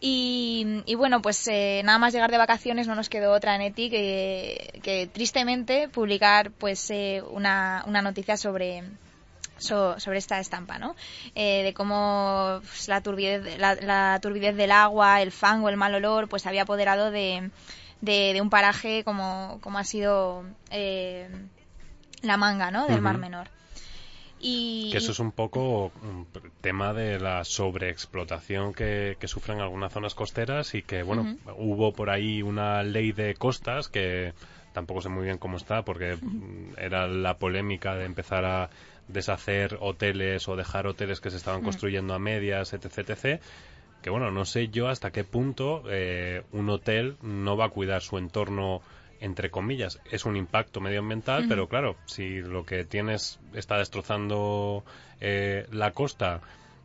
y, 0.01 0.83
y, 0.87 0.95
bueno, 0.95 1.21
pues 1.23 1.47
eh, 1.49 1.83
nada 1.85 1.99
más 1.99 2.13
llegar 2.13 2.31
de 2.31 2.39
vacaciones 2.39 2.87
no 2.87 2.95
nos 2.95 3.09
quedó 3.09 3.33
otra 3.33 3.57
en 3.57 3.63
ETI 3.63 3.91
que, 3.91 4.81
que 4.83 5.07
tristemente 5.07 5.89
publicar 5.89 6.51
pues 6.53 6.91
eh, 6.91 7.23
una, 7.31 7.85
una 7.87 8.01
noticia 8.01 8.37
sobre 8.37 8.85
sobre 9.59 10.19
esta 10.19 10.41
estampa, 10.41 10.79
¿no? 10.79 10.97
Eh, 11.35 11.63
de 11.63 11.75
cómo 11.75 12.61
pues, 12.61 12.89
la, 12.89 13.01
turbidez, 13.01 13.59
la, 13.59 14.19
turbidez 14.21 14.57
del 14.57 14.73
agua, 14.73 15.23
el 15.23 15.33
fango, 15.33 15.69
el 15.69 15.77
mal 15.77 15.95
olor, 15.95 16.29
pues 16.29 16.47
había 16.47 16.63
apoderado 16.63 17.11
de, 17.11 17.51
de, 18.01 18.41
un 18.41 18.51
paraje 18.51 19.05
como, 19.05 19.59
como 19.63 19.79
ha 19.79 19.85
sido 19.85 20.45
eh, 20.71 21.29
la 22.23 22.37
manga, 22.37 22.71
¿no? 22.71 22.87
Del 22.87 23.01
Mar 23.01 23.19
Menor. 23.19 23.49
Y... 24.41 24.91
Que 24.93 24.99
eso 24.99 25.13
es 25.13 25.21
un 25.21 25.33
poco 25.33 25.91
un 26.03 26.27
tema 26.61 26.93
de 26.93 27.19
la 27.19 27.45
sobreexplotación 27.45 28.75
que, 28.75 29.17
que 29.19 29.27
sufren 29.27 29.61
algunas 29.61 29.91
zonas 29.91 30.15
costeras 30.15 30.75
y 30.75 30.83
que, 30.83 31.03
bueno, 31.03 31.37
hubo 31.57 31.95
por 31.95 32.11
ahí 32.11 32.43
una 32.43 32.83
ley 32.83 33.13
de 33.13 33.35
costas 33.35 33.89
que 33.89 34.35
tampoco 34.75 35.01
sé 35.01 35.09
muy 35.09 35.25
bien 35.25 35.39
cómo 35.39 35.57
está 35.57 35.83
porque 35.83 36.19
era 36.77 37.07
la 37.07 37.39
polémica 37.39 37.95
de 37.95 38.05
empezar 38.05 38.45
a 38.45 38.69
deshacer 39.09 39.79
hoteles 39.81 40.49
o 40.49 40.57
dejar 40.57 40.87
hoteles 40.87 41.21
que 41.21 41.31
se 41.31 41.37
estaban 41.37 41.63
mm. 41.63 41.65
construyendo 41.65 42.15
a 42.15 42.19
medias, 42.19 42.73
etc, 42.73 42.99
etc. 42.99 43.41
Que 44.03 44.11
bueno, 44.11 44.31
no 44.31 44.45
sé 44.45 44.69
yo 44.69 44.89
hasta 44.89 45.11
qué 45.11 45.25
punto 45.25 45.83
eh, 45.89 46.43
un 46.53 46.69
hotel 46.69 47.17
no 47.23 47.57
va 47.57 47.67
a 47.67 47.71
cuidar 47.71 48.03
su 48.03 48.19
entorno 48.19 48.83
entre 49.21 49.51
comillas, 49.51 50.01
es 50.11 50.27
un 50.27 50.37
impacto 50.37 50.81
medioambiental, 50.81 51.47
pero 51.49 51.67
claro, 51.67 51.97
si 52.05 52.41
lo 52.41 52.67
que 52.67 52.85
tienes 52.85 53.41
está 53.55 53.79
destrozando 53.79 54.85
eh, 55.21 55.67
la 55.73 55.93
costa 55.93 56.43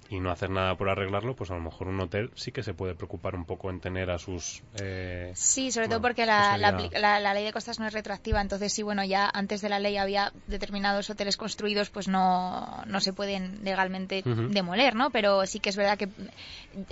y 0.10 0.20
no 0.20 0.32
hacer 0.32 0.50
nada 0.50 0.76
por 0.76 0.90
arreglarlo, 0.90 1.36
pues 1.36 1.52
a 1.52 1.56
lo 1.56 1.62
mejor 1.62 1.88
un 1.88 2.00
hotel 2.00 2.32
sí 2.36 2.52
que 2.52 2.64
se 2.64 2.74
puede 2.74 2.96
preocupar 2.96 3.36
un 3.36 3.46
poco 3.46 3.70
en 3.70 3.80
tener 3.80 4.10
a 4.10 4.18
sus... 4.18 4.64
Eh, 4.82 5.32
sí, 5.36 5.72
sobre 5.72 5.88
todo 5.88 6.02
porque 6.02 6.26
la, 6.26 6.58
la, 6.58 7.34
ley 7.34 7.46
de 7.46 7.54
costas 7.54 7.80
no 7.80 7.86
es 7.86 7.94
retroactiva, 7.94 8.42
entonces 8.42 8.74
sí, 8.74 8.82
bueno, 8.82 9.04
ya 9.04 9.30
antes 9.32 9.62
de 9.62 9.70
la 9.70 9.80
ley 9.80 9.98
había 9.98 10.34
determinados 10.48 11.10
hoteles 11.10 11.38
construidos, 11.38 11.92
pues 11.92 12.08
no, 12.08 12.84
no 12.88 13.00
se 13.02 13.14
pueden 13.14 13.64
legalmente 13.64 14.24
demoler, 14.26 14.96
¿no? 14.96 15.12
Pero 15.12 15.46
sí 15.46 15.60
que 15.60 15.70
es 15.70 15.76
verdad 15.76 15.98
que 15.98 16.10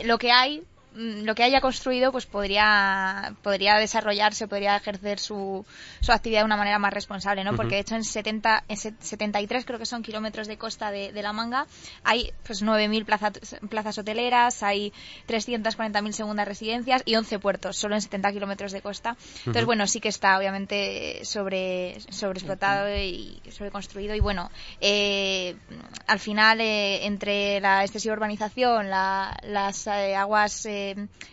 lo 0.04 0.18
que 0.20 0.32
hay 0.32 0.64
lo 0.98 1.36
que 1.36 1.44
haya 1.44 1.62
construido 1.62 2.12
pues 2.12 2.26
podría 2.26 3.36
podría 3.44 3.76
desarrollarse 3.76 4.48
podría 4.48 4.76
ejercer 4.76 5.20
su, 5.20 5.66
su 6.02 6.12
actividad 6.12 6.42
de 6.42 6.46
una 6.46 6.58
manera 6.58 6.80
más 6.80 6.92
responsable 6.92 7.44
no 7.44 7.56
porque 7.56 7.76
de 7.76 7.82
hecho 7.82 7.96
en 7.96 8.04
70 8.04 8.64
en 8.68 8.78
73 8.78 9.66
creo 9.66 9.78
que 9.78 9.86
son 9.86 10.02
kilómetros 10.02 10.48
de 10.48 10.58
costa 10.58 10.90
de, 10.92 11.12
la 11.22 11.34
manga 11.34 11.68
hay 12.04 12.32
pues 12.46 12.64
9.000 12.64 13.06
plazas, 13.06 13.34
plazas 13.70 13.98
hoteleras 13.98 14.64
hay 14.64 14.92
340.000 15.28 16.12
segundas 16.12 16.48
residencias 16.48 17.04
y 17.06 17.16
11 17.16 17.40
puertos 17.40 17.78
solo 17.78 17.96
en 17.96 18.02
70 18.02 18.32
kilómetros 18.32 18.72
de 18.72 18.82
costa. 18.82 19.18
Entonces 19.40 19.66
bueno 19.66 19.88
sí 19.88 20.00
que 20.00 20.10
está 20.10 20.38
obviamente 20.38 21.24
sobre 21.26 22.00
sobreexplotado 22.10 22.96
y 22.98 23.42
sobreconstruido 23.52 24.16
y 24.16 24.20
bueno 24.20 24.50
eh, 24.82 25.56
al 26.08 26.20
final 26.20 26.62
eh, 26.62 27.06
entre 27.06 27.60
la 27.62 27.84
excesiva 27.84 28.14
urbanización 28.14 28.90
las 28.90 29.88
eh, 29.88 30.16
aguas 30.16 30.66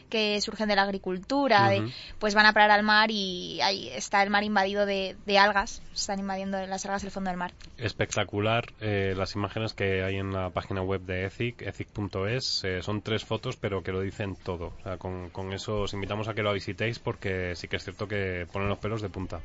que 0.08 0.40
surgen 0.40 0.68
de 0.68 0.76
la 0.76 0.82
agricultura, 0.82 1.70
pues 2.18 2.34
van 2.34 2.46
a 2.46 2.52
parar 2.52 2.70
al 2.70 2.82
mar 2.82 3.10
y 3.10 3.60
ahí 3.60 3.88
está 3.88 4.22
el 4.22 4.30
mar 4.30 4.44
invadido 4.44 4.86
de, 4.86 5.16
algas, 5.38 5.82
están 5.94 6.20
invadiendo 6.20 6.64
las 6.66 6.84
algas 6.86 7.04
el 7.04 7.10
fondo 7.10 7.30
del 7.30 7.38
mar. 7.38 7.52
Espectacular 7.78 8.72
eh, 8.80 9.14
las 9.16 9.34
imágenes 9.34 9.72
que 9.72 10.02
hay 10.02 10.16
en 10.16 10.32
la 10.32 10.50
página 10.50 10.82
web 10.82 11.02
de 11.02 11.24
Ethic, 11.24 11.62
ethic.es, 11.62 12.64
eh, 12.64 12.82
son 12.82 13.02
tres 13.02 13.24
fotos 13.24 13.56
pero 13.56 13.82
que 13.82 13.92
lo 13.92 14.00
dicen 14.00 14.36
todo. 14.36 14.72
con, 14.98 15.52
eso 15.52 15.82
os 15.82 15.94
invitamos 15.94 16.28
a 16.28 16.34
que 16.34 16.42
lo 16.42 16.52
visitéis 16.52 16.98
porque 16.98 17.54
sí 17.56 17.68
que 17.68 17.76
es 17.76 17.84
cierto 17.84 18.08
que 18.08 18.46
ponen 18.52 18.68
los 18.68 18.78
pelos 18.78 19.02
de 19.02 19.08
punta. 19.08 19.40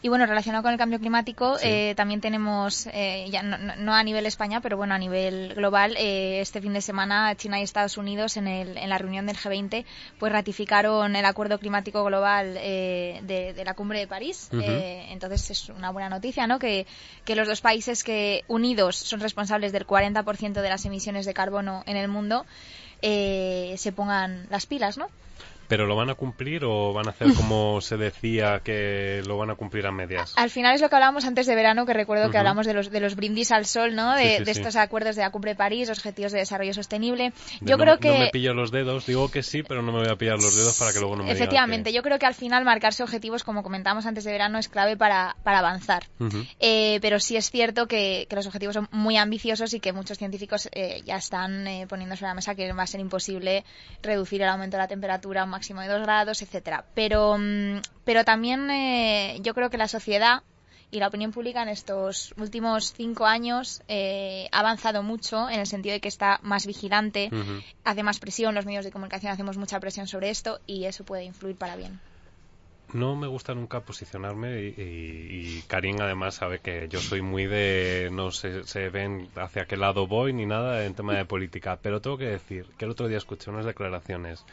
Y 0.00 0.08
bueno, 0.08 0.26
relacionado 0.26 0.62
con 0.62 0.72
el 0.72 0.78
cambio 0.78 1.00
climático, 1.00 1.56
eh, 1.60 1.94
también 1.96 2.20
tenemos, 2.20 2.86
eh, 2.92 3.26
ya 3.30 3.42
no, 3.42 3.94
a 3.94 4.02
nivel 4.04 4.26
España, 4.26 4.60
pero 4.60 4.76
bueno, 4.76 4.94
a 4.94 4.98
nivel 4.98 5.54
global, 5.56 5.96
eh, 5.98 6.40
este 6.40 6.60
fin 6.60 6.72
de 6.72 6.80
semana 6.80 7.34
China 7.34 7.58
y 7.58 7.64
Estados 7.64 7.96
Unidos 7.96 8.36
en, 8.36 8.46
el, 8.46 8.78
en 8.78 8.90
la 8.90 8.98
reunión 8.98 9.26
del 9.26 9.36
G20 9.36 9.84
pues 10.20 10.32
ratificaron 10.32 11.16
el 11.16 11.24
acuerdo 11.24 11.58
climático 11.58 12.04
global 12.04 12.54
de, 12.54 13.62
la 13.64 13.74
cumbre 13.74 13.98
de 13.98 14.06
París. 14.06 14.48
entonces 14.52 15.50
es 15.50 15.68
una 15.68 15.90
buena 15.90 16.08
noticia, 16.08 16.46
¿no? 16.46 16.60
Que, 16.60 16.86
que 17.24 17.34
los 17.34 17.48
dos 17.48 17.60
países 17.60 18.04
que 18.04 18.44
unidos 18.46 18.96
son 18.96 19.18
responsables 19.18 19.72
del 19.72 19.84
40% 19.84 20.52
de 20.52 20.68
las 20.68 20.84
emisiones 20.84 21.26
de 21.26 21.34
carbono 21.34 21.82
en 21.86 21.96
el 21.96 22.06
mundo 22.06 22.46
se 23.02 23.92
pongan 23.94 24.46
las 24.48 24.66
pilas, 24.66 24.96
¿no? 24.96 25.08
¿Pero 25.68 25.86
lo 25.86 25.96
van 25.96 26.10
a 26.10 26.14
cumplir 26.14 26.64
o 26.64 26.92
van 26.92 27.06
a 27.06 27.10
hacer 27.10 27.34
como 27.34 27.80
se 27.82 27.96
decía 27.96 28.60
que 28.64 29.22
lo 29.26 29.36
van 29.36 29.50
a 29.50 29.54
cumplir 29.54 29.86
a 29.86 29.92
medias? 29.92 30.32
Al 30.36 30.50
final 30.50 30.74
es 30.74 30.80
lo 30.80 30.88
que 30.88 30.96
hablábamos 30.96 31.26
antes 31.26 31.46
de 31.46 31.54
verano, 31.54 31.86
que 31.86 31.92
recuerdo 31.92 32.30
que 32.30 32.38
hablamos 32.38 32.66
de 32.66 32.74
los, 32.74 32.90
de 32.90 33.00
los 33.00 33.16
brindis 33.16 33.52
al 33.52 33.66
sol, 33.66 33.94
¿no? 33.94 34.14
De, 34.14 34.38
estos 34.48 34.76
acuerdos 34.76 35.16
de 35.16 35.22
la 35.22 35.30
Cumbre 35.30 35.52
de 35.52 35.56
París, 35.56 35.90
Objetivos 35.90 36.32
de 36.32 36.38
Desarrollo 36.38 36.72
Sostenible. 36.72 37.32
yo 37.60 37.76
creo 37.76 37.98
que... 37.98 38.08
No 38.08 38.18
me 38.18 38.30
pillo 38.30 38.54
los 38.54 38.70
dedos, 38.70 39.06
digo 39.06 39.30
que 39.30 39.42
sí, 39.42 39.62
pero 39.62 39.82
no 39.82 39.92
me 39.92 39.98
voy 39.98 40.08
a 40.08 40.16
pillar 40.16 40.36
los 40.36 40.56
dedos 40.56 40.78
para 40.78 40.92
que 40.92 41.00
luego 41.00 41.16
no 41.16 41.24
me 41.24 41.32
Efectivamente, 41.32 41.92
yo 41.92 42.02
creo 42.02 42.18
que 42.18 42.26
al 42.26 42.34
final 42.34 42.64
marcarse 42.64 43.02
objetivos, 43.02 43.44
como 43.44 43.62
comentábamos 43.62 44.06
antes 44.06 44.24
de 44.24 44.32
verano, 44.32 44.58
es 44.58 44.68
clave 44.68 44.96
para, 44.96 45.36
para 45.42 45.58
avanzar. 45.58 46.04
Eh, 46.60 46.98
pero 47.02 47.20
sí 47.20 47.36
es 47.36 47.50
cierto 47.50 47.86
que, 47.86 48.26
los 48.30 48.46
objetivos 48.46 48.74
son 48.74 48.88
muy 48.92 49.16
ambiciosos 49.16 49.74
y 49.74 49.80
que 49.80 49.92
muchos 49.92 50.18
científicos 50.18 50.68
eh, 50.72 51.02
ya 51.04 51.16
están 51.16 51.66
eh, 51.66 51.86
poniendo 51.88 52.14
sobre 52.16 52.28
la 52.28 52.34
mesa 52.34 52.54
que 52.54 52.72
va 52.72 52.82
a 52.84 52.86
ser 52.86 53.00
imposible 53.00 53.64
reducir 54.02 54.42
el 54.42 54.48
aumento 54.48 54.76
de 54.76 54.82
la 54.84 54.88
temperatura 54.88 55.44
máximo 55.58 55.80
de 55.80 55.88
2 55.88 56.02
grados, 56.02 56.42
etcétera. 56.42 56.84
Pero, 56.94 57.36
mm, 57.36 57.80
pero 58.04 58.24
también 58.24 58.70
eh, 58.70 59.38
yo 59.42 59.54
creo 59.54 59.70
que 59.70 59.78
la 59.78 59.88
sociedad 59.88 60.42
y 60.90 61.00
la 61.00 61.08
opinión 61.08 61.32
pública 61.32 61.62
en 61.62 61.68
estos 61.68 62.32
últimos 62.38 62.94
cinco 62.94 63.26
años 63.26 63.82
eh, 63.88 64.48
ha 64.52 64.60
avanzado 64.60 65.02
mucho 65.02 65.50
en 65.50 65.60
el 65.60 65.66
sentido 65.66 65.92
de 65.92 66.00
que 66.00 66.08
está 66.08 66.38
más 66.42 66.66
vigilante, 66.66 67.30
hace 67.84 68.02
más 68.02 68.18
presión, 68.20 68.54
los 68.54 68.64
medios 68.64 68.84
de 68.86 68.90
comunicación 68.90 69.32
hacemos 69.32 69.58
mucha 69.58 69.78
presión 69.80 70.06
sobre 70.06 70.30
esto 70.30 70.60
y 70.66 70.84
eso 70.86 71.04
puede 71.04 71.24
influir 71.24 71.56
para 71.56 71.76
bien. 71.76 72.00
No 72.94 73.16
me 73.16 73.26
gusta 73.26 73.54
nunca 73.54 73.80
posicionarme 73.80 74.62
y, 74.62 74.74
y, 74.78 75.62
Karim 75.66 76.00
además 76.00 76.36
sabe 76.36 76.60
que 76.60 76.88
yo 76.88 77.00
soy 77.00 77.20
muy 77.20 77.44
de 77.44 78.08
no 78.10 78.30
se, 78.30 78.64
se 78.64 78.88
ven 78.88 79.28
hacia 79.36 79.66
qué 79.66 79.76
lado 79.76 80.06
voy 80.06 80.32
ni 80.32 80.46
nada 80.46 80.86
en 80.86 80.94
tema 80.94 81.14
de 81.14 81.26
política, 81.26 81.78
pero 81.82 82.00
tengo 82.00 82.16
que 82.16 82.30
decir 82.30 82.64
que 82.78 82.86
el 82.86 82.92
otro 82.92 83.06
día 83.06 83.18
escuché 83.18 83.50
unas 83.50 83.66
declaraciones 83.66 84.46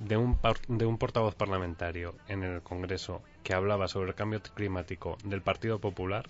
de 0.00 0.16
un, 0.16 0.38
de 0.68 0.86
un 0.86 0.98
portavoz 0.98 1.34
parlamentario 1.34 2.14
en 2.28 2.42
el 2.42 2.62
Congreso 2.62 3.22
que 3.42 3.54
hablaba 3.54 3.88
sobre 3.88 4.10
el 4.10 4.14
cambio 4.14 4.40
climático 4.54 5.16
del 5.24 5.42
Partido 5.42 5.78
Popular 5.78 6.26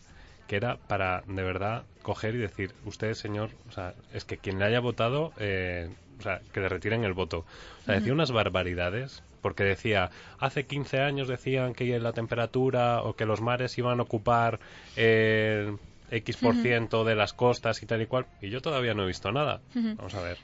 que 0.47 0.57
era 0.57 0.77
para 0.77 1.23
de 1.27 1.43
verdad 1.43 1.85
coger 2.03 2.35
y 2.35 2.39
decir, 2.39 2.73
usted 2.85 3.14
señor, 3.14 3.51
o 3.69 3.73
sea, 3.73 3.95
es 4.12 4.25
que 4.25 4.39
quien 4.39 4.59
le 4.59 4.64
haya 4.64 4.81
votado, 4.81 5.33
eh, 5.39 5.91
o 6.19 6.23
sea, 6.23 6.41
que 6.53 6.61
le 6.61 6.69
retiren 6.69 7.05
el 7.05 7.12
voto. 7.12 7.45
O 7.83 7.85
sea, 7.85 7.97
decía 7.97 8.12
unas 8.12 8.31
barbaridades, 8.31 9.23
porque 9.43 9.64
decía, 9.64 10.11
hace 10.39 10.67
15 10.67 11.01
años 11.01 11.29
decían 11.29 11.75
que 11.75 11.99
la 11.99 12.12
temperatura 12.12 13.03
o 13.03 13.14
que 13.14 13.27
los 13.27 13.41
mares 13.41 13.77
iban 13.79 13.99
a 13.99 14.05
ocupar 14.05 14.61
el 14.97 15.79
X 16.11 16.37
por 16.37 16.55
ciento 16.55 17.05
de 17.05 17.17
las 17.17 17.33
costas 17.33 17.83
y 17.83 17.87
tal 17.87 18.03
y 18.03 18.07
cual, 18.07 18.27
y 18.41 18.51
yo 18.51 18.61
todavía 18.61 18.95
no 18.95 19.03
he 19.03 19.07
visto 19.07 19.33
nada. 19.33 19.61
Vamos 19.75 20.14
a 20.14 20.23
ver. 20.23 20.39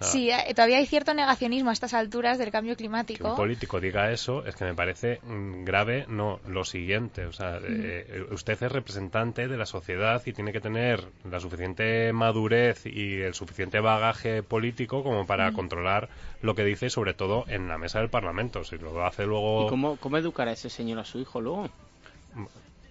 Sí, 0.00 0.30
eh, 0.30 0.54
todavía 0.54 0.78
hay 0.78 0.86
cierto 0.86 1.12
negacionismo 1.12 1.70
a 1.70 1.72
estas 1.72 1.92
alturas 1.92 2.38
del 2.38 2.50
cambio 2.50 2.76
climático. 2.76 3.24
Que 3.24 3.30
un 3.30 3.36
político 3.36 3.80
diga 3.80 4.10
eso 4.10 4.44
es 4.46 4.56
que 4.56 4.64
me 4.64 4.74
parece 4.74 5.20
mm, 5.22 5.64
grave, 5.64 6.06
no, 6.08 6.40
lo 6.46 6.64
siguiente. 6.64 7.26
O 7.26 7.32
sea, 7.32 7.58
eh, 7.58 8.06
eh, 8.08 8.26
usted 8.30 8.62
es 8.62 8.72
representante 8.72 9.46
de 9.46 9.56
la 9.56 9.66
sociedad 9.66 10.22
y 10.24 10.32
tiene 10.32 10.52
que 10.52 10.60
tener 10.60 11.04
la 11.30 11.38
suficiente 11.38 12.12
madurez 12.12 12.86
y 12.86 13.20
el 13.20 13.34
suficiente 13.34 13.80
bagaje 13.80 14.42
político 14.42 15.02
como 15.02 15.26
para 15.26 15.52
controlar 15.52 16.08
lo 16.40 16.54
que 16.54 16.64
dice, 16.64 16.88
sobre 16.88 17.12
todo 17.12 17.44
en 17.48 17.68
la 17.68 17.76
mesa 17.76 18.00
del 18.00 18.08
Parlamento. 18.08 18.64
Si 18.64 18.78
lo 18.78 19.04
hace 19.04 19.26
luego. 19.26 19.66
¿Y 19.66 19.68
cómo, 19.68 19.96
cómo 19.96 20.16
educará 20.16 20.52
ese 20.52 20.70
señor 20.70 20.98
a 20.98 21.04
su 21.04 21.18
hijo 21.18 21.40
luego? 21.40 21.68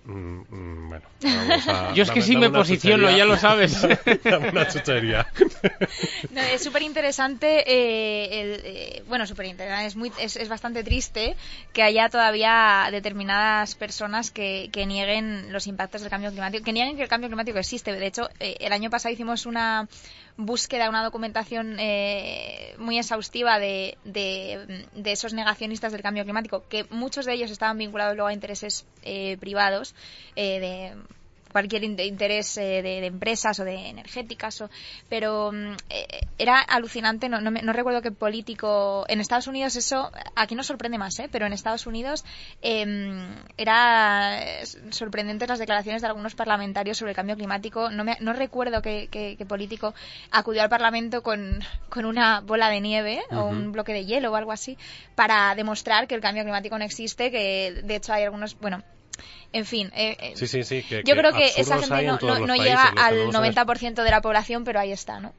Mm, 0.09 0.39
Mm, 0.51 0.89
bueno, 0.89 1.05
Yo 1.95 2.03
es 2.03 2.11
que 2.11 2.21
sí 2.21 2.35
me 2.35 2.49
posiciono, 2.49 3.09
ya 3.11 3.25
lo 3.25 3.37
sabes. 3.37 3.83
una 4.51 4.67
chuchería. 4.67 5.27
es 6.53 6.63
súper 6.63 6.81
interesante, 6.81 7.59
eh, 7.59 8.61
eh, 8.63 9.03
bueno, 9.07 9.27
súper 9.27 9.45
interesante, 9.45 9.85
es, 9.85 9.95
muy, 9.95 10.11
es, 10.19 10.35
es, 10.35 10.49
bastante 10.49 10.83
triste 10.83 11.35
que 11.71 11.83
haya 11.83 12.09
todavía 12.09 12.87
determinadas 12.91 13.75
personas 13.75 14.31
que, 14.31 14.69
que, 14.71 14.87
nieguen 14.87 15.53
los 15.53 15.67
impactos 15.67 16.01
del 16.01 16.09
cambio 16.09 16.31
climático, 16.31 16.63
que 16.63 16.73
nieguen 16.73 16.95
que 16.95 17.03
el 17.03 17.09
cambio 17.09 17.29
climático 17.29 17.59
existe. 17.59 17.93
De 17.93 18.07
hecho, 18.07 18.29
eh, 18.39 18.57
el 18.59 18.73
año 18.73 18.89
pasado 18.89 19.13
hicimos 19.13 19.45
una 19.45 19.87
búsqueda, 20.37 20.89
una 20.89 21.03
documentación 21.03 21.77
eh, 21.79 22.75
muy 22.77 22.97
exhaustiva 22.97 23.59
de, 23.59 23.97
de, 24.03 25.11
esos 25.11 25.33
negacionistas 25.33 25.91
del 25.91 26.01
cambio 26.01 26.23
climático, 26.23 26.63
que 26.67 26.85
muchos 26.89 27.25
de 27.25 27.33
ellos 27.33 27.51
estaban 27.51 27.77
vinculados 27.77 28.15
luego 28.15 28.27
a 28.27 28.33
intereses 28.33 28.85
eh, 29.03 29.37
privados 29.37 29.95
eh, 30.35 30.59
de 30.59 31.18
cualquier 31.51 31.83
interés 31.83 32.57
eh, 32.57 32.81
de, 32.81 33.05
empresas 33.05 33.59
o 33.59 33.63
de 33.63 33.89
energéticas, 33.89 34.61
o, 34.61 34.69
pero 35.09 35.51
mm, 35.51 35.75
eh, 35.89 36.27
era 36.37 36.59
alucinante, 36.59 37.29
no, 37.29 37.41
no, 37.41 37.73
recuerdo 37.73 38.01
qué 38.01 38.11
político, 38.11 39.05
en 39.07 39.19
Estados 39.19 39.47
Unidos 39.47 39.75
eso, 39.75 40.11
aquí 40.35 40.55
no 40.55 40.63
sorprende 40.63 40.97
más, 40.97 41.19
¿eh? 41.19 41.29
pero 41.31 41.45
en 41.45 41.53
Estados 41.53 41.87
Unidos 41.87 42.23
eh, 42.61 43.27
era 43.57 44.39
sorprendente 44.91 45.47
las 45.47 45.59
declaraciones 45.59 46.01
de 46.01 46.07
algunos 46.07 46.35
parlamentarios 46.35 46.97
sobre 46.97 47.11
el 47.11 47.15
cambio 47.15 47.35
climático, 47.35 47.89
no, 47.89 48.03
me, 48.03 48.17
no 48.19 48.33
recuerdo 48.33 48.81
qué, 48.81 49.07
qué, 49.09 49.45
político 49.49 49.95
acudió 50.31 50.61
al 50.61 50.69
Parlamento 50.69 51.23
con, 51.23 51.59
con 51.89 52.05
una 52.05 52.41
bola 52.41 52.69
de 52.69 52.81
nieve 52.81 53.21
o 53.31 53.45
un 53.45 53.71
bloque 53.71 53.93
de 53.93 54.05
hielo 54.05 54.31
o 54.31 54.35
algo 54.35 54.51
así 54.51 54.77
para 55.15 55.55
demostrar 55.55 56.07
que 56.07 56.15
el 56.15 56.21
cambio 56.21 56.43
climático 56.43 56.77
no 56.77 56.85
existe, 56.85 57.31
que 57.31 57.81
de 57.83 57.95
hecho 57.95 58.13
hay 58.13 58.23
algunos, 58.23 58.57
bueno, 58.59 58.83
en 59.51 59.65
fin, 59.65 59.91
eh, 59.95 60.15
eh, 60.19 61.03
yo 61.05 61.15
creo 61.15 61.33
que 61.33 61.45
esa 61.57 61.79
gente 61.79 62.05
no, 62.05 62.55
llega 62.55 62.83
al 62.83 63.31
90% 63.31 64.03
de 64.03 64.11
la 64.11 64.21
población, 64.21 64.63
pero 64.63 64.79
ahí 64.79 64.91
está, 64.91 65.19
¿no? 65.19 65.33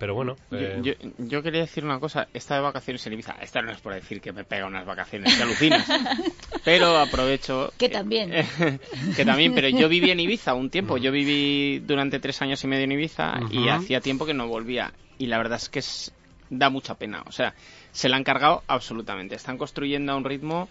Pero 0.00 0.14
bueno. 0.14 0.36
Eh, 0.50 0.96
yo, 1.18 1.42
quería 1.42 1.60
decir 1.60 1.84
una 1.84 2.00
cosa. 2.00 2.26
Esta 2.32 2.54
de 2.54 2.62
vacaciones 2.62 3.06
en 3.06 3.12
Ibiza. 3.12 3.36
Esta 3.42 3.60
no 3.60 3.70
es 3.70 3.82
por 3.82 3.92
decir 3.92 4.22
que 4.22 4.32
me 4.32 4.44
pega 4.44 4.66
unas 4.66 4.86
vacaciones, 4.86 5.36
que 5.36 5.42
alucinas. 5.42 5.86
pero 6.64 6.96
aprovecho. 6.96 7.70
Que 7.76 7.90
también. 7.90 8.32
que 9.16 9.24
también, 9.26 9.54
pero 9.54 9.68
yo 9.68 9.90
viví 9.90 10.10
en 10.10 10.20
Ibiza 10.20 10.54
un 10.54 10.70
tiempo. 10.70 10.96
Yo 10.96 11.12
viví 11.12 11.80
durante 11.80 12.18
tres 12.18 12.40
años 12.40 12.64
y 12.64 12.66
medio 12.66 12.84
en 12.84 12.92
Ibiza 12.92 13.40
y 13.50 13.68
hacía 13.68 14.00
tiempo 14.00 14.24
que 14.24 14.32
no 14.32 14.48
volvía. 14.48 14.94
Y 15.18 15.26
la 15.26 15.36
verdad 15.36 15.58
es 15.58 15.68
que 15.68 15.82
da 16.48 16.70
mucha 16.70 16.94
pena. 16.94 17.22
O 17.26 17.32
sea, 17.32 17.54
se 17.92 18.08
la 18.08 18.16
han 18.16 18.24
cargado 18.24 18.62
absolutamente. 18.68 19.34
Están 19.34 19.58
construyendo 19.58 20.12
a 20.12 20.16
un 20.16 20.24
ritmo 20.24 20.70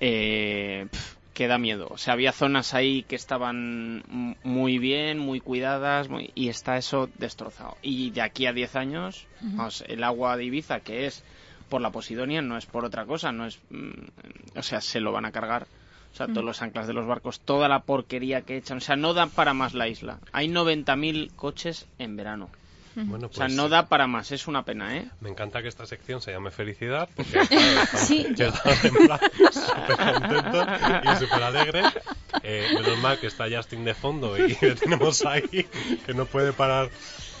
eh, 0.00 0.86
que 1.34 1.48
da 1.48 1.58
miedo. 1.58 1.88
O 1.90 1.98
sea, 1.98 2.14
había 2.14 2.32
zonas 2.32 2.74
ahí 2.74 3.02
que 3.04 3.16
estaban 3.16 4.36
muy 4.42 4.78
bien, 4.78 5.18
muy 5.18 5.40
cuidadas, 5.40 6.08
y 6.34 6.48
está 6.48 6.76
eso 6.76 7.08
destrozado. 7.18 7.76
Y 7.82 8.10
de 8.10 8.22
aquí 8.22 8.46
a 8.46 8.52
10 8.52 8.76
años, 8.76 9.26
el 9.86 10.04
agua 10.04 10.36
de 10.36 10.44
Ibiza, 10.44 10.80
que 10.80 11.06
es 11.06 11.22
por 11.68 11.80
la 11.80 11.90
Posidonia, 11.90 12.42
no 12.42 12.56
es 12.56 12.66
por 12.66 12.84
otra 12.84 13.06
cosa, 13.06 13.32
no 13.32 13.46
es. 13.46 13.60
Mm, 13.70 14.58
o 14.58 14.62
sea, 14.62 14.80
se 14.80 15.00
lo 15.00 15.12
van 15.12 15.24
a 15.24 15.32
cargar. 15.32 15.66
O 16.12 16.16
sea, 16.16 16.26
todos 16.26 16.44
los 16.44 16.60
anclas 16.60 16.88
de 16.88 16.92
los 16.92 17.06
barcos, 17.06 17.38
toda 17.38 17.68
la 17.68 17.82
porquería 17.82 18.42
que 18.42 18.56
echan. 18.56 18.78
O 18.78 18.80
sea, 18.80 18.96
no 18.96 19.14
dan 19.14 19.30
para 19.30 19.54
más 19.54 19.74
la 19.74 19.86
isla. 19.86 20.18
Hay 20.32 20.48
90.000 20.48 21.32
coches 21.36 21.86
en 21.98 22.16
verano. 22.16 22.50
Bueno, 22.94 23.28
o 23.28 23.32
sea, 23.32 23.46
pues 23.46 23.56
no 23.56 23.68
da 23.68 23.86
para 23.86 24.06
más, 24.06 24.32
es 24.32 24.48
una 24.48 24.64
pena, 24.64 24.96
¿eh? 24.96 25.08
Me 25.20 25.30
encanta 25.30 25.62
que 25.62 25.68
esta 25.68 25.86
sección 25.86 26.20
se 26.20 26.32
llame 26.32 26.50
Felicidad, 26.50 27.08
porque 27.14 27.38
estamos, 27.50 28.00
sí. 28.00 28.26
súper 28.34 29.96
contento 29.96 30.66
y 31.04 31.16
súper 31.16 31.42
alegre. 31.42 31.82
Eh, 32.42 32.68
menos 32.74 32.98
mal 32.98 33.18
que 33.18 33.26
está 33.26 33.46
Justin 33.50 33.84
de 33.84 33.94
fondo 33.94 34.36
y 34.36 34.56
le 34.60 34.74
tenemos 34.74 35.24
ahí, 35.24 35.68
que 36.06 36.14
no 36.14 36.26
puede 36.26 36.52
parar. 36.52 36.90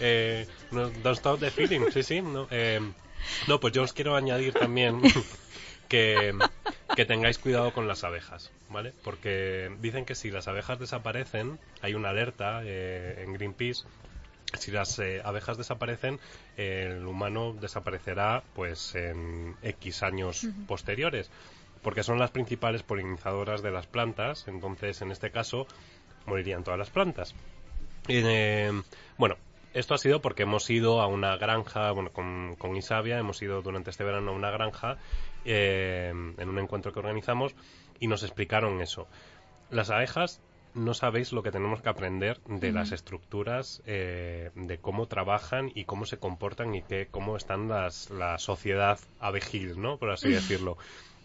Eh, 0.00 0.46
no, 0.70 0.90
don't 1.02 1.18
stop 1.18 1.40
the 1.40 1.50
feeling, 1.50 1.90
sí, 1.92 2.02
sí. 2.02 2.22
No, 2.22 2.46
eh, 2.50 2.80
no, 3.46 3.60
pues 3.60 3.72
yo 3.72 3.82
os 3.82 3.92
quiero 3.92 4.16
añadir 4.16 4.52
también 4.54 5.00
que, 5.88 6.34
que 6.94 7.04
tengáis 7.04 7.38
cuidado 7.38 7.72
con 7.72 7.88
las 7.88 8.04
abejas, 8.04 8.50
¿vale? 8.68 8.92
Porque 9.02 9.70
dicen 9.80 10.04
que 10.04 10.14
si 10.14 10.30
las 10.30 10.48
abejas 10.48 10.78
desaparecen, 10.78 11.58
hay 11.82 11.94
una 11.94 12.10
alerta 12.10 12.62
eh, 12.64 13.24
en 13.24 13.32
Greenpeace 13.32 13.84
si 14.58 14.70
las 14.70 14.98
eh, 14.98 15.20
abejas 15.24 15.56
desaparecen, 15.56 16.18
el 16.56 17.06
humano 17.06 17.54
desaparecerá 17.58 18.42
pues 18.54 18.94
en 18.94 19.56
X 19.62 20.02
años 20.02 20.46
posteriores, 20.66 21.30
porque 21.82 22.02
son 22.02 22.18
las 22.18 22.30
principales 22.30 22.82
polinizadoras 22.82 23.62
de 23.62 23.70
las 23.70 23.86
plantas, 23.86 24.48
entonces 24.48 25.00
en 25.02 25.10
este 25.10 25.30
caso 25.30 25.66
morirían 26.26 26.64
todas 26.64 26.78
las 26.78 26.90
plantas. 26.90 27.34
Eh, 28.08 28.72
bueno, 29.18 29.36
esto 29.72 29.94
ha 29.94 29.98
sido 29.98 30.20
porque 30.20 30.42
hemos 30.42 30.68
ido 30.68 31.00
a 31.00 31.06
una 31.06 31.36
granja, 31.36 31.92
bueno, 31.92 32.10
con, 32.12 32.56
con 32.56 32.76
Isabia, 32.76 33.18
hemos 33.18 33.40
ido 33.42 33.62
durante 33.62 33.90
este 33.90 34.04
verano 34.04 34.32
a 34.32 34.34
una 34.34 34.50
granja 34.50 34.98
eh, 35.44 36.10
en 36.10 36.48
un 36.48 36.58
encuentro 36.58 36.92
que 36.92 36.98
organizamos 36.98 37.54
y 38.00 38.08
nos 38.08 38.22
explicaron 38.22 38.80
eso. 38.80 39.06
Las 39.70 39.90
abejas 39.90 40.40
no 40.74 40.94
sabéis 40.94 41.32
lo 41.32 41.42
que 41.42 41.50
tenemos 41.50 41.82
que 41.82 41.88
aprender 41.88 42.40
de 42.46 42.72
las 42.72 42.92
estructuras, 42.92 43.82
eh, 43.86 44.50
de 44.54 44.78
cómo 44.78 45.06
trabajan 45.06 45.70
y 45.74 45.84
cómo 45.84 46.06
se 46.06 46.18
comportan 46.18 46.74
y 46.74 46.82
que, 46.82 47.08
cómo 47.10 47.36
están 47.36 47.68
las, 47.68 48.10
la 48.10 48.38
sociedad 48.38 48.98
abejil, 49.18 49.80
¿no? 49.80 49.98
Por 49.98 50.10
así 50.10 50.30
decirlo. 50.30 50.76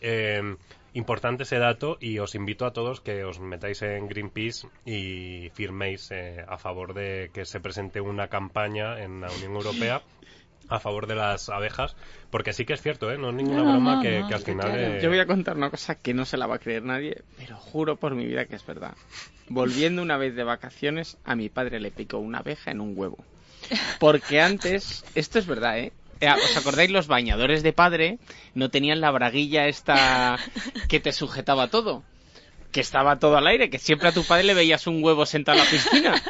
Eh, 0.02 0.56
importante 0.94 1.44
ese 1.44 1.60
dato 1.60 1.98
y 2.00 2.20
os 2.20 2.36
invito 2.36 2.66
a 2.66 2.72
todos 2.72 3.02
que 3.02 3.24
os 3.24 3.40
metáis 3.40 3.82
en 3.82 4.08
Greenpeace 4.08 4.68
y 4.86 5.50
firméis 5.54 6.10
eh, 6.12 6.44
a 6.48 6.58
favor 6.58 6.94
de 6.94 7.30
que 7.34 7.46
se 7.46 7.60
presente 7.60 8.02
una 8.02 8.28
campaña 8.30 9.02
en 9.02 9.22
la 9.22 9.30
Unión 9.32 9.56
Europea 9.56 10.02
a 10.70 10.80
favor 10.80 11.06
de 11.06 11.16
las 11.16 11.50
abejas, 11.50 11.96
porque 12.32 12.54
sí 12.54 12.66
que 12.66 12.74
es 12.74 12.82
cierto, 12.82 13.12
¿eh? 13.12 13.18
No 13.18 13.30
es 13.30 13.36
ninguna 13.36 13.62
broma 13.62 14.02
que, 14.02 14.18
al 14.18 14.42
final... 14.42 15.00
Yo 15.00 15.10
voy 15.10 15.20
a 15.20 15.28
contar 15.28 15.58
una 15.58 15.70
cosa 15.70 15.96
que 15.96 16.14
no 16.14 16.26
se 16.26 16.38
la 16.38 16.48
va 16.48 16.56
a 16.56 16.60
creer 16.60 16.84
nadie, 16.84 17.24
pero 17.38 17.56
juro 17.58 17.98
por 17.98 18.16
mi 18.16 18.26
vida 18.26 18.46
que 18.46 18.56
es 18.56 18.66
verdad. 18.66 18.96
Volviendo 19.48 20.02
una 20.02 20.18
vez 20.18 20.36
de 20.36 20.44
vacaciones, 20.44 21.18
a 21.24 21.36
mi 21.36 21.50
padre 21.50 21.80
le 21.80 21.92
picó 21.92 22.18
una 22.18 22.40
abeja 22.40 22.72
en 22.72 22.82
un 22.82 22.98
huevo. 22.98 23.18
Porque 24.00 24.42
antes, 24.42 25.06
esto 25.16 25.40
es 25.40 25.46
verdad, 25.46 25.80
¿eh? 25.80 25.94
eh 26.20 26.32
¿Os 26.32 26.58
acordáis? 26.58 26.92
Los 26.92 27.08
bañadores 27.08 27.64
de 27.64 27.74
padre 27.74 28.20
no 28.54 28.70
tenían 28.70 29.02
la 29.02 29.12
braguilla 29.12 29.68
esta 29.68 30.38
que 30.88 31.00
te 31.00 31.12
sujetaba 31.12 31.70
todo 31.70 32.04
que 32.76 32.82
estaba 32.82 33.20
todo 33.20 33.38
al 33.38 33.48
aire, 33.48 33.70
que 33.70 33.80
siempre 33.80 34.10
a 34.10 34.12
tu 34.12 34.26
padre 34.26 34.44
le 34.44 34.54
veías 34.54 34.86
un 34.86 35.02
huevo 35.02 35.26
sentado 35.26 35.58
en 35.58 35.64
la 35.64 35.72
piscina. 35.72 36.22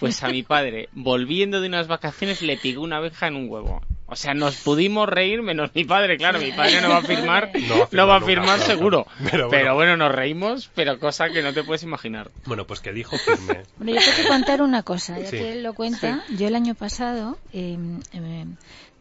Pues 0.00 0.22
a 0.22 0.28
mi 0.28 0.42
padre, 0.42 0.90
volviendo 0.92 1.62
de 1.62 1.68
unas 1.68 1.86
vacaciones, 1.86 2.42
le 2.42 2.58
picó 2.58 2.82
una 2.82 2.98
abeja 2.98 3.26
en 3.26 3.36
un 3.36 3.48
huevo. 3.48 3.80
O 4.06 4.16
sea, 4.16 4.34
nos 4.34 4.56
pudimos 4.56 5.08
reír, 5.08 5.40
menos 5.40 5.70
mi 5.74 5.84
padre, 5.84 6.18
claro, 6.18 6.38
mi 6.38 6.52
padre 6.52 6.80
no 6.82 6.90
va 6.90 6.98
a 6.98 7.02
firmar, 7.02 7.50
no, 7.92 8.06
va 8.06 8.16
a 8.16 8.20
firmar 8.20 8.60
seguro. 8.60 9.06
Pero 9.30 9.74
bueno. 9.74 9.96
nos 9.96 10.12
reímos, 10.12 10.70
pero 10.74 10.98
cosa 10.98 11.30
que 11.30 11.42
no 11.42 11.52
te 11.52 11.62
puedes 11.62 11.82
imaginar. 11.82 12.30
Bueno, 12.44 12.66
pues 12.66 12.80
que 12.80 12.92
dijo 12.92 13.16
firme. 13.16 13.62
Bueno, 13.78 14.00
yo 14.00 14.00
tengo 14.00 14.16
que 14.16 14.28
contar 14.28 14.62
una 14.62 14.82
cosa, 14.82 15.18
ya 15.18 15.30
que 15.30 15.52
él 15.52 15.62
lo 15.62 15.74
cuenta. 15.74 16.24
Yo 16.36 16.48
el 16.48 16.54
año 16.54 16.74
pasado 16.74 17.38
eh, 17.52 17.78
eh, 18.12 18.46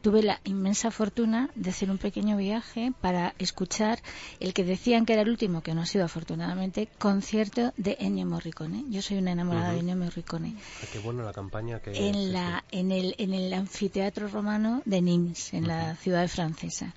tuve 0.04 0.22
la 0.22 0.42
inmensa 0.44 0.92
fortuna 0.92 1.50
de 1.56 1.70
hacer 1.70 1.90
un 1.90 1.98
pequeño 1.98 2.36
viaje 2.36 2.92
para 3.00 3.34
escuchar 3.40 4.00
el 4.42 4.54
que 4.54 4.66
decían 4.66 5.06
que 5.06 5.14
era 5.14 5.22
el 5.22 5.30
último, 5.30 5.64
que 5.64 5.74
no 5.74 5.82
ha 5.82 5.86
sido 5.86 6.04
afortunadamente, 6.04 6.90
concierto 7.00 7.74
de 7.78 7.96
Ennio 8.02 8.26
Morricone. 8.26 8.84
Yo 8.90 9.02
soy 9.02 9.18
una 9.18 9.32
enamorada 9.32 9.72
de 9.72 9.80
Ennio 9.80 9.96
Morricone. 9.96 10.56
qué 10.92 11.00
bueno 11.00 11.24
la 11.24 11.32
campaña 11.32 11.80
que... 11.80 11.92
En, 12.10 12.34
la, 12.34 12.66
en, 12.72 12.92
el, 12.92 13.16
en 13.18 13.34
el 13.34 13.54
anfiteatro 13.54 14.28
romano 14.28 14.82
de 14.84 15.02
Nimes, 15.02 15.54
en 15.54 15.70
la 15.70 15.96
ciudad 15.96 16.28
francesa. 16.28 16.94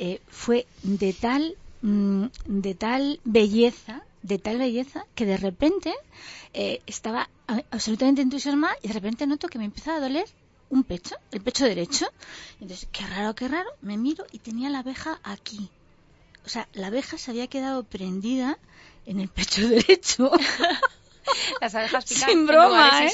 Eh, 0.00 0.20
fue 0.26 0.66
de 0.82 1.12
tal, 1.12 1.54
mm, 1.82 2.24
de 2.46 2.74
tal 2.74 3.20
belleza, 3.22 4.02
de 4.22 4.38
tal 4.38 4.58
belleza, 4.58 5.04
que 5.14 5.24
de 5.24 5.36
repente 5.36 5.94
eh, 6.52 6.80
estaba 6.88 7.30
absolutamente 7.70 8.22
entusiasmada 8.22 8.74
y 8.82 8.88
de 8.88 8.94
repente 8.94 9.24
noto 9.28 9.46
que 9.46 9.58
me 9.58 9.66
empezaba 9.66 9.98
a 9.98 10.00
doler 10.00 10.26
un 10.70 10.84
pecho, 10.84 11.16
el 11.32 11.40
pecho 11.40 11.64
derecho. 11.64 12.06
Entonces, 12.60 12.88
qué 12.90 13.06
raro, 13.06 13.34
qué 13.34 13.48
raro, 13.48 13.70
me 13.82 13.98
miro 13.98 14.24
y 14.32 14.38
tenía 14.38 14.70
la 14.70 14.78
abeja 14.78 15.20
aquí. 15.22 15.68
O 16.46 16.48
sea, 16.48 16.68
la 16.72 16.86
abeja 16.86 17.18
se 17.18 17.30
había 17.30 17.48
quedado 17.48 17.84
prendida 17.84 18.58
en 19.06 19.20
el 19.20 19.28
pecho 19.28 19.68
derecho. 19.68 20.30
Las 21.60 21.74
abejas 21.74 22.04
pican 22.04 22.30
Sin 22.30 22.46
broma, 22.46 23.04
¿eh? 23.04 23.10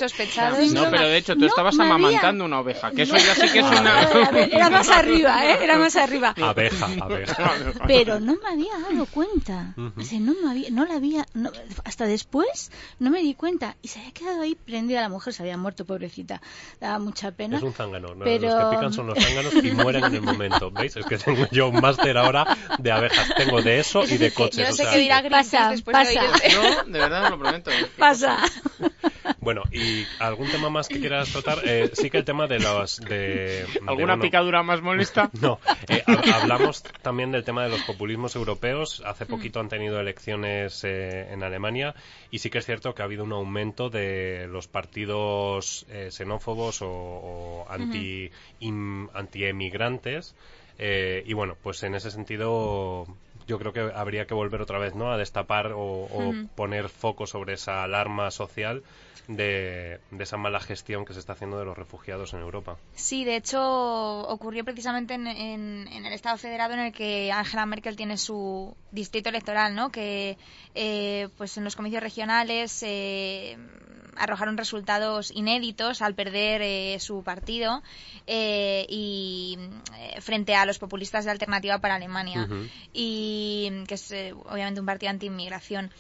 No, 0.73 0.91
pero 0.91 1.09
de 1.09 1.19
hecho 1.19 1.37
tú 1.37 1.47
estabas 1.47 1.79
amamantando 1.79 2.45
una 2.45 2.61
oveja, 2.61 2.91
que 2.91 3.03
eso 3.03 3.17
ya 3.17 3.35
sí 3.35 3.53
que 3.53 3.61
es 3.61 3.67
una... 3.67 4.03
Era 4.51 4.71
más 4.71 4.89
arriba, 4.89 5.45
¿eh? 5.45 5.59
Era 5.63 5.79
más 5.79 5.97
arriba. 5.97 6.35
Abeja, 6.41 6.89
abeja. 7.01 7.53
Pero 7.87 8.21
no 8.21 8.37
me 8.37 8.49
había 8.49 8.79
dado 8.79 9.07
cuenta. 9.07 9.75
o 9.97 10.03
sea, 10.03 10.21
no 10.21 10.35
me 10.43 10.51
había, 10.51 10.71
no 10.71 10.85
la 10.85 10.95
había, 10.95 11.27
hasta 11.85 12.07
después 12.07 12.71
no 12.99 13.11
me 13.11 13.21
di 13.23 13.35
cuenta. 13.35 13.77
Y 13.83 13.89
se 13.89 14.01
había 14.01 14.13
quedado 14.13 14.43
ahí 14.43 14.55
prendida 14.55 15.01
la 15.01 15.09
mujer, 15.09 15.33
se 15.33 15.43
había 15.43 15.57
muerto, 15.57 15.85
pobrecita. 15.85 16.41
Daba 16.81 16.99
mucha 16.99 17.33
pena. 17.33 17.59
Es 17.59 17.63
un 17.63 17.73
zángano, 17.73 18.15
pero... 18.23 18.49
los 18.49 18.71
que 18.71 18.77
pican 18.77 18.93
son 18.93 19.07
los 19.09 19.19
zánganos 19.19 19.55
y 19.55 19.71
mueren 19.73 20.05
en 20.05 20.15
el 20.15 20.23
momento. 20.23 20.71
¿Veis? 20.71 20.97
Es 20.97 21.07
que 21.07 21.19
tengo 21.19 21.47
yo 21.51 21.69
un 21.69 21.81
máster 21.81 22.17
ahora 22.17 22.57
de 22.79 22.93
abejas. 22.93 23.35
Tengo 23.37 23.63
de 23.63 23.81
eso 23.81 24.05
y 24.05 24.19
de 24.19 24.33
coches. 24.33 24.57
Yo 24.57 24.67
no 24.67 24.73
sé 24.73 24.87
qué 24.91 24.99
dirá 24.99 25.23
pasa, 25.29 25.71
después 25.71 25.97
pasa. 25.97 26.11
de 26.11 26.55
No, 26.55 26.85
de 26.85 26.99
verdad, 26.99 27.31
lo 27.31 27.39
prometo. 27.39 27.71
Pasa. 27.99 28.39
Bueno, 29.41 29.63
¿y 29.73 30.05
algún 30.19 30.51
tema 30.51 30.71
más 30.71 30.89
que 30.89 30.99
quieras 30.99 31.31
tratar? 31.31 31.59
Eh, 31.65 31.91
sí 31.93 32.11
que 32.11 32.19
el 32.19 32.25
tema 32.25 32.47
de 32.47 32.59
los... 32.59 32.99
De, 33.01 33.65
¿Alguna 33.87 34.19
picadura 34.19 34.63
más 34.63 34.83
molesta? 34.83 35.31
No, 35.41 35.61
eh, 35.89 36.03
hablamos 36.35 36.83
también 37.03 37.31
del 37.31 37.45
tema 37.45 37.63
de 37.63 37.71
los 37.71 37.83
populismos 37.83 38.35
europeos. 38.35 39.03
Hace 39.05 39.25
mm. 39.25 39.29
poquito 39.29 39.61
han 39.61 39.69
tenido 39.69 40.01
elecciones 40.01 40.83
eh, 40.85 41.33
en 41.33 41.43
Alemania 41.43 41.95
y 42.31 42.39
sí 42.39 42.51
que 42.51 42.59
es 42.59 42.67
cierto 42.67 42.95
que 42.95 43.03
ha 43.03 43.05
habido 43.05 43.25
un 43.25 43.33
aumento 43.33 43.91
de 43.91 44.49
los 44.49 44.67
partidos 44.67 45.87
xenófobos 46.11 46.81
o, 46.83 47.67
anti, 47.69 48.31
anti-emigrantes. 49.15 50.35
y 50.79 51.33
bueno, 51.35 51.57
pues 51.63 51.83
en 51.83 51.95
ese 51.95 52.11
sentido 52.11 53.07
yo 53.47 53.59
creo 53.59 53.73
que 53.73 53.81
habría 53.95 54.27
que 54.27 54.35
volver 54.35 54.61
otra 54.61 54.79
vez 54.79 54.95
¿no? 54.95 55.13
a 55.13 55.17
destapar 55.17 55.73
o, 55.75 56.35
poner 56.55 56.89
foco 56.89 57.27
sobre 57.27 57.55
esa 57.55 57.85
alarma 57.85 58.31
social 58.31 58.83
de, 59.29 60.01
esa 60.19 60.37
mala 60.37 60.61
gestión 60.61 61.05
que 61.05 61.13
se 61.13 61.21
está 61.21 61.33
haciendo 61.33 61.59
de 61.59 61.65
los 61.65 61.77
refugiados 61.77 62.35
en 62.35 62.41
Europa. 62.41 62.77
Sí, 62.95 63.25
de 63.25 63.37
hecho 63.37 63.61
ocurrió 64.29 64.65
precisamente 64.65 65.15
en, 65.15 65.89
el 65.89 66.13
Estado 66.13 66.37
Federado 66.39 66.75
en 66.75 66.81
el 66.81 66.93
que 66.93 67.33
Angela 67.33 67.67
Merkel 67.67 67.97
tiene 67.97 68.17
su 68.17 68.77
distrito 68.91 69.29
electoral, 69.29 69.75
¿no? 69.75 69.91
que 69.91 70.39
eh, 70.75 71.29
pues 71.37 71.57
en 71.57 71.65
los 71.65 71.77
comicios 71.77 72.03
regionales 72.03 72.83
eh, 72.83 73.57
arrojaron 74.17 74.57
resultados 74.57 75.31
inéditos 75.31 76.03
al 76.03 76.15
perder 76.15 76.63
eh, 76.63 76.99
su 77.01 77.23
partido 77.23 77.83
y 78.29 79.59
frente 80.21 80.55
a 80.55 80.67
los 80.67 80.79
populistas 80.79 81.25
de 81.25 81.31
Alternativa 81.31 81.79
para 81.79 81.95
Alemania, 81.95 82.49
y 82.93 83.71
que 83.87 83.95
es 83.95 84.11
obviamente 84.47 84.81
un 84.81 84.87
partido 84.87 85.11
anti-inmigración. 85.11 85.93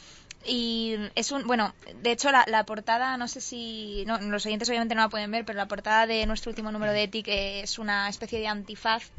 Y 0.46 0.96
es 1.14 1.32
un, 1.32 1.46
bueno, 1.46 1.74
de 2.02 2.12
hecho 2.12 2.30
la, 2.30 2.64
portada, 2.64 3.16
no 3.16 3.28
sé 3.28 3.40
si, 3.40 4.04
no, 4.06 4.18
los 4.18 4.46
oyentes 4.46 4.68
obviamente 4.68 4.94
no 4.94 5.02
la 5.02 5.08
pueden 5.08 5.30
ver, 5.30 5.44
pero 5.44 5.56
la 5.56 5.66
portada 5.66 6.06
de 6.06 6.24
nuestro 6.26 6.50
último 6.50 6.70
número 6.70 6.92
de 6.92 7.04
ETIC 7.04 7.26
es 7.28 7.78
una 7.78 8.08
especie 8.08 8.38
de 8.38 8.46
antifaz 8.46 9.10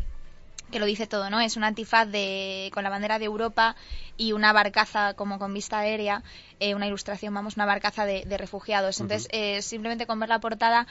que 0.72 0.80
lo 0.80 0.86
dice 0.86 1.08
todo, 1.08 1.30
¿no? 1.30 1.40
Es 1.40 1.56
un 1.56 1.64
antifaz 1.64 2.08
de, 2.08 2.70
con 2.74 2.84
la 2.84 2.90
bandera 2.90 3.20
de 3.20 3.26
Europa 3.26 3.76
y 4.18 4.34
una 4.34 4.52
barcaza 4.54 5.14
como 5.14 5.40
con 5.40 5.54
vista 5.54 5.80
aérea, 5.80 6.24
eh, 6.60 6.76
una 6.76 6.88
ilustración, 6.88 7.34
vamos, 7.34 7.56
una 7.56 7.66
barcaza 7.66 8.06
de, 8.06 8.26
refugiados. 8.38 9.00
Entonces, 9.00 9.30
eh, 9.32 9.62
simplemente 9.62 10.06
con 10.06 10.20
ver 10.20 10.30
la 10.30 10.40
portada, 10.40 10.88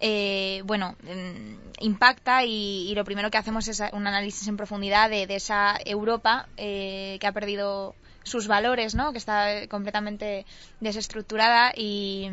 eh, 0.00 0.62
bueno, 0.64 0.96
mm, 1.02 1.82
impacta 1.84 2.44
y, 2.44 2.92
lo 2.94 3.04
primero 3.04 3.30
que 3.30 3.38
hacemos 3.38 3.68
es 3.68 3.80
un 3.92 4.06
análisis 4.06 4.48
en 4.48 4.56
profundidad 4.56 5.10
de, 5.10 5.26
de 5.26 5.36
esa 5.36 5.78
Europa 5.84 6.48
que 6.56 7.20
ha 7.24 7.32
perdido 7.32 7.94
sus 8.24 8.48
valores, 8.48 8.94
¿no? 8.94 9.12
Que 9.12 9.18
está 9.18 9.68
completamente 9.68 10.44
desestructurada 10.80 11.72
y, 11.76 12.28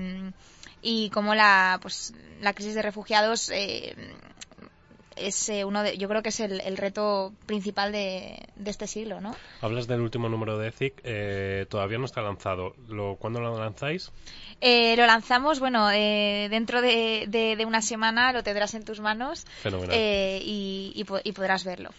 y 0.82 1.10
como 1.12 1.36
la, 1.36 1.80
pues, 1.82 2.14
la 2.42 2.54
crisis 2.54 2.74
de 2.74 2.82
refugiados 2.82 3.50
eh, 3.50 3.96
es 5.16 5.50
eh, 5.50 5.66
uno 5.66 5.84
de, 5.84 5.98
yo 5.98 6.08
creo 6.08 6.24
que 6.24 6.30
es 6.30 6.40
el, 6.40 6.78
reto 6.78 7.34
principal 7.46 7.92
de, 7.92 8.48
este 8.66 8.88
siglo, 8.88 9.22
¿no? 9.22 9.36
Hablas 9.62 9.88
del 9.88 10.02
último 10.02 10.30
número 10.30 10.58
de 10.58 10.70
ETHIC, 10.70 11.02
eh, 11.04 11.66
todavía 11.70 12.00
no 12.00 12.06
está 12.06 12.22
lanzado. 12.22 12.74
¿Lo, 12.88 13.18
¿Cuándo 13.18 13.40
lo 13.40 13.60
lanzáis? 13.60 14.12
Eh, 14.62 14.96
lo 14.96 15.06
lanzamos, 15.06 15.60
bueno, 15.60 15.88
dentro 15.90 16.82
de, 16.82 17.64
una 17.68 17.82
semana 17.82 18.32
lo 18.34 18.42
tendrás 18.42 18.74
en 18.74 18.84
tus 18.84 19.00
manos 19.00 19.46
y, 19.64 20.94
y 20.96 21.34
podrás 21.34 21.64
verlo. 21.64 21.92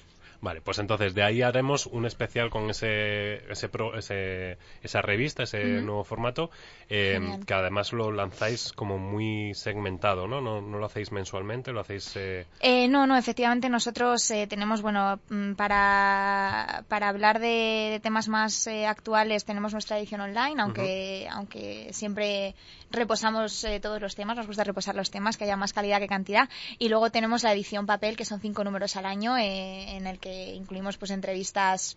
Vale, 0.42 0.60
pues 0.60 0.80
entonces 0.80 1.14
de 1.14 1.22
ahí 1.22 1.40
haremos 1.40 1.86
un 1.86 2.04
especial 2.04 2.50
con 2.50 2.68
ese, 2.68 3.48
ese, 3.48 3.70
ese 3.96 4.58
esa 4.82 5.00
revista, 5.00 5.44
ese 5.44 5.62
nuevo 5.82 6.02
formato, 6.02 6.50
eh, 6.88 7.38
que 7.46 7.54
además 7.54 7.92
lo 7.92 8.10
lanzáis 8.10 8.72
como 8.72 8.98
muy 8.98 9.54
segmentado, 9.54 10.26
¿no? 10.26 10.40
¿No, 10.40 10.60
lo 10.60 10.84
hacéis 10.84 11.12
mensualmente? 11.12 11.70
¿Lo 11.70 11.78
hacéis...? 11.78 12.16
Eh... 12.16 12.44
Eh, 12.58 12.88
no, 12.88 13.06
no, 13.06 13.16
efectivamente 13.16 13.68
nosotros 13.68 14.28
eh, 14.32 14.48
tenemos, 14.48 14.82
bueno, 14.82 15.20
mm, 15.30 15.52
para, 15.52 16.82
para 16.88 17.08
hablar 17.08 17.38
de, 17.38 18.00
temas 18.02 18.26
más 18.26 18.66
actuales 18.66 19.44
tenemos 19.44 19.72
nuestra 19.72 19.96
edición 19.96 20.22
online, 20.22 20.60
aunque, 20.60 21.28
aunque 21.30 21.90
siempre 21.92 22.56
reposamos 22.90 23.64
todos 23.80 24.02
los 24.02 24.16
temas, 24.16 24.36
nos 24.36 24.48
gusta 24.48 24.64
reposar 24.64 24.96
los 24.96 25.12
temas, 25.12 25.36
que 25.36 25.44
haya 25.44 25.56
más 25.56 25.72
calidad 25.72 26.00
que 26.00 26.08
cantidad, 26.08 26.48
y 26.80 26.88
luego 26.88 27.10
tenemos 27.10 27.44
la 27.44 27.52
edición 27.52 27.86
papel, 27.86 28.16
que 28.16 28.24
son 28.24 28.40
cinco 28.40 28.64
números 28.64 28.96
al 28.96 29.06
año, 29.06 29.38
en 29.38 30.06
el 30.06 30.18
que 30.18 30.31
incluimos 30.32 30.96
pues 30.96 31.10
entrevistas 31.10 31.96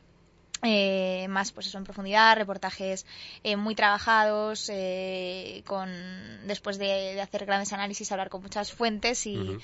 eh, 0.62 1.28
más 1.30 1.52
pues 1.52 1.68
eso 1.68 1.78
en 1.78 1.84
profundidad, 1.84 2.36
reportajes 2.38 3.06
eh, 3.44 3.56
muy 3.56 3.76
trabajados, 3.76 4.70
eh, 4.74 5.64
con 5.68 5.90
después 6.48 6.78
de, 6.78 7.20
hacer 7.22 7.46
grandes 7.46 7.74
análisis, 7.74 8.12
hablar 8.12 8.30
con 8.30 8.42
muchas 8.42 8.72
fuentes 8.72 9.28
y, 9.28 9.58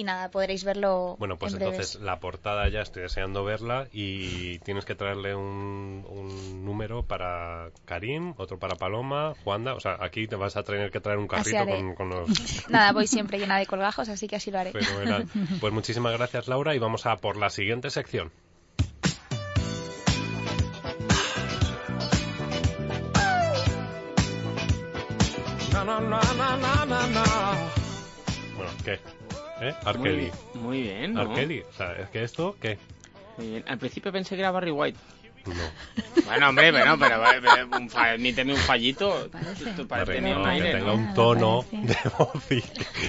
y 0.00 0.04
nada, 0.04 0.30
podréis 0.30 0.64
verlo. 0.64 1.16
Bueno, 1.18 1.36
pues 1.36 1.52
entonces 1.52 1.96
la 2.00 2.20
portada 2.20 2.68
ya 2.68 2.80
estoy 2.80 3.02
deseando 3.02 3.44
verla 3.44 3.86
y 3.92 4.58
tienes 4.60 4.84
que 4.86 4.94
traerle 4.94 5.34
un, 5.34 6.06
un, 6.08 6.64
número 6.64 7.02
para 7.02 7.70
Karim, 7.84 8.34
otro 8.38 8.58
para 8.58 8.76
Paloma, 8.76 9.34
Juanda. 9.44 9.74
O 9.74 9.80
sea, 9.80 9.98
aquí 10.00 10.26
te 10.26 10.36
vas 10.36 10.56
a 10.56 10.62
tener 10.62 10.90
que 10.90 11.00
traer 11.00 11.18
un 11.18 11.28
carrito 11.28 11.64
con, 11.96 12.08
los. 12.08 12.68
nada, 12.70 12.92
voy 12.92 13.06
siempre 13.06 13.38
llena 13.38 13.58
de 13.58 13.66
colgajos, 13.66 14.08
así 14.08 14.26
que 14.26 14.36
así 14.36 14.50
lo 14.50 14.58
haré. 14.58 14.72
Pues 15.60 15.72
muchísimas 15.72 16.12
gracias, 16.16 16.48
Laura, 16.48 16.74
y 16.74 16.78
vamos 16.78 17.04
a 17.06 17.16
por 17.16 17.36
la 17.36 17.50
siguiente 17.50 17.90
sección. 17.90 18.32
bueno, 28.56 28.70
¿qué? 28.84 29.19
¿Eh? 29.60 29.74
Arkeli. 29.84 30.30
Muy, 30.54 30.82
bien, 30.82 31.14
¿no? 31.14 31.22
Arkeli. 31.22 31.60
O 31.60 31.72
sea, 31.72 31.92
es 31.92 32.08
que 32.08 32.22
esto, 32.22 32.56
¿qué? 32.60 32.78
Muy 33.36 33.48
bien. 33.48 33.64
Al 33.66 33.78
principio 33.78 34.10
pensé 34.12 34.34
que 34.34 34.40
era 34.40 34.50
Barry 34.50 34.70
White. 34.70 34.98
No. 35.46 35.54
Bueno, 36.30 36.50
hombre, 36.50 36.70
bueno, 36.70 36.96
pero, 36.96 37.20
pero 37.42 37.66
un, 37.66 38.50
un 38.50 38.56
fallito. 38.56 39.28
Parece. 39.32 39.84
Parece 39.84 40.20
no, 40.20 40.44
que 40.44 40.60
tenga 40.60 40.92
un 40.92 41.12
tono 41.12 41.64
de 41.72 41.96
voz 42.16 42.44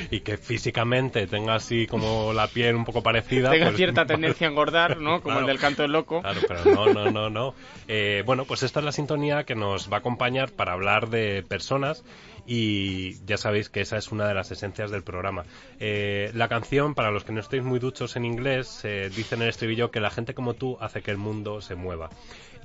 y 0.09 0.21
que, 0.21 0.37
físicamente 0.37 1.27
tenga 1.27 1.53
así 1.53 1.85
como 1.85 2.33
la 2.33 2.47
piel 2.47 2.75
un 2.75 2.83
poco 2.83 3.03
parecida. 3.03 3.51
Tenga 3.51 3.67
pues, 3.67 3.77
cierta 3.77 4.07
tendencia 4.07 4.47
a 4.47 4.49
engordar, 4.49 4.97
¿no? 4.97 5.21
Como 5.21 5.37
el 5.39 5.45
del 5.45 5.59
canto 5.59 5.83
del 5.83 5.91
loco. 5.91 6.21
Claro, 6.21 6.41
pero 6.47 6.65
no, 6.65 6.85
no, 6.91 7.11
no, 7.11 7.29
no. 7.29 7.53
Eh, 7.87 8.23
bueno, 8.25 8.45
pues 8.45 8.63
esta 8.63 8.79
es 8.79 8.85
la 8.85 8.91
sintonía 8.91 9.43
que 9.43 9.53
nos 9.53 9.91
va 9.91 9.97
a 9.97 9.99
acompañar 9.99 10.51
para 10.51 10.73
hablar 10.73 11.09
de 11.09 11.43
personas 11.47 12.03
y 12.45 13.23
ya 13.25 13.37
sabéis 13.37 13.69
que 13.69 13.81
esa 13.81 13.97
es 13.97 14.11
una 14.11 14.27
de 14.27 14.33
las 14.33 14.51
esencias 14.51 14.91
del 14.91 15.03
programa. 15.03 15.45
Eh, 15.79 16.31
la 16.33 16.47
canción, 16.47 16.95
para 16.95 17.11
los 17.11 17.23
que 17.23 17.31
no 17.31 17.39
estéis 17.39 17.63
muy 17.63 17.79
duchos 17.79 18.15
en 18.15 18.25
inglés, 18.25 18.81
eh, 18.83 19.09
dice 19.15 19.35
en 19.35 19.43
el 19.43 19.49
estribillo 19.49 19.91
que 19.91 19.99
la 19.99 20.09
gente 20.09 20.33
como 20.33 20.53
tú 20.53 20.77
hace 20.81 21.01
que 21.01 21.11
el 21.11 21.17
mundo 21.17 21.61
se 21.61 21.75
mueva. 21.75 22.09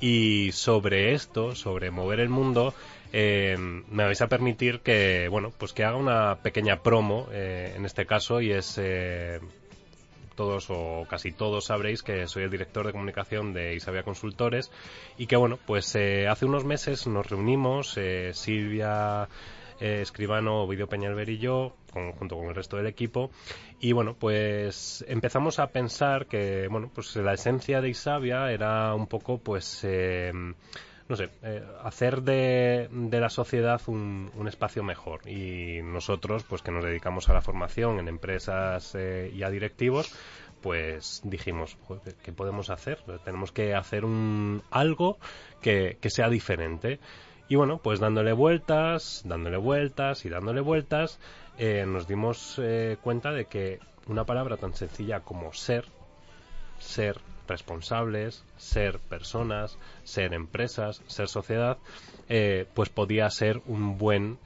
Y 0.01 0.51
sobre 0.53 1.15
esto, 1.15 1.55
sobre 1.55 1.91
mover 1.91 2.21
el 2.21 2.29
mundo, 2.29 2.75
eh, 3.13 3.57
me 3.59 4.05
vais 4.05 4.21
a 4.21 4.29
permitir 4.29 4.81
que, 4.81 5.29
bueno, 5.31 5.53
pues 5.57 5.73
que 5.73 5.85
haga 5.85 5.97
una 5.97 6.37
pequeña 6.37 6.83
promo 6.83 7.29
en 7.33 7.85
este 7.85 8.05
caso 8.05 8.41
y 8.43 8.53
es 8.53 8.79
todos 10.35 10.67
o 10.69 11.07
casi 11.09 11.33
todos 11.33 11.67
sabréis 11.67 12.03
que 12.03 12.27
soy 12.27 12.43
el 12.43 12.51
director 12.51 12.85
de 12.85 12.93
comunicación 12.93 13.55
de 13.55 13.75
Isabia 13.75 14.03
Consultores 14.03 14.71
y 15.17 15.27
que 15.27 15.37
bueno, 15.37 15.59
pues 15.65 15.97
hace 15.97 16.45
unos 16.45 16.67
meses 16.67 17.07
nos 17.07 17.31
reunimos, 17.31 17.99
Silvia, 18.33 19.29
eh, 19.81 20.01
escribano 20.01 20.63
Ovidio 20.63 20.89
Peñalver 20.89 21.29
y 21.29 21.39
yo, 21.39 21.77
junto 21.93 22.37
con 22.37 22.47
el 22.47 22.55
resto 22.55 22.77
del 22.77 22.87
equipo, 22.87 23.31
y 23.81 23.93
bueno, 23.93 24.15
pues 24.19 25.05
empezamos 25.09 25.59
a 25.59 25.69
pensar 25.69 26.27
que, 26.27 26.69
bueno, 26.69 26.91
pues 26.95 27.15
la 27.17 27.35
esencia 27.35 27.81
de 27.81 27.91
Isabia 27.91 28.51
era 28.51 28.95
un 28.95 29.07
poco, 29.07 29.39
pues, 29.39 29.81
eh, 29.85 30.33
no 31.09 31.17
sé, 31.17 31.31
eh, 31.43 31.63
hacer 31.85 32.23
de, 32.23 32.89
la 32.93 33.31
sociedad 33.31 33.81
un, 33.87 34.31
espacio 34.47 34.83
mejor. 34.83 35.29
Y 35.29 35.81
nosotros, 35.83 36.45
pues 36.45 36.63
que 36.63 36.73
nos 36.73 36.85
dedicamos 36.85 37.29
a 37.29 37.35
la 37.35 37.41
formación 37.41 37.99
en 37.99 38.09
empresas 38.09 38.97
y 38.97 39.43
a 39.43 39.51
directivos, 39.51 40.13
pues 40.63 41.21
dijimos, 41.25 41.77
¿qué 42.25 42.33
podemos 42.33 42.71
hacer? 42.71 42.99
Tenemos 43.25 43.53
que 43.53 43.75
hacer 43.75 44.05
un 44.05 44.63
algo 44.71 45.19
que, 45.61 45.99
que 46.01 46.11
sea 46.11 46.29
diferente. 46.29 46.99
Y 47.49 47.55
bueno, 47.55 47.79
pues 47.79 48.01
dándole 48.01 48.33
vueltas, 48.33 49.23
dándole 49.25 49.57
vueltas 49.57 50.25
y 50.25 50.29
dándole 50.29 50.61
vueltas, 50.61 51.21
eh, 51.59 51.85
nos 51.87 52.09
dimos 52.09 52.59
eh, 52.59 52.97
cuenta 53.01 53.33
de 53.33 53.45
que 53.47 53.79
una 54.09 54.25
palabra 54.25 54.57
tan 54.57 54.75
sencilla 54.75 55.21
como 55.21 55.53
ser, 55.53 55.85
ser 56.79 57.21
responsables, 57.47 58.45
ser 58.57 58.99
personas, 58.99 59.79
ser 60.05 60.35
empresas, 60.35 61.03
ser 61.07 61.29
sociedad, 61.29 61.79
eh, 62.29 62.67
pues 62.75 62.89
podía 62.89 63.31
ser 63.31 63.61
un 63.67 63.99
buen 63.99 64.39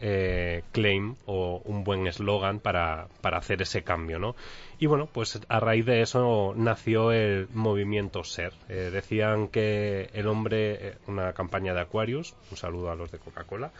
claim 0.72 1.16
o 1.26 1.62
un 1.64 1.84
buen 1.84 2.06
eslogan 2.06 2.60
para, 2.60 3.08
para 3.20 3.38
hacer 3.38 3.62
ese 3.62 3.82
cambio, 3.82 4.18
¿no? 4.18 4.34
Y 4.80 4.86
bueno, 4.86 5.10
pues 5.12 5.38
a 5.48 5.60
raíz 5.60 5.84
de 5.84 6.00
eso 6.00 6.54
nació 6.56 7.12
el 7.12 7.48
movimiento 7.52 8.24
SER. 8.24 8.54
Eh, 8.70 8.88
decían 8.90 9.48
que 9.48 10.08
el 10.14 10.26
hombre, 10.26 10.88
eh, 10.88 10.94
una 11.06 11.34
campaña 11.34 11.74
de 11.74 11.82
Aquarius, 11.82 12.34
un 12.50 12.56
saludo 12.56 12.90
a 12.90 12.94
los 12.94 13.12
de 13.12 13.18
Coca-Cola, 13.18 13.72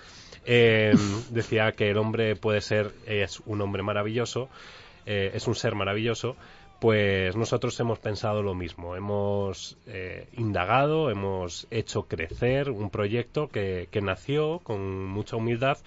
eh, 0.45 0.93
decía 1.31 1.73
que 1.73 1.89
el 1.89 1.97
hombre 1.97 2.37
puede 2.37 2.61
ser, 2.61 2.93
es 3.07 3.41
un 3.47 3.63
hombre 3.63 3.83
maravilloso, 3.83 4.51
es 5.07 5.49
un 5.49 5.57
ser 5.57 5.75
maravilloso, 5.75 6.37
pues 6.81 7.37
nosotros 7.37 7.79
hemos 7.81 7.99
pensado 7.99 8.43
lo 8.43 8.55
mismo. 8.55 8.97
Hemos 8.97 9.77
indagado, 10.33 11.11
hemos 11.11 11.67
hecho 11.71 12.05
crecer 12.05 12.71
un 12.71 12.91
proyecto 12.91 13.49
que, 13.49 13.89
que, 13.91 14.01
nació 14.01 14.61
con 14.61 15.07
mucha 15.07 15.37
humildad 15.37 15.79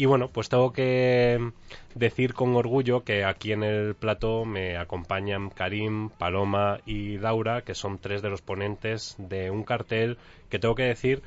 y 0.00 0.06
bueno, 0.06 0.28
pues 0.28 0.48
tengo 0.48 0.72
que 0.72 1.52
decir 1.94 2.32
con 2.32 2.56
orgullo 2.56 3.04
que 3.04 3.22
aquí 3.22 3.52
en 3.52 3.62
el 3.62 3.94
plató 3.94 4.46
me 4.46 4.78
acompañan 4.78 5.50
Karim, 5.50 6.08
Paloma 6.08 6.80
y 6.86 7.18
Laura, 7.18 7.60
que 7.60 7.74
son 7.74 7.98
tres 7.98 8.22
de 8.22 8.30
los 8.30 8.40
ponentes 8.40 9.14
de 9.18 9.50
un 9.50 9.62
cartel 9.62 10.16
que 10.48 10.58
tengo 10.58 10.74
que 10.74 10.84
decir 10.84 11.22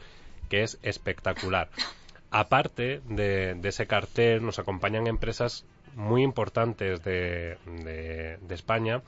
que 0.50 0.64
es 0.64 0.80
espectacular. 0.82 1.70
Aparte 2.32 3.02
de, 3.08 3.60
ese 3.62 3.86
cartel, 3.86 4.44
nos 4.44 4.58
acompañan 4.58 5.06
empresas 5.06 5.66
muy 5.96 6.24
importantes 6.24 7.04
de, 7.04 7.58
de 7.66 8.56
España 8.56 9.02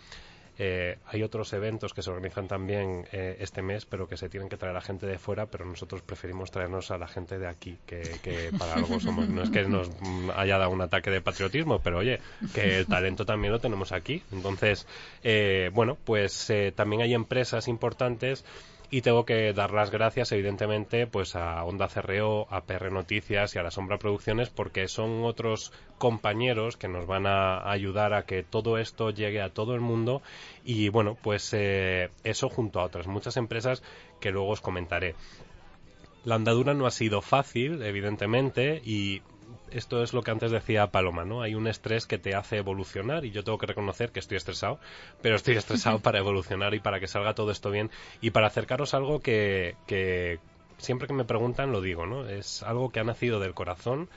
eh, 0.57 0.97
hay 1.07 1.21
otros 1.21 1.51
eventos 1.51 1.93
que 1.93 2.01
se 2.01 2.09
organizan 2.09 2.47
también 2.47 3.05
eh, 3.11 3.35
este 3.39 3.61
mes, 3.61 3.85
pero 3.85 4.07
que 4.07 4.15
se 4.15 4.29
tienen 4.29 4.47
que 4.47 4.55
traer 4.55 4.75
a 4.77 4.81
gente 4.81 5.05
de 5.05 5.17
fuera, 5.17 5.47
pero 5.47 5.65
nosotros 5.65 6.01
preferimos 6.01 6.49
traernos 6.49 6.91
a 6.91 6.97
la 6.97 7.07
gente 7.07 7.37
de 7.37 7.47
aquí, 7.47 7.77
que, 7.85 8.51
para 8.57 8.75
algo 8.75 8.99
somos. 8.99 9.27
No 9.27 9.41
es 9.43 9.49
que 9.49 9.63
nos 9.63 9.89
haya 10.35 10.57
dado 10.57 10.71
un 10.71 10.81
ataque 10.81 11.11
de 11.11 11.19
patriotismo, 11.19 11.79
pero 11.79 11.97
oye, 11.97 12.21
que 12.53 12.77
el 12.77 12.87
talento 12.87 13.25
también 13.25 13.51
lo 13.51 13.59
tenemos 13.59 13.91
aquí. 13.91 14.23
Entonces, 14.31 14.87
eh, 15.23 15.71
bueno, 15.73 15.97
pues 16.05 16.51
también 16.75 17.01
hay 17.01 17.13
empresas 17.13 17.67
importantes 17.67 18.45
y 18.89 19.01
tengo 19.01 19.25
que 19.25 19.53
dar 19.53 19.71
las 19.71 19.91
gracias, 19.91 20.31
evidentemente, 20.31 21.07
pues 21.07 21.35
a 21.35 21.63
Onda 21.63 21.87
CRO, 21.87 22.47
a 22.49 22.61
PR 22.61 22.91
Noticias 22.91 23.55
y 23.55 23.59
a 23.59 23.63
La 23.63 23.71
Sombra 23.71 23.97
Producciones, 23.97 24.49
porque 24.49 24.87
son 24.87 25.23
otros 25.23 25.71
compañeros 25.97 26.77
que 26.77 26.87
nos 26.87 27.05
van 27.05 27.25
a 27.25 27.69
ayudar 27.69 28.13
a 28.13 28.25
que 28.25 28.43
todo 28.43 28.77
esto 28.77 29.09
llegue 29.09 29.41
a 29.41 29.49
todo 29.49 29.75
el 29.75 29.81
mundo. 29.81 30.21
Y 30.63 30.89
bueno, 30.89 31.17
pues 31.21 31.53
eh, 31.53 32.09
eso 32.23 32.49
junto 32.49 32.79
a 32.79 32.83
otras 32.85 33.07
muchas 33.07 33.37
empresas 33.37 33.83
que 34.19 34.31
luego 34.31 34.49
os 34.49 34.61
comentaré. 34.61 35.15
La 36.23 36.35
andadura 36.35 36.73
no 36.73 36.87
ha 36.87 36.91
sido 36.91 37.21
fácil, 37.21 37.83
evidentemente, 37.83 38.81
y 38.83 39.21
esto 39.71 40.03
es 40.03 40.13
lo 40.13 40.21
que 40.21 40.31
antes 40.31 40.51
decía 40.51 40.87
Paloma, 40.87 41.25
¿no? 41.25 41.41
Hay 41.41 41.55
un 41.55 41.67
estrés 41.67 42.05
que 42.05 42.17
te 42.17 42.35
hace 42.35 42.57
evolucionar 42.57 43.25
y 43.25 43.31
yo 43.31 43.43
tengo 43.43 43.57
que 43.57 43.65
reconocer 43.65 44.11
que 44.11 44.19
estoy 44.19 44.37
estresado, 44.37 44.79
pero 45.21 45.35
estoy 45.35 45.55
estresado 45.57 45.99
para 45.99 46.19
evolucionar 46.19 46.73
y 46.73 46.79
para 46.79 46.99
que 46.99 47.07
salga 47.07 47.35
todo 47.35 47.51
esto 47.51 47.71
bien 47.71 47.91
y 48.21 48.31
para 48.31 48.47
acercaros 48.47 48.93
algo 48.93 49.21
que, 49.21 49.75
que 49.87 50.39
siempre 50.77 51.07
que 51.07 51.13
me 51.13 51.25
preguntan 51.25 51.71
lo 51.71 51.81
digo, 51.81 52.05
¿no? 52.05 52.27
Es 52.27 52.63
algo 52.63 52.89
que 52.89 52.99
ha 52.99 53.03
nacido 53.03 53.39
del 53.39 53.53
corazón. 53.53 54.09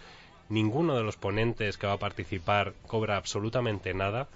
Ninguno 0.48 0.96
de 0.96 1.02
los 1.02 1.16
ponentes 1.16 1.76
que 1.76 1.86
va 1.86 1.94
a 1.94 1.98
participar 1.98 2.72
cobra 2.86 3.16
absolutamente 3.16 3.92
nada 3.92 4.28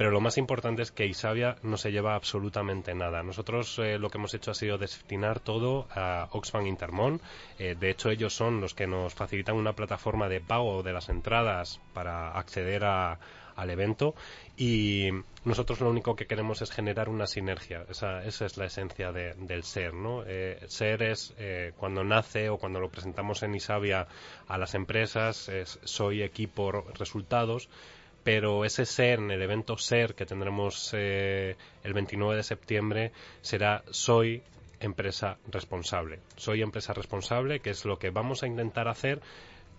pero 0.00 0.12
lo 0.12 0.22
más 0.22 0.38
importante 0.38 0.80
es 0.80 0.92
que 0.92 1.04
Isabia 1.04 1.56
no 1.62 1.76
se 1.76 1.92
lleva 1.92 2.14
absolutamente 2.14 2.94
nada. 2.94 3.22
Nosotros 3.22 3.78
eh, 3.80 3.98
lo 3.98 4.08
que 4.08 4.16
hemos 4.16 4.32
hecho 4.32 4.50
ha 4.50 4.54
sido 4.54 4.78
destinar 4.78 5.40
todo 5.40 5.88
a 5.90 6.26
Oxfam 6.30 6.66
Intermón. 6.66 7.20
Eh, 7.58 7.76
de 7.78 7.90
hecho, 7.90 8.08
ellos 8.08 8.32
son 8.32 8.62
los 8.62 8.72
que 8.72 8.86
nos 8.86 9.12
facilitan 9.12 9.56
una 9.56 9.74
plataforma 9.74 10.30
de 10.30 10.40
pago 10.40 10.82
de 10.82 10.94
las 10.94 11.10
entradas 11.10 11.82
para 11.92 12.30
acceder 12.30 12.82
al 12.82 13.68
evento 13.68 14.14
y 14.56 15.10
nosotros 15.44 15.82
lo 15.82 15.90
único 15.90 16.16
que 16.16 16.24
queremos 16.24 16.62
es 16.62 16.70
generar 16.70 17.10
una 17.10 17.26
sinergia. 17.26 17.84
Esa, 17.90 18.24
esa 18.24 18.46
es 18.46 18.56
la 18.56 18.64
esencia 18.64 19.12
del 19.12 19.64
ser. 19.64 19.92
¿no? 19.92 20.22
Eh, 20.26 20.64
ser 20.68 21.02
es 21.02 21.34
cuando 21.76 22.04
nace 22.04 22.48
o 22.48 22.56
cuando 22.56 22.80
lo 22.80 22.88
presentamos 22.88 23.42
en 23.42 23.54
Isabia 23.54 24.06
a 24.48 24.56
las 24.56 24.74
empresas, 24.74 25.50
es 25.50 25.78
soy 25.84 26.22
equipo 26.22 26.72
resultados 26.98 27.68
pero 28.24 28.64
ese 28.64 28.86
ser 28.86 29.18
en 29.18 29.30
el 29.30 29.42
evento 29.42 29.76
ser 29.78 30.14
que 30.14 30.26
tendremos 30.26 30.92
eh, 30.94 31.56
el 31.82 31.94
29 31.94 32.36
de 32.36 32.42
septiembre 32.42 33.12
será 33.40 33.82
soy 33.90 34.42
empresa 34.80 35.38
responsable. 35.50 36.20
Soy 36.36 36.62
empresa 36.62 36.92
responsable, 36.92 37.60
que 37.60 37.70
es 37.70 37.84
lo 37.84 37.98
que 37.98 38.10
vamos 38.10 38.42
a 38.42 38.46
intentar 38.46 38.88
hacer 38.88 39.20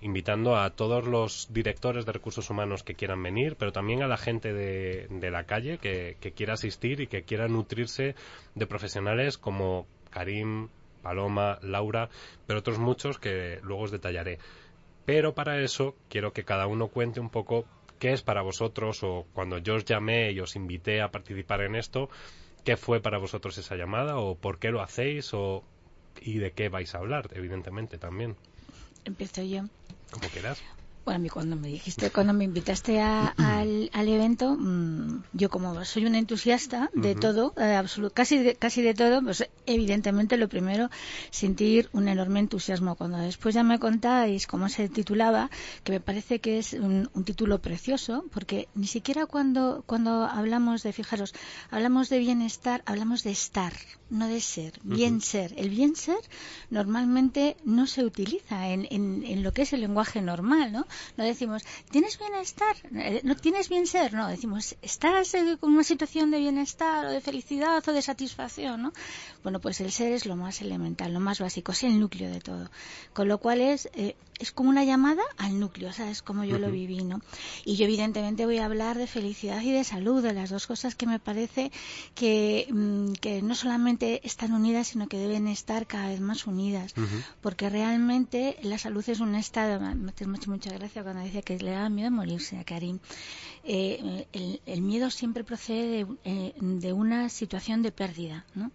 invitando 0.01 0.57
a 0.57 0.71
todos 0.71 1.05
los 1.05 1.47
directores 1.53 2.05
de 2.05 2.11
recursos 2.11 2.49
humanos 2.49 2.83
que 2.83 2.95
quieran 2.95 3.21
venir, 3.21 3.55
pero 3.55 3.71
también 3.71 4.01
a 4.01 4.07
la 4.07 4.17
gente 4.17 4.51
de, 4.51 5.31
la 5.31 5.43
calle 5.43 5.77
que, 5.77 6.17
que, 6.19 6.31
quiera 6.31 6.53
asistir 6.53 7.01
y 7.01 7.07
que 7.07 7.21
quiera 7.21 7.47
nutrirse 7.47 8.15
de 8.55 8.67
profesionales 8.67 9.37
como 9.37 9.85
Karim, 10.09 10.69
Paloma, 11.03 11.59
Laura, 11.61 12.09
pero 12.47 12.59
otros 12.59 12.79
muchos 12.79 13.19
que 13.19 13.59
luego 13.61 13.83
os 13.83 13.91
detallaré. 13.91 14.39
Pero 15.05 15.33
para 15.33 15.61
eso 15.61 15.95
quiero 16.09 16.33
que 16.33 16.43
cada 16.43 16.67
uno 16.67 16.87
cuente 16.87 17.19
un 17.19 17.29
poco 17.29 17.65
¿Qué 18.01 18.13
es 18.13 18.23
para 18.23 18.41
vosotros, 18.41 19.03
o 19.03 19.27
cuando 19.31 19.59
yo 19.59 19.75
os 19.75 19.85
llamé 19.85 20.31
y 20.31 20.39
os 20.39 20.55
invité 20.55 21.03
a 21.03 21.11
participar 21.11 21.61
en 21.61 21.75
esto, 21.75 22.09
qué 22.65 22.75
fue 22.75 22.99
para 22.99 23.19
vosotros 23.19 23.59
esa 23.59 23.75
llamada, 23.75 24.17
o 24.17 24.33
por 24.33 24.57
qué 24.57 24.71
lo 24.71 24.81
hacéis, 24.81 25.35
o 25.35 25.63
y 26.19 26.39
de 26.39 26.51
qué 26.51 26.67
vais 26.67 26.95
a 26.95 26.97
hablar, 26.97 27.29
evidentemente 27.35 27.99
también? 27.99 28.37
Empiezo 29.05 29.43
yo. 29.43 29.65
Como 30.09 30.27
quieras. 30.29 30.63
Bueno, 31.03 31.27
cuando 31.33 31.55
me 31.55 31.67
dijiste, 31.67 32.11
cuando 32.11 32.31
me 32.31 32.43
invitaste 32.43 33.01
al, 33.01 33.89
evento, 33.93 34.55
mm, 34.55 35.23
yo 35.33 35.49
como 35.49 35.83
soy 35.83 36.05
una 36.05 36.19
entusiasta 36.19 36.91
de 36.93 37.15
todo, 37.15 37.53
eh, 37.57 37.81
casi, 38.13 38.37
de, 38.37 38.55
casi 38.55 38.83
de 38.83 38.93
todo, 38.93 39.23
pues 39.23 39.49
evidentemente 39.65 40.37
lo 40.37 40.47
primero, 40.47 40.89
sentir 41.31 41.89
un 41.91 42.07
enorme 42.07 42.39
entusiasmo. 42.39 42.95
Cuando 42.95 43.17
después 43.17 43.55
ya 43.55 43.63
me 43.63 43.79
contáis 43.79 44.45
cómo 44.45 44.69
se 44.69 44.89
titulaba, 44.89 45.49
que 45.83 45.93
me 45.93 46.01
parece 46.01 46.39
que 46.39 46.59
es 46.59 46.73
un, 46.73 47.09
título 47.25 47.59
precioso, 47.61 48.25
porque 48.31 48.67
ni 48.75 48.87
siquiera 48.87 49.25
cuando, 49.25 49.83
cuando 49.87 50.25
hablamos 50.25 50.83
de, 50.83 50.93
fijaros, 50.93 51.33
hablamos 51.71 52.09
de 52.09 52.19
bienestar, 52.19 52.83
hablamos 52.85 53.23
de 53.23 53.31
estar, 53.31 53.73
no 54.11 54.27
de 54.27 54.41
ser, 54.41 54.79
bien 54.83 55.21
ser. 55.21 55.53
El 55.57 55.69
bien 55.69 55.95
ser 55.95 56.19
normalmente 56.69 57.57
no 57.63 57.87
se 57.87 58.03
utiliza 58.03 58.67
en, 58.67 58.87
en, 58.91 59.23
en 59.25 59.41
lo 59.41 59.53
que 59.53 59.63
es 59.63 59.73
el 59.73 59.81
lenguaje 59.81 60.21
normal, 60.21 60.71
¿no? 60.71 60.85
No 61.17 61.23
decimos, 61.23 61.63
¿tienes 61.89 62.19
bienestar? 62.19 62.75
Eh, 62.93 63.21
¿No 63.23 63.35
tienes 63.35 63.69
bien 63.69 63.87
ser? 63.87 64.13
No, 64.13 64.27
decimos, 64.27 64.75
¿estás 64.81 65.33
en 65.33 65.57
una 65.61 65.83
situación 65.83 66.29
de 66.29 66.39
bienestar 66.39 67.05
o 67.05 67.09
de 67.09 67.21
felicidad 67.21 67.81
o 67.87 67.93
de 67.93 68.01
satisfacción? 68.01 68.81
¿no? 68.81 68.93
Bueno, 69.43 69.59
pues 69.59 69.79
el 69.81 69.91
ser 69.91 70.11
es 70.11 70.25
lo 70.25 70.35
más 70.35 70.61
elemental, 70.61 71.13
lo 71.13 71.19
más 71.19 71.39
básico, 71.39 71.71
es 71.71 71.83
el 71.83 71.99
núcleo 71.99 72.29
de 72.29 72.41
todo. 72.41 72.69
Con 73.13 73.27
lo 73.27 73.37
cual 73.37 73.61
es, 73.61 73.89
eh, 73.93 74.15
es 74.41 74.51
como 74.51 74.69
una 74.69 74.83
llamada 74.83 75.21
al 75.37 75.59
núcleo, 75.59 75.93
¿sabes? 75.93 76.21
Como 76.21 76.43
yo 76.43 76.57
lo 76.57 76.71
viví, 76.71 77.03
¿no? 77.03 77.21
Y 77.63 77.75
yo 77.75 77.85
evidentemente 77.85 78.45
voy 78.45 78.57
a 78.57 78.65
hablar 78.65 78.97
de 78.97 79.05
felicidad 79.05 79.61
y 79.61 79.71
de 79.71 79.83
salud, 79.83 80.23
de 80.23 80.33
las 80.33 80.49
dos 80.49 80.65
cosas 80.65 80.95
que 80.95 81.05
me 81.05 81.19
parece 81.19 81.71
que, 82.15 82.67
mm, 82.71 83.13
que 83.13 83.41
no 83.41 83.53
solamente 83.53 84.25
están 84.25 84.53
unidas, 84.53 84.87
sino 84.87 85.07
que 85.07 85.17
deben 85.17 85.47
estar 85.47 85.85
cada 85.85 86.07
vez 86.07 86.19
más 86.19 86.47
unidas. 86.47 86.93
Porque 87.41 87.69
realmente 87.69 88.57
la 88.63 88.77
salud 88.77 89.07
es 89.07 89.19
un 89.19 89.35
estado, 89.35 89.79
me 89.79 90.11
hace 90.11 90.25
mucha 90.25 90.71
gracia 90.73 91.03
cuando 91.03 91.23
decía 91.23 91.41
que 91.43 91.59
le 91.59 91.71
daba 91.71 91.89
miedo 91.89 92.09
morirse 92.09 92.57
a 92.57 92.63
Karim. 92.63 92.99
Eh, 93.63 94.25
el, 94.65 94.81
miedo 94.81 95.11
siempre 95.11 95.43
procede 95.43 96.05
de, 96.05 96.17
eh, 96.23 96.53
de, 96.59 96.93
una 96.93 97.29
situación 97.29 97.83
de 97.83 97.91
pérdida, 97.91 98.45
¿no? 98.55 98.71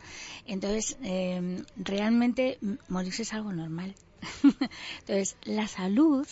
Entonces, 0.46 0.96
eh, 1.02 1.64
realmente 1.76 2.58
morirse 2.88 3.22
es 3.22 3.32
algo 3.32 3.52
normal. 3.52 3.94
Entonces, 5.00 5.36
la 5.44 5.66
salud 5.68 6.26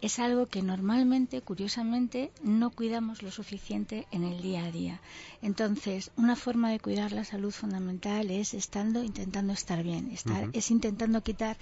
es 0.00 0.18
algo 0.18 0.46
que 0.46 0.62
normalmente, 0.62 1.42
curiosamente, 1.42 2.32
no 2.42 2.70
cuidamos 2.70 3.22
lo 3.22 3.30
suficiente 3.30 4.06
en 4.10 4.24
el 4.24 4.40
día 4.40 4.64
a 4.64 4.70
día. 4.70 5.00
Entonces, 5.42 6.10
una 6.16 6.36
forma 6.36 6.70
de 6.70 6.80
cuidar 6.80 7.12
la 7.12 7.24
salud 7.24 7.50
fundamental 7.50 8.30
es 8.30 8.54
estando, 8.54 9.02
intentando 9.02 9.52
estar 9.52 9.82
bien, 9.82 10.10
estar, 10.10 10.48
es 10.52 10.70
intentando 10.70 11.22
quitar 11.22 11.56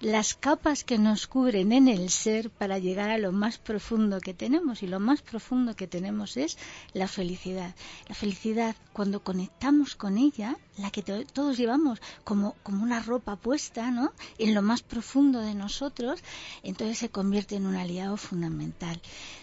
las 0.00 0.34
capas 0.34 0.84
que 0.84 0.98
nos 0.98 1.26
cubren 1.26 1.72
en 1.72 1.88
el 1.88 2.10
ser 2.10 2.50
para 2.50 2.78
llegar 2.78 3.10
a 3.10 3.18
lo 3.18 3.32
más 3.32 3.58
profundo 3.58 4.20
que 4.20 4.34
tenemos. 4.34 4.82
Y 4.82 4.86
lo 4.86 5.00
más 5.00 5.22
profundo 5.22 5.74
que 5.74 5.86
tenemos 5.86 6.36
es 6.36 6.58
la 6.92 7.08
felicidad. 7.08 7.74
La 8.08 8.14
felicidad, 8.14 8.76
cuando 8.92 9.22
conectamos 9.22 9.96
con 9.96 10.16
ella, 10.16 10.56
la 10.76 10.90
que 10.90 11.02
todos 11.02 11.58
llevamos 11.58 12.00
como, 12.24 12.56
como 12.62 12.82
una 12.82 13.00
ropa 13.00 13.36
puesta, 13.36 13.90
¿no? 13.90 14.12
En 14.38 14.54
lo 14.54 14.62
más 14.62 14.82
profundo 14.82 15.40
de 15.40 15.54
nosotros, 15.54 16.20
entonces 16.62 16.98
se 16.98 17.10
convierte 17.10 17.56
en 17.56 17.66
una 17.66 17.79
aliado 17.80 18.16
fundamental 18.16 19.00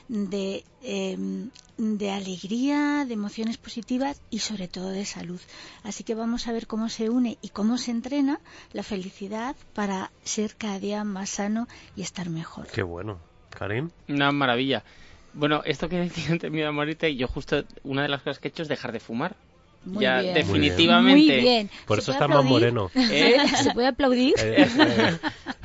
de, 0.08 0.64
em, 0.84 1.50
de 1.78 2.12
alegría, 2.12 3.06
de 3.06 3.14
emociones 3.14 3.58
positivas 3.58 4.22
y 4.30 4.40
sobre 4.40 4.68
todo 4.68 4.90
de 4.90 5.06
salud. 5.06 5.40
Así 5.84 6.04
que 6.04 6.16
vamos 6.16 6.48
a 6.48 6.52
ver 6.52 6.68
cómo 6.68 6.90
se 6.90 7.10
une 7.10 7.38
y 7.42 7.50
cómo 7.50 7.78
se 7.78 7.92
entrena 7.92 8.40
la 8.74 8.84
felicidad 8.84 9.56
para 9.74 10.12
ser 10.24 10.56
cada 10.56 10.80
día 10.80 11.04
más 11.04 11.30
sano 11.30 11.68
y 11.96 12.02
estar 12.02 12.30
mejor. 12.30 12.68
Qué 12.68 12.84
bueno. 12.84 13.20
Karim. 13.50 13.90
Una 14.08 14.32
maravilla. 14.32 14.84
Bueno, 15.34 15.62
esto 15.66 15.90
que 15.90 15.98
decía 16.00 16.32
antes 16.32 16.52
mi 16.52 16.64
amorita, 16.64 17.08
y 17.08 17.18
yo 17.18 17.28
justo 17.28 17.64
una 17.84 18.04
de 18.04 18.10
las 18.10 18.22
cosas 18.22 18.40
que 18.40 18.48
he 18.48 18.52
hecho 18.52 18.64
es 18.64 18.70
dejar 18.70 18.92
de 18.92 19.00
fumar 19.00 19.36
ya 20.00 20.22
definitivamente. 20.22 21.34
Muy 21.34 21.42
bien. 21.42 21.70
Por 21.86 22.00
eso 22.00 22.12
está 22.12 22.28
más 22.28 22.44
moreno. 22.44 22.92
¿Eh? 22.96 23.38
¿Se 23.64 23.72
puede 23.72 23.88
aplaudir? 23.88 24.34
Eh, 24.48 25.18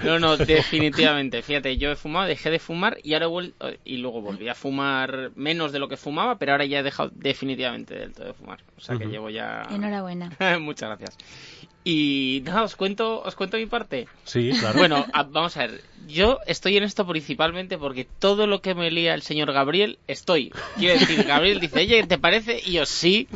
no, 0.03 0.19
no, 0.19 0.37
definitivamente. 0.37 1.43
Fíjate, 1.43 1.77
yo 1.77 1.93
he 1.93 1.97
fumado, 1.97 2.27
dejé 2.27 2.51
de 2.51 2.59
fumar 2.59 2.99
y 3.03 3.15
ahora 3.15 3.29
y 3.85 3.99
luego 3.99 4.21
volví 4.21 4.49
a 4.49 4.55
fumar 4.55 5.31
menos 5.37 5.73
de 5.73 5.79
lo 5.79 5.89
que 5.89 5.97
fumaba, 5.97 6.39
pero 6.39 6.53
ahora 6.53 6.65
ya 6.65 6.81
he 6.81 6.83
dejado 6.83 7.11
definitivamente 7.15 7.95
del 7.95 8.13
todo 8.13 8.27
de 8.27 8.35
fumar. 8.35 8.59
O 8.77 8.81
sea 8.81 8.97
que 8.97 9.07
llevo 9.07 9.31
ya. 9.31 9.63
Enhorabuena. 9.71 10.31
Muchas 10.61 10.89
gracias. 10.89 11.17
Y 11.85 12.43
nada, 12.45 12.63
os 12.63 12.77
cuento, 12.77 13.23
os 13.23 13.35
cuento 13.35 13.57
mi 13.57 13.67
parte. 13.67 14.07
Sí, 14.25 14.53
claro. 14.59 14.79
Bueno, 14.79 15.05
vamos 15.31 15.57
a 15.57 15.67
ver. 15.67 15.83
Yo 16.07 16.39
estoy 16.47 16.77
en 16.77 16.85
esto 16.85 17.07
principalmente 17.07 17.77
porque 17.77 18.07
todo 18.19 18.47
lo 18.47 18.61
que 18.61 18.75
me 18.75 18.91
lía 18.91 19.15
el 19.15 19.23
señor 19.23 19.53
Gabriel, 19.53 19.99
estoy. 20.07 20.53
Quiero 20.77 20.99
decir, 20.99 21.25
Gabriel 21.27 21.59
dice, 21.59 21.81
oye, 21.81 22.07
¿te 22.07 22.19
parece? 22.19 22.61
Y 22.65 22.73
yo 22.73 22.87
sí. 22.87 23.27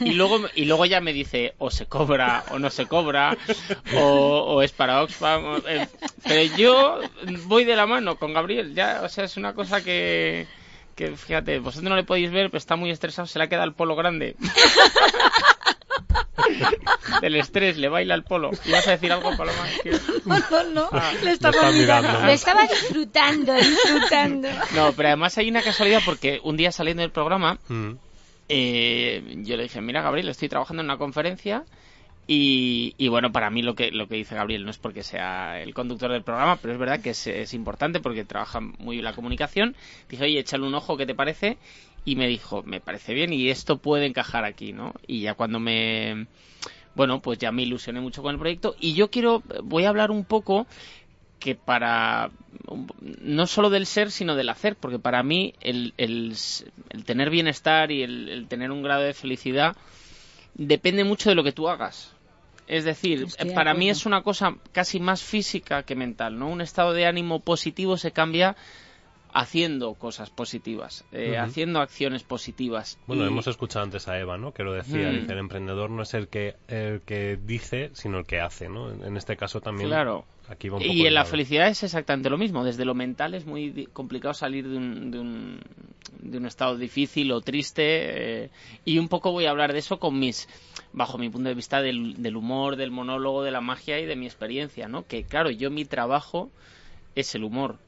Y 0.00 0.12
luego, 0.12 0.40
y 0.54 0.64
luego 0.64 0.84
ya 0.86 1.00
me 1.00 1.12
dice, 1.12 1.54
o 1.58 1.70
se 1.70 1.86
cobra, 1.86 2.44
o 2.50 2.58
no 2.58 2.70
se 2.70 2.86
cobra, 2.86 3.36
o, 3.94 4.62
es 4.62 4.72
para 4.72 5.02
Oxfam. 5.02 5.62
Eh, 5.68 5.86
pero 6.24 6.56
yo 6.56 7.00
voy 7.46 7.64
de 7.64 7.76
la 7.76 7.86
mano 7.86 8.16
con 8.16 8.32
Gabriel, 8.32 8.74
ya, 8.74 9.02
o 9.04 9.08
sea, 9.08 9.24
es 9.24 9.36
una 9.36 9.54
cosa 9.54 9.82
que 9.82 10.46
que 10.94 11.16
fíjate, 11.16 11.58
vosotros 11.58 11.88
no 11.88 11.96
le 11.96 12.04
podéis 12.04 12.30
ver, 12.30 12.50
pero 12.50 12.58
está 12.58 12.76
muy 12.76 12.90
estresado, 12.90 13.26
se 13.26 13.38
le 13.38 13.46
ha 13.46 13.48
quedado 13.48 13.66
el 13.66 13.72
polo 13.72 13.96
grande. 13.96 14.36
Del 17.20 17.36
estrés, 17.36 17.76
le 17.78 17.88
baila 17.88 18.14
el 18.14 18.24
polo. 18.24 18.50
¿Y 18.64 18.70
vas 18.70 18.86
a 18.88 18.92
decir 18.92 19.12
algo, 19.12 19.36
Paloma? 19.36 19.66
No, 20.24 20.38
no, 20.38 20.64
no. 20.70 20.88
Ah, 20.92 21.12
le 21.22 21.32
estaba 21.32 21.70
mirando. 21.72 22.26
Le 22.26 22.32
estaba 22.32 22.62
disfrutando, 22.66 23.54
disfrutando. 23.54 24.48
No, 24.74 24.92
pero 24.92 25.08
además 25.08 25.36
hay 25.38 25.48
una 25.48 25.62
casualidad 25.62 26.00
porque 26.04 26.40
un 26.42 26.56
día 26.56 26.72
saliendo 26.72 27.02
del 27.02 27.10
programa, 27.10 27.58
mm. 27.68 27.90
eh, 28.48 29.22
yo 29.38 29.56
le 29.56 29.64
dije, 29.64 29.80
mira, 29.80 30.02
Gabriel, 30.02 30.28
estoy 30.28 30.48
trabajando 30.48 30.82
en 30.82 30.86
una 30.86 30.98
conferencia 30.98 31.64
y, 32.26 33.08
bueno, 33.08 33.32
para 33.32 33.50
mí 33.50 33.62
lo 33.62 33.74
que, 33.74 33.90
lo 33.90 34.06
que 34.06 34.14
dice 34.14 34.36
Gabriel 34.36 34.64
no 34.64 34.70
es 34.70 34.78
porque 34.78 35.02
sea 35.02 35.60
el 35.60 35.74
conductor 35.74 36.10
del 36.10 36.22
programa, 36.22 36.56
pero 36.56 36.72
es 36.72 36.78
verdad 36.78 37.00
que 37.00 37.10
es, 37.10 37.54
importante 37.54 38.00
porque 38.00 38.24
trabaja 38.24 38.60
muy 38.60 38.96
bien 38.96 39.04
la 39.04 39.12
comunicación. 39.12 39.74
Dije, 40.08 40.24
oye, 40.24 40.38
échale 40.38 40.64
un 40.64 40.74
ojo, 40.74 40.96
¿qué 40.96 41.04
te 41.04 41.14
parece? 41.14 41.58
Y 42.04 42.16
me 42.16 42.26
dijo, 42.26 42.62
me 42.64 42.80
parece 42.80 43.14
bien 43.14 43.32
y 43.32 43.48
esto 43.50 43.78
puede 43.78 44.06
encajar 44.06 44.44
aquí, 44.44 44.72
¿no? 44.72 44.94
Y 45.06 45.20
ya 45.20 45.34
cuando 45.34 45.60
me... 45.60 46.26
Bueno, 46.94 47.22
pues 47.22 47.38
ya 47.38 47.52
me 47.52 47.62
ilusioné 47.62 48.00
mucho 48.00 48.22
con 48.22 48.34
el 48.34 48.38
proyecto 48.38 48.74
y 48.78 48.92
yo 48.92 49.10
quiero, 49.10 49.42
voy 49.62 49.84
a 49.84 49.88
hablar 49.88 50.10
un 50.10 50.24
poco 50.24 50.66
que 51.42 51.56
para 51.56 52.30
no 53.20 53.46
solo 53.48 53.68
del 53.68 53.86
ser 53.86 54.12
sino 54.12 54.36
del 54.36 54.48
hacer 54.48 54.76
porque 54.76 55.00
para 55.00 55.24
mí 55.24 55.54
el, 55.60 55.92
el, 55.96 56.36
tener 57.04 57.30
bienestar 57.30 57.90
y 57.90 58.02
el, 58.02 58.46
tener 58.48 58.70
un 58.70 58.82
grado 58.82 59.02
de 59.02 59.12
felicidad 59.12 59.76
depende 60.54 61.02
mucho 61.02 61.30
de 61.30 61.34
lo 61.34 61.42
que 61.42 61.50
tú 61.50 61.68
hagas 61.68 62.12
Es 62.68 62.84
decir, 62.84 63.26
para 63.54 63.74
mí 63.74 63.90
es 63.90 64.06
una 64.06 64.22
cosa 64.22 64.54
casi 64.70 65.00
más 65.00 65.20
física 65.20 65.82
que 65.82 65.96
mental, 65.96 66.38
¿no? 66.38 66.48
Un 66.48 66.60
estado 66.60 66.92
de 66.92 67.06
ánimo 67.06 67.40
positivo 67.40 67.96
se 67.96 68.12
cambia 68.12 68.54
haciendo 69.32 69.94
cosas 69.94 70.30
positivas, 70.30 71.04
eh, 71.12 71.38
haciendo 71.38 71.80
acciones 71.80 72.22
positivas. 72.22 72.98
Bueno, 73.06 73.24
hemos 73.24 73.46
escuchado 73.46 73.84
antes 73.84 74.06
a 74.08 74.18
Eva, 74.18 74.36
¿no? 74.36 74.52
Que 74.52 74.62
lo 74.62 74.72
decía, 74.72 75.08
el 75.10 75.38
emprendedor 75.38 75.90
no 75.90 76.02
es 76.02 76.14
el 76.14 76.28
que 76.28 76.56
el 76.68 77.00
que 77.02 77.38
dice, 77.42 77.90
sino 77.94 78.18
el 78.18 78.26
que 78.26 78.40
hace, 78.40 78.68
¿no? 78.68 78.90
En 78.90 79.16
este 79.16 79.36
caso 79.36 79.60
también. 79.60 79.88
Claro. 79.88 80.24
Aquí 80.48 80.68
va 80.68 80.76
un 80.76 80.82
y 80.82 81.06
en 81.06 81.14
la 81.14 81.24
felicidad 81.24 81.68
es 81.68 81.82
exactamente 81.82 82.28
lo 82.28 82.36
mismo. 82.36 82.64
Desde 82.64 82.84
lo 82.84 82.94
mental 82.94 83.34
es 83.34 83.46
muy 83.46 83.88
complicado 83.92 84.34
salir 84.34 84.68
de 84.68 84.76
un, 84.76 85.10
de 85.10 85.18
un, 85.18 85.60
de 86.20 86.36
un 86.36 86.46
estado 86.46 86.76
difícil 86.76 87.32
o 87.32 87.40
triste. 87.40 88.42
Eh, 88.44 88.50
y 88.84 88.98
un 88.98 89.08
poco 89.08 89.32
voy 89.32 89.46
a 89.46 89.50
hablar 89.50 89.72
de 89.72 89.78
eso 89.78 89.98
con 89.98 90.18
mis, 90.18 90.48
bajo 90.92 91.16
mi 91.16 91.30
punto 91.30 91.48
de 91.48 91.54
vista 91.54 91.80
del, 91.80 92.20
del 92.20 92.36
humor, 92.36 92.76
del 92.76 92.90
monólogo, 92.90 93.42
de 93.44 93.52
la 93.52 93.60
magia 93.60 93.98
y 94.00 94.04
de 94.04 94.16
mi 94.16 94.26
experiencia, 94.26 94.88
¿no? 94.88 95.06
Que 95.06 95.24
claro, 95.24 95.50
yo 95.50 95.70
mi 95.70 95.84
trabajo 95.84 96.50
es 97.14 97.34
el 97.34 97.44
humor 97.44 97.78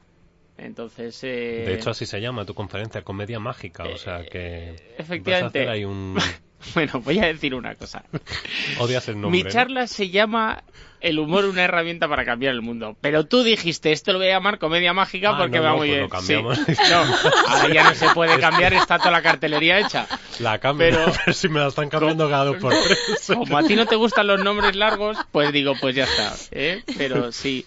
entonces. 0.57 1.23
Eh... 1.23 1.63
De 1.65 1.75
hecho, 1.75 1.91
así 1.91 2.05
se 2.05 2.21
llama 2.21 2.45
tu 2.45 2.53
conferencia, 2.53 3.01
Comedia 3.03 3.39
Mágica. 3.39 3.83
O 3.83 3.97
sea 3.97 4.25
que. 4.25 4.75
Efectivamente. 4.97 5.65
Vas 5.65 5.81
a 5.81 5.87
un... 5.87 6.17
bueno, 6.73 7.01
voy 7.01 7.19
a 7.19 7.25
decir 7.25 7.53
una 7.53 7.75
cosa. 7.75 8.03
Odias 8.79 9.07
el 9.09 9.19
nombre. 9.19 9.43
Mi 9.43 9.49
charla 9.49 9.87
se 9.87 10.09
llama 10.09 10.63
El 11.01 11.19
humor, 11.19 11.45
una 11.45 11.63
herramienta 11.63 12.07
para 12.07 12.23
cambiar 12.23 12.53
el 12.53 12.61
mundo. 12.61 12.95
Pero 13.01 13.25
tú 13.25 13.43
dijiste, 13.43 13.91
esto 13.91 14.13
lo 14.13 14.19
voy 14.19 14.27
a 14.27 14.31
llamar 14.31 14.57
Comedia 14.57 14.93
Mágica 14.93 15.31
ah, 15.31 15.37
porque 15.37 15.57
no, 15.57 15.63
va 15.63 15.69
no, 15.71 15.77
muy 15.77 15.87
pues 15.87 15.97
bien. 15.97 16.01
Lo 16.03 16.09
cambiamos. 16.09 16.57
Sí. 16.57 16.73
No, 16.89 17.03
ahora 17.47 17.73
ya 17.73 17.83
no 17.83 17.95
se 17.95 18.09
puede 18.09 18.39
cambiar, 18.39 18.73
está 18.73 18.97
toda 18.97 19.11
la 19.11 19.21
cartelería 19.21 19.79
hecha. 19.79 20.07
La 20.39 20.59
cambio, 20.59 20.87
pero, 20.87 21.33
si 21.33 21.49
me 21.49 21.59
la 21.59 21.67
están 21.67 21.89
cambiando 21.89 22.29
cada 22.29 22.45
dos 22.45 22.57
por 22.57 22.73
tres. 22.73 23.27
Como 23.27 23.57
a 23.57 23.63
ti 23.63 23.75
no 23.75 23.85
te 23.85 23.95
gustan 23.95 24.27
los 24.27 24.41
nombres 24.43 24.75
largos, 24.75 25.17
pues 25.31 25.51
digo, 25.51 25.73
pues 25.79 25.95
ya 25.95 26.05
está. 26.05 26.33
¿eh? 26.51 26.83
Pero 26.97 27.31
sí 27.31 27.65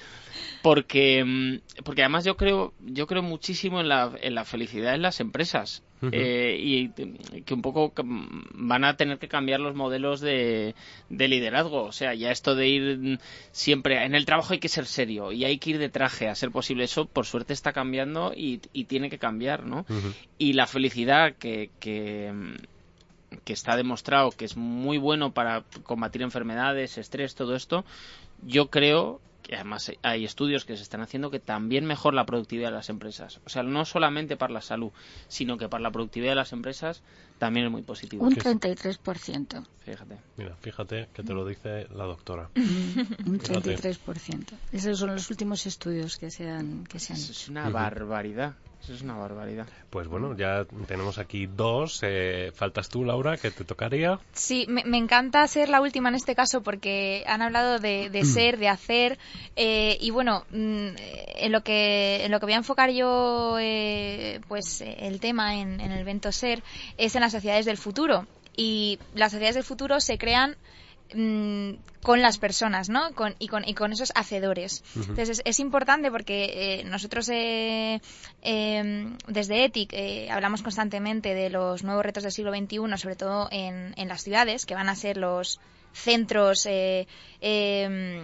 porque 0.62 1.24
mm, 1.24 1.82
porque 1.84 2.02
además 2.02 2.24
yo 2.24 2.36
creo 2.36 2.72
yo 2.80 3.06
creo 3.06 3.22
muchísimo 3.22 3.80
en 3.80 3.88
la, 3.88 4.12
en 4.20 4.34
la 4.34 4.44
felicidad 4.44 4.94
en 4.94 5.02
las 5.02 5.20
empresas. 5.20 5.82
Eh, 6.12 6.56
y 6.60 6.90
que 7.42 7.54
un 7.54 7.60
poco 7.60 7.92
van 8.54 8.84
a 8.84 8.96
tener 8.96 9.18
que 9.18 9.26
cambiar 9.26 9.58
los 9.58 9.74
modelos 9.74 10.20
de, 10.20 10.76
de, 11.08 11.26
liderazgo. 11.26 11.82
O 11.82 11.90
sea 11.90 12.14
ya 12.14 12.30
esto 12.30 12.54
de 12.54 12.68
ir 12.68 13.20
siempre 13.50 14.04
en 14.04 14.14
el 14.14 14.24
trabajo 14.24 14.52
hay 14.52 14.60
que 14.60 14.68
ser 14.68 14.86
serio 14.86 15.32
y 15.32 15.44
hay 15.44 15.58
que 15.58 15.70
ir 15.70 15.78
de 15.78 15.88
traje 15.88 16.28
a 16.28 16.36
ser 16.36 16.52
posible. 16.52 16.84
Eso 16.84 17.06
por 17.06 17.26
suerte 17.26 17.52
está 17.52 17.72
cambiando 17.72 18.32
y, 18.32 18.60
y 18.72 18.84
tiene 18.84 19.10
que 19.10 19.18
cambiar 19.18 19.66
no 19.66 19.86
y 20.38 20.52
la 20.52 20.68
felicidad 20.68 21.34
que, 21.34 21.70
que 21.80 22.32
que 23.44 23.52
está 23.52 23.76
demostrado 23.76 24.30
que 24.30 24.44
es 24.44 24.56
muy 24.56 24.98
bueno 24.98 25.32
para 25.32 25.64
combatir 25.82 26.22
enfermedades, 26.22 26.98
estrés, 26.98 27.34
todo 27.34 27.54
esto, 27.54 27.84
yo 28.42 28.68
creo 28.70 29.20
y 29.48 29.54
además 29.54 29.90
hay 30.02 30.26
estudios 30.26 30.66
que 30.66 30.76
se 30.76 30.82
están 30.82 31.00
haciendo 31.00 31.30
que 31.30 31.40
también 31.40 31.86
mejora 31.86 32.14
la 32.14 32.26
productividad 32.26 32.68
de 32.68 32.74
las 32.74 32.90
empresas. 32.90 33.40
O 33.46 33.48
sea, 33.48 33.62
no 33.62 33.86
solamente 33.86 34.36
para 34.36 34.52
la 34.52 34.60
salud, 34.60 34.92
sino 35.26 35.56
que 35.56 35.70
para 35.70 35.82
la 35.82 35.90
productividad 35.90 36.32
de 36.32 36.36
las 36.36 36.52
empresas 36.52 37.02
también 37.38 37.66
es 37.66 37.72
muy 37.72 37.82
positivo. 37.82 38.24
Un 38.24 38.34
33%. 38.34 39.64
Fíjate. 39.78 40.18
Mira, 40.36 40.54
fíjate 40.56 41.08
que 41.14 41.22
te 41.22 41.32
lo 41.32 41.46
dice 41.46 41.86
la 41.94 42.04
doctora. 42.04 42.50
Un 42.56 43.40
33%. 43.40 44.44
Esos 44.70 44.98
son 44.98 45.14
los 45.14 45.30
últimos 45.30 45.64
estudios 45.66 46.18
que 46.18 46.30
se 46.30 46.50
han, 46.50 46.84
que 46.84 46.98
se 46.98 47.14
han 47.14 47.18
hecho. 47.18 47.32
Es 47.32 47.48
una 47.48 47.70
barbaridad. 47.70 48.54
Eso 48.82 48.94
es 48.94 49.02
una 49.02 49.16
barbaridad. 49.16 49.66
Pues 49.90 50.08
bueno, 50.08 50.36
ya 50.36 50.64
tenemos 50.86 51.18
aquí 51.18 51.46
dos. 51.46 52.00
Eh, 52.02 52.52
faltas 52.54 52.88
tú, 52.88 53.04
Laura, 53.04 53.36
que 53.36 53.50
te 53.50 53.64
tocaría. 53.64 54.18
Sí, 54.32 54.66
me, 54.68 54.84
me, 54.84 54.98
encanta 54.98 55.46
ser 55.46 55.68
la 55.68 55.80
última 55.80 56.08
en 56.08 56.14
este 56.14 56.34
caso 56.34 56.62
porque 56.62 57.24
han 57.26 57.42
hablado 57.42 57.78
de, 57.78 58.08
de 58.08 58.24
ser, 58.24 58.58
de 58.58 58.68
hacer. 58.68 59.18
Eh, 59.56 59.98
y 60.00 60.10
bueno, 60.10 60.44
mm, 60.50 60.88
en 61.36 61.52
lo 61.52 61.62
que 61.62 62.24
en 62.24 62.30
lo 62.30 62.40
que 62.40 62.46
voy 62.46 62.54
a 62.54 62.58
enfocar 62.58 62.90
yo, 62.90 63.56
eh, 63.60 64.40
pues 64.48 64.80
el 64.80 65.20
tema 65.20 65.56
en, 65.56 65.80
en 65.80 65.92
el 65.92 66.00
evento 66.00 66.32
ser 66.32 66.62
es 66.96 67.14
en 67.14 67.20
las 67.20 67.32
sociedades 67.32 67.66
del 67.66 67.76
futuro. 67.76 68.26
Y 68.56 68.98
las 69.14 69.32
sociedades 69.32 69.54
del 69.54 69.64
futuro 69.64 70.00
se 70.00 70.18
crean 70.18 70.56
Mm, 71.14 71.76
con 72.02 72.20
las 72.20 72.38
personas, 72.38 72.90
¿no? 72.90 73.12
Con, 73.14 73.34
y, 73.38 73.48
con, 73.48 73.66
y 73.66 73.74
con 73.74 73.92
esos 73.92 74.12
hacedores. 74.14 74.84
Entonces 74.94 75.40
es, 75.44 75.60
importante 75.60 76.10
porque 76.10 76.80
eh, 76.80 76.84
nosotros 76.84 77.28
eh, 77.30 78.00
eh, 78.42 79.16
desde 79.26 79.64
ETIC 79.64 79.92
eh, 79.94 80.30
hablamos 80.30 80.62
constantemente 80.62 81.34
de 81.34 81.48
los 81.48 81.82
nuevos 81.82 82.04
retos 82.04 82.24
del 82.24 82.32
siglo 82.32 82.52
XXI, 82.52 82.98
sobre 82.98 83.16
todo 83.16 83.48
en, 83.50 83.94
en 83.96 84.08
las 84.08 84.22
ciudades, 84.22 84.66
que 84.66 84.74
van 84.74 84.88
a 84.90 84.94
ser 84.94 85.16
los 85.16 85.60
centros 85.98 86.66
eh, 86.66 87.06
eh, 87.40 88.20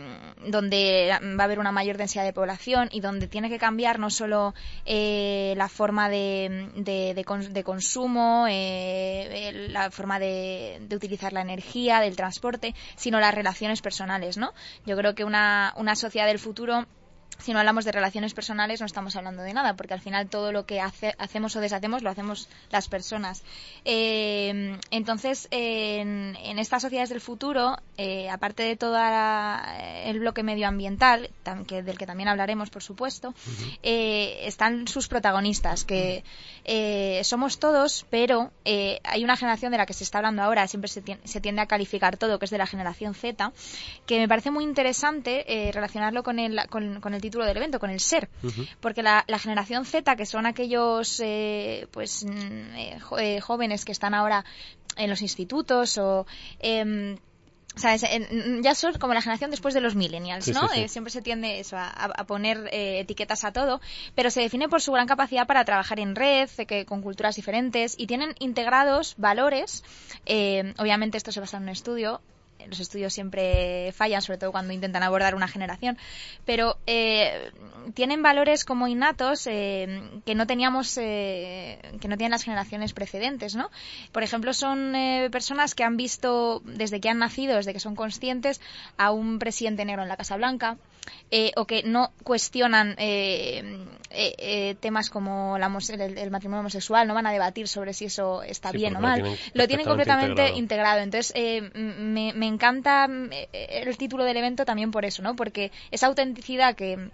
donde 0.46 1.10
va 1.38 1.42
a 1.42 1.44
haber 1.44 1.58
una 1.58 1.72
mayor 1.72 1.96
densidad 1.96 2.24
de 2.24 2.32
población 2.32 2.88
y 2.90 3.00
donde 3.00 3.28
tiene 3.28 3.48
que 3.48 3.58
cambiar 3.58 3.98
no 3.98 4.10
solo 4.10 4.54
eh, 4.86 5.54
la 5.56 5.68
forma 5.68 6.08
de, 6.08 6.70
de, 6.76 7.14
de, 7.14 7.64
consumo, 7.64 8.46
eh, 8.48 9.68
la 9.70 9.90
forma 9.90 10.18
de, 10.18 10.78
de, 10.80 10.96
utilizar 10.96 11.32
la 11.32 11.42
energía, 11.42 12.00
del 12.00 12.16
transporte, 12.16 12.74
sino 12.96 13.20
las 13.20 13.34
relaciones 13.34 13.82
personales, 13.82 14.36
¿no? 14.36 14.52
Yo 14.84 14.96
creo 14.96 15.14
que 15.14 15.24
una, 15.24 15.72
una 15.76 15.96
sociedad 15.96 16.26
del 16.26 16.38
futuro 16.38 16.86
si 17.38 17.52
no 17.52 17.58
hablamos 17.58 17.84
de 17.84 17.92
relaciones 17.92 18.34
personales 18.34 18.80
no 18.80 18.86
estamos 18.86 19.16
hablando 19.16 19.42
de 19.42 19.52
nada, 19.52 19.74
porque 19.74 19.94
al 19.94 20.00
final 20.00 20.28
todo 20.28 20.52
lo 20.52 20.66
que 20.66 20.80
hace, 20.80 21.14
hacemos 21.18 21.56
o 21.56 21.60
deshacemos 21.60 22.02
lo 22.02 22.10
hacemos 22.10 22.48
las 22.70 22.88
personas. 22.88 23.42
Eh, 23.84 24.78
entonces, 24.90 25.48
en, 25.50 26.36
en, 26.42 26.58
estas 26.58 26.82
sociedades 26.82 27.10
del 27.10 27.20
futuro, 27.20 27.76
eh, 27.96 28.28
aparte 28.30 28.62
de 28.62 28.76
todo 28.76 28.98
el 30.04 30.18
bloque 30.20 30.42
medioambiental, 30.42 31.30
que, 31.66 31.82
del 31.82 31.98
que 31.98 32.06
también 32.06 32.28
hablaremos, 32.28 32.70
por 32.70 32.82
supuesto, 32.82 33.34
eh, 33.82 34.40
están 34.42 34.88
sus 34.88 35.08
protagonistas, 35.08 35.84
que 35.84 36.24
eh, 36.64 37.20
somos 37.24 37.58
todos, 37.58 38.06
pero 38.10 38.52
hay 38.64 39.24
una 39.24 39.36
generación 39.36 39.72
de 39.72 39.78
la 39.78 39.86
que 39.86 39.92
se 39.92 40.04
está 40.04 40.18
hablando 40.18 40.42
ahora, 40.42 40.66
siempre 40.66 40.88
se, 40.88 41.02
se, 41.24 41.40
tiende 41.40 41.62
a 41.62 41.66
calificar 41.66 42.16
todo, 42.16 42.38
que 42.38 42.46
es 42.46 42.50
de 42.50 42.58
la 42.58 42.66
generación 42.66 43.14
Z, 43.14 43.52
que 44.06 44.18
me 44.18 44.28
parece 44.28 44.50
muy 44.50 44.64
interesante 44.64 45.70
relacionarlo 45.72 46.22
con 46.22 46.38
el, 46.38 46.60
con, 46.68 47.00
con 47.00 47.14
el 47.14 47.20
título 47.24 47.44
del 47.46 47.56
evento, 47.56 47.78
con 47.78 47.90
el 47.90 48.00
ser. 48.00 48.28
Uh 48.42 48.48
-huh. 48.48 48.68
Porque 48.80 49.02
la, 49.02 49.24
la, 49.26 49.38
generación 49.38 49.84
Z, 49.84 50.16
que 50.16 50.26
son 50.26 50.44
aquellos 50.46 51.20
eh, 51.20 51.86
pues 51.90 52.24
mm, 52.24 52.74
eh, 52.76 52.98
eh, 53.18 53.40
jóvenes 53.40 53.84
que 53.84 53.92
están 53.92 54.12
ahora 54.14 54.44
en 54.96 55.08
los 55.10 55.20
institutos 55.22 55.98
o... 55.98 56.26
Eh, 56.60 57.16
¿sabes? 57.76 58.04
Ya 58.62 58.74
son 58.74 58.94
como 58.98 59.14
la 59.14 59.20
generación 59.20 59.50
después 59.50 59.74
de 59.74 59.80
los 59.80 59.94
millennials, 59.94 60.48
¿no? 60.48 60.60
Sí, 60.60 60.66
sí, 60.68 60.74
sí. 60.74 60.80
Eh, 60.82 60.88
siempre 60.88 61.10
se 61.10 61.22
tiende 61.22 61.60
eso, 61.60 61.76
a, 61.76 61.88
a 61.88 62.24
poner 62.24 62.68
eh, 62.72 63.00
etiquetas 63.00 63.44
a 63.44 63.52
todo, 63.52 63.80
pero 64.14 64.30
se 64.30 64.40
define 64.40 64.68
por 64.68 64.80
su 64.80 64.92
gran 64.92 65.06
capacidad 65.06 65.46
para 65.46 65.64
trabajar 65.64 65.98
en 66.00 66.14
red, 66.14 66.48
que, 66.68 66.84
con 66.86 67.02
culturas 67.02 67.36
diferentes, 67.36 67.94
y 67.98 68.06
tienen 68.06 68.34
integrados 68.38 69.14
valores, 69.18 69.82
eh, 70.26 70.74
obviamente 70.78 71.16
esto 71.18 71.32
se 71.32 71.40
basa 71.40 71.56
en 71.56 71.64
un 71.64 71.68
estudio, 71.70 72.20
los 72.68 72.80
estudios 72.80 73.12
siempre 73.12 73.92
fallan, 73.92 74.22
sobre 74.22 74.38
todo 74.38 74.52
cuando 74.52 74.72
intentan 74.72 75.02
abordar 75.02 75.34
una 75.34 75.48
generación, 75.48 75.98
pero 76.44 76.76
eh, 76.86 77.50
tienen 77.94 78.22
valores 78.22 78.64
como 78.64 78.88
innatos 78.88 79.46
eh, 79.46 80.02
que 80.24 80.34
no 80.34 80.46
teníamos, 80.46 80.98
eh, 80.98 81.78
que 82.00 82.08
no 82.08 82.16
tienen 82.16 82.32
las 82.32 82.44
generaciones 82.44 82.92
precedentes, 82.92 83.54
¿no? 83.54 83.70
Por 84.12 84.22
ejemplo, 84.22 84.54
son 84.54 84.92
personas 85.30 85.74
que 85.74 85.84
han 85.84 85.96
visto 85.96 86.62
desde 86.64 87.00
que 87.00 87.08
han 87.08 87.18
nacido, 87.18 87.56
desde 87.56 87.72
que 87.72 87.80
son 87.80 87.94
conscientes, 87.94 88.60
a 88.96 89.10
un 89.10 89.38
presidente 89.38 89.84
negro 89.84 90.02
en 90.02 90.08
la 90.08 90.16
Casa 90.16 90.36
Blanca, 90.36 90.76
o 91.56 91.66
que 91.66 91.82
no 91.82 92.12
cuestionan 92.22 92.96
temas 94.80 95.10
como 95.10 95.58
la, 95.58 95.66
el, 95.66 96.18
el, 96.18 96.30
matrimonio 96.30 96.60
homosexual, 96.60 97.06
no 97.08 97.14
van 97.14 97.26
a 97.26 97.32
debatir 97.32 97.68
sobre 97.68 97.92
si 97.92 98.06
eso 98.06 98.42
está 98.42 98.70
sí, 98.70 98.78
bien 98.78 98.96
o 98.96 99.00
mal. 99.00 99.20
Lo 99.20 99.24
tienen, 99.24 99.40
lo 99.54 99.68
tienen 99.68 99.86
completamente 99.86 100.50
integrado. 100.54 100.58
integrado. 100.58 101.00
Entonces, 101.00 101.32
me, 101.74 102.32
me, 102.34 102.46
encanta 102.54 103.08
el 103.52 103.96
título 103.96 104.24
del 104.24 104.36
evento 104.36 104.64
también 104.64 104.90
por 104.90 105.04
eso, 105.04 105.22
¿no? 105.22 105.36
Porque 105.36 105.72
esa 105.90 106.06
autenticidad 106.06 106.74
que 106.74 107.10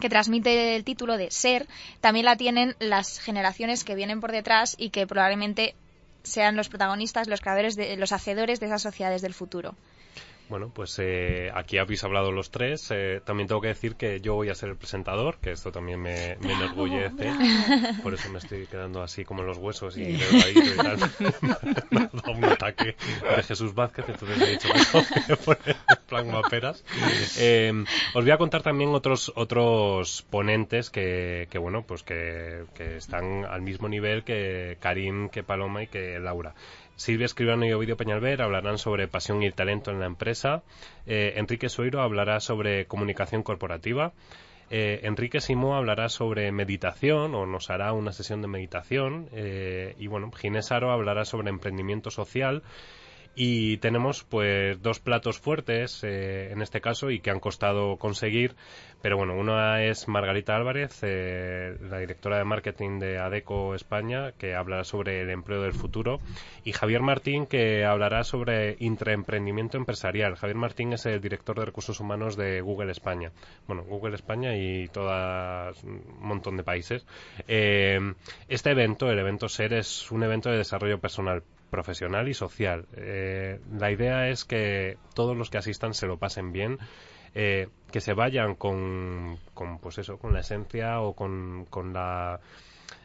que 0.00 0.08
transmite 0.08 0.74
el 0.74 0.82
título 0.82 1.16
de 1.16 1.30
ser, 1.30 1.68
también 2.00 2.24
la 2.24 2.36
tienen 2.36 2.74
las 2.80 3.20
generaciones 3.20 3.84
que 3.84 3.94
vienen 3.94 4.20
por 4.20 4.32
detrás 4.32 4.74
y 4.78 4.90
que 4.90 5.06
probablemente 5.06 5.74
sean 6.22 6.56
los 6.56 6.68
protagonistas, 6.68 7.28
los 7.28 7.40
creadores, 7.40 7.76
de, 7.76 7.96
los 7.96 8.12
hacedores 8.12 8.58
de 8.58 8.66
esas 8.66 8.82
sociedades 8.82 9.22
del 9.22 9.34
futuro. 9.34 9.76
Bueno, 10.50 10.72
pues 10.74 10.98
eh, 10.98 11.48
aquí 11.54 11.78
habéis 11.78 12.02
hablado 12.02 12.32
los 12.32 12.50
tres. 12.50 12.88
Eh, 12.90 13.20
también 13.24 13.46
tengo 13.46 13.60
que 13.60 13.68
decir 13.68 13.94
que 13.94 14.20
yo 14.20 14.34
voy 14.34 14.48
a 14.48 14.54
ser 14.56 14.70
el 14.70 14.76
presentador, 14.76 15.38
que 15.38 15.52
esto 15.52 15.70
también 15.70 16.02
me, 16.02 16.36
me 16.40 16.54
enorgullece. 16.54 17.30
Bravo. 17.30 17.38
Por 18.02 18.14
eso 18.14 18.28
me 18.30 18.40
estoy 18.40 18.66
quedando 18.66 19.00
así 19.00 19.24
como 19.24 19.42
en 19.42 19.46
los 19.46 19.58
huesos 19.58 19.96
y 19.96 20.18
tal. 20.76 20.98
me 21.92 22.00
ha 22.00 22.10
dado 22.12 22.32
un 22.32 22.44
ataque 22.46 22.96
de 23.36 23.42
Jesús 23.44 23.76
Vázquez, 23.76 24.06
entonces 24.08 24.42
he 24.42 24.50
dicho 24.50 24.68
que 25.28 25.36
poner 25.36 25.76
plan 26.08 26.28
maperas. 26.32 26.84
Eh, 27.38 27.72
os 28.14 28.24
voy 28.24 28.32
a 28.32 28.36
contar 28.36 28.62
también 28.62 28.90
otros 28.90 29.32
otros 29.36 30.26
ponentes 30.30 30.90
que, 30.90 31.46
que 31.48 31.58
bueno, 31.58 31.84
pues 31.86 32.02
que, 32.02 32.64
que 32.74 32.96
están 32.96 33.44
al 33.44 33.62
mismo 33.62 33.88
nivel 33.88 34.24
que 34.24 34.78
Karim, 34.80 35.28
que 35.28 35.44
Paloma 35.44 35.84
y 35.84 35.86
que 35.86 36.18
Laura 36.18 36.54
Silvia 37.00 37.24
Escribano 37.24 37.64
y 37.64 37.72
Ovidio 37.72 37.96
Peñalver 37.96 38.42
hablarán 38.42 38.76
sobre 38.76 39.08
pasión 39.08 39.42
y 39.42 39.50
talento 39.50 39.90
en 39.90 40.00
la 40.00 40.04
empresa. 40.04 40.64
Eh, 41.06 41.32
Enrique 41.36 41.70
Sueiro 41.70 42.02
hablará 42.02 42.40
sobre 42.40 42.84
comunicación 42.84 43.42
corporativa. 43.42 44.12
Eh, 44.68 45.00
Enrique 45.04 45.40
Simó 45.40 45.76
hablará 45.76 46.10
sobre 46.10 46.52
meditación 46.52 47.34
o 47.34 47.46
nos 47.46 47.70
hará 47.70 47.94
una 47.94 48.12
sesión 48.12 48.42
de 48.42 48.48
meditación. 48.48 49.30
Eh, 49.32 49.94
y 49.98 50.08
bueno, 50.08 50.30
Ginés 50.30 50.72
Aro 50.72 50.92
hablará 50.92 51.24
sobre 51.24 51.48
emprendimiento 51.48 52.10
social. 52.10 52.62
Y 53.34 53.76
tenemos 53.78 54.24
pues 54.24 54.82
dos 54.82 54.98
platos 54.98 55.38
fuertes 55.38 56.02
eh, 56.02 56.50
en 56.50 56.62
este 56.62 56.80
caso 56.80 57.10
y 57.10 57.20
que 57.20 57.30
han 57.30 57.38
costado 57.38 57.96
conseguir, 57.96 58.56
pero 59.02 59.16
bueno, 59.16 59.34
una 59.34 59.82
es 59.84 60.08
Margarita 60.08 60.56
Álvarez, 60.56 60.98
eh, 61.02 61.76
la 61.88 61.98
directora 61.98 62.38
de 62.38 62.44
marketing 62.44 62.98
de 62.98 63.18
ADECO 63.18 63.74
España, 63.74 64.32
que 64.32 64.54
hablará 64.54 64.84
sobre 64.84 65.22
el 65.22 65.30
empleo 65.30 65.62
del 65.62 65.72
futuro, 65.72 66.20
y 66.64 66.72
Javier 66.72 67.02
Martín, 67.02 67.46
que 67.46 67.84
hablará 67.84 68.24
sobre 68.24 68.76
intraemprendimiento 68.80 69.78
empresarial. 69.78 70.34
Javier 70.34 70.56
Martín 70.56 70.92
es 70.92 71.06
el 71.06 71.20
director 71.20 71.58
de 71.58 71.66
recursos 71.66 72.00
humanos 72.00 72.36
de 72.36 72.60
Google 72.60 72.90
España. 72.90 73.30
Bueno, 73.66 73.84
Google 73.84 74.16
España 74.16 74.56
y 74.56 74.88
todo 74.88 75.10
un 75.84 76.02
montón 76.20 76.56
de 76.56 76.64
países. 76.64 77.06
Eh, 77.46 77.98
este 78.48 78.70
evento, 78.70 79.08
el 79.08 79.18
evento 79.18 79.48
SER, 79.48 79.74
es 79.74 80.10
un 80.10 80.24
evento 80.24 80.50
de 80.50 80.58
desarrollo 80.58 81.00
personal 81.00 81.42
profesional 81.70 82.28
y 82.28 82.34
social. 82.34 82.86
Eh, 82.96 83.60
la 83.72 83.90
idea 83.90 84.28
es 84.28 84.44
que 84.44 84.98
todos 85.14 85.36
los 85.36 85.50
que 85.50 85.58
asistan 85.58 85.94
se 85.94 86.06
lo 86.06 86.18
pasen 86.18 86.52
bien, 86.52 86.78
eh, 87.34 87.68
que 87.92 88.00
se 88.00 88.12
vayan 88.12 88.54
con, 88.54 89.38
pues 89.80 89.98
eso, 89.98 90.18
con 90.18 90.32
la 90.32 90.40
esencia 90.40 91.00
o 91.00 91.14
con, 91.14 91.66
la 91.92 92.40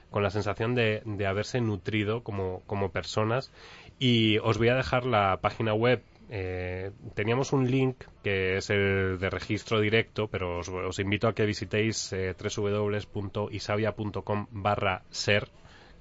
con 0.09 0.23
la 0.23 0.29
sensación 0.29 0.75
de, 0.75 1.01
de 1.05 1.27
haberse 1.27 1.61
nutrido 1.61 2.23
como, 2.23 2.61
como 2.65 2.91
personas. 2.91 3.51
Y 3.99 4.37
os 4.39 4.57
voy 4.57 4.69
a 4.69 4.75
dejar 4.75 5.05
la 5.05 5.39
página 5.41 5.73
web. 5.73 6.01
Eh, 6.29 6.91
teníamos 7.13 7.53
un 7.53 7.69
link 7.69 8.03
que 8.23 8.57
es 8.57 8.71
el 8.71 9.19
de 9.19 9.29
registro 9.29 9.79
directo, 9.79 10.27
pero 10.27 10.59
os, 10.59 10.99
invito 10.99 11.27
a 11.27 11.33
que 11.33 11.45
visitéis 11.45 12.11
eh, 12.13 12.33
www.isavia.com 12.33 14.47
barra 14.51 15.03
ser 15.11 15.49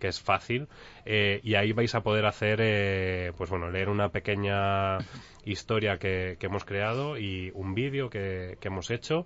que 0.05 0.09
es 0.09 0.21
fácil, 0.21 0.69
eh, 1.07 1.41
y 1.43 1.55
ahí 1.55 1.73
vais 1.73 1.95
a 1.95 2.03
poder 2.03 2.27
hacer, 2.27 2.59
eh, 2.61 3.33
pues 3.39 3.49
bueno, 3.49 3.71
leer 3.71 3.89
una 3.89 4.11
pequeña 4.11 4.99
historia 5.47 5.99
que, 5.99 6.37
hemos 6.43 6.67
creado 6.67 7.17
y 7.17 7.51
un 7.55 7.75
vídeo 7.75 8.11
que, 8.11 8.59
hemos 8.61 8.91
hecho 8.91 9.25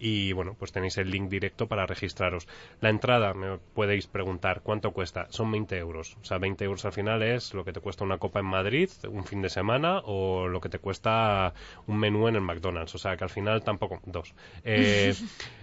y 0.00 0.32
bueno, 0.32 0.56
pues 0.58 0.72
tenéis 0.72 0.98
el 0.98 1.08
link 1.08 1.28
directo 1.28 1.68
para 1.68 1.86
registraros. 1.86 2.48
La 2.80 2.90
entrada, 2.90 3.32
me 3.32 3.58
podéis 3.74 4.08
preguntar, 4.08 4.62
¿cuánto 4.62 4.90
cuesta? 4.90 5.28
Son 5.30 5.52
20 5.52 5.78
euros. 5.78 6.16
O 6.20 6.24
sea, 6.24 6.38
20 6.38 6.64
euros 6.64 6.84
al 6.84 6.92
final 6.92 7.22
es 7.22 7.54
lo 7.54 7.64
que 7.64 7.72
te 7.72 7.80
cuesta 7.80 8.02
una 8.02 8.18
copa 8.18 8.40
en 8.40 8.46
Madrid 8.46 8.90
un 9.08 9.24
fin 9.24 9.40
de 9.40 9.50
semana 9.50 10.00
o 10.04 10.48
lo 10.48 10.60
que 10.60 10.68
te 10.68 10.80
cuesta 10.80 11.54
un 11.86 11.98
menú 11.98 12.26
en 12.26 12.34
el 12.34 12.42
McDonald's. 12.42 12.96
O 12.96 12.98
sea, 12.98 13.16
que 13.16 13.22
al 13.22 13.30
final 13.30 13.62
tampoco, 13.62 14.00
dos. 14.04 14.34
Eh, 14.64 15.14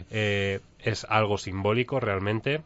es 0.80 1.06
algo 1.10 1.38
simbólico 1.38 2.00
realmente 2.00 2.62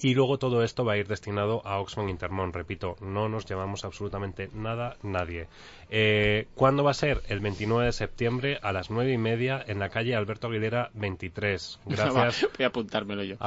y 0.00 0.14
luego 0.14 0.38
todo 0.38 0.62
esto 0.62 0.84
va 0.84 0.92
a 0.94 0.96
ir 0.96 1.08
destinado 1.08 1.60
a 1.66 1.80
Oxfam 1.80 2.08
Intermont. 2.08 2.54
Repito, 2.54 2.96
no 3.00 3.28
nos 3.28 3.46
llevamos 3.46 3.84
absolutamente 3.84 4.48
nada, 4.54 4.96
nadie. 5.02 5.48
Eh, 5.90 6.46
¿Cuándo 6.54 6.84
va 6.84 6.90
a 6.90 6.94
ser? 6.94 7.22
El 7.28 7.40
29 7.40 7.86
de 7.86 7.92
septiembre 7.92 8.58
a 8.62 8.72
las 8.72 8.90
9 8.90 9.12
y 9.12 9.18
media 9.18 9.64
en 9.66 9.78
la 9.78 9.88
calle 9.88 10.14
Alberto 10.14 10.48
Aguilera 10.48 10.90
23. 10.94 11.80
Gracias. 11.86 12.46
Voy 12.56 12.64
a 12.64 12.68
apuntármelo 12.68 13.24
yo. 13.24 13.36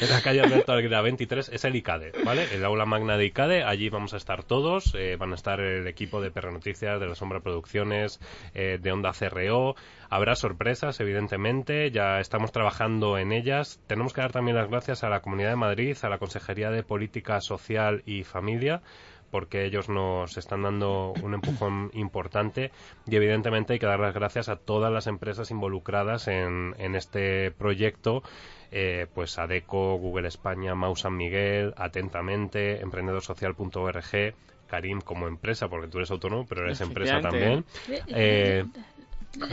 En 0.00 0.10
la 0.10 0.22
calle 0.22 0.40
Alberto 0.40 0.72
Aguilera 0.72 1.00
23 1.02 1.48
es 1.48 1.64
el 1.64 1.74
ICADE, 1.74 2.12
¿vale? 2.24 2.46
El 2.54 2.64
aula 2.64 2.84
magna 2.84 3.16
de 3.16 3.24
ICADE. 3.26 3.64
Allí 3.64 3.88
vamos 3.88 4.14
a 4.14 4.18
estar 4.18 4.44
todos. 4.44 4.94
Eh, 4.94 5.16
van 5.18 5.32
a 5.32 5.34
estar 5.34 5.60
el 5.60 5.86
equipo 5.88 6.20
de 6.20 6.30
Perra 6.30 6.52
Noticias, 6.52 7.00
de 7.00 7.06
La 7.06 7.14
Sombra 7.14 7.40
Producciones, 7.40 8.20
eh, 8.54 8.78
de 8.80 8.92
Onda 8.92 9.12
CRO. 9.12 9.74
Habrá 10.10 10.36
sorpresas, 10.36 11.00
evidentemente. 11.00 11.90
Ya 11.90 12.20
estamos 12.20 12.52
trabajando 12.52 13.18
en 13.18 13.23
ellas. 13.32 13.80
Tenemos 13.86 14.12
que 14.12 14.20
dar 14.20 14.32
también 14.32 14.56
las 14.56 14.68
gracias 14.68 15.04
a 15.04 15.08
la 15.08 15.20
Comunidad 15.20 15.50
de 15.50 15.56
Madrid, 15.56 15.96
a 16.02 16.08
la 16.08 16.18
Consejería 16.18 16.70
de 16.70 16.82
Política 16.82 17.40
Social 17.40 18.02
y 18.06 18.24
Familia 18.24 18.82
porque 19.30 19.64
ellos 19.64 19.88
nos 19.88 20.36
están 20.36 20.62
dando 20.62 21.12
un 21.20 21.34
empujón 21.34 21.90
importante 21.92 22.70
y 23.04 23.16
evidentemente 23.16 23.72
hay 23.72 23.78
que 23.80 23.86
dar 23.86 23.98
las 23.98 24.14
gracias 24.14 24.48
a 24.48 24.54
todas 24.54 24.92
las 24.92 25.08
empresas 25.08 25.50
involucradas 25.50 26.28
en, 26.28 26.72
en 26.78 26.94
este 26.94 27.50
proyecto 27.50 28.22
eh, 28.76 29.06
pues 29.14 29.38
ADECO, 29.38 29.98
Google 29.98 30.26
España, 30.26 30.74
Mau 30.74 30.96
San 30.96 31.16
Miguel, 31.16 31.74
Atentamente, 31.76 32.80
emprendedorsocial.org, 32.80 34.34
Karim 34.66 35.00
como 35.00 35.28
empresa, 35.28 35.68
porque 35.68 35.86
tú 35.86 35.98
eres 35.98 36.10
autónomo, 36.10 36.44
pero 36.44 36.64
eres 36.64 36.80
empresa 36.80 37.20
también. 37.20 37.64
Eh, 38.08 38.64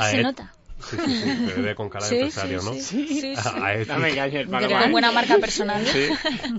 se 0.09 0.23
nota. 0.23 0.51
Sí, 0.81 0.97
sí, 1.05 1.21
sí, 1.55 1.61
ve 1.61 1.75
con 1.75 1.89
cara 1.89 2.07
de 2.07 2.15
empresario, 2.15 2.61
¿no? 2.61 2.73
Sí, 2.73 3.21
sí. 3.21 3.33
No 3.87 3.99
me 3.99 4.09
engañes, 4.09 4.47
Paloma. 4.47 4.87
buena 4.87 5.11
marca 5.11 5.37
personal. 5.37 5.85
Sí. 5.85 6.09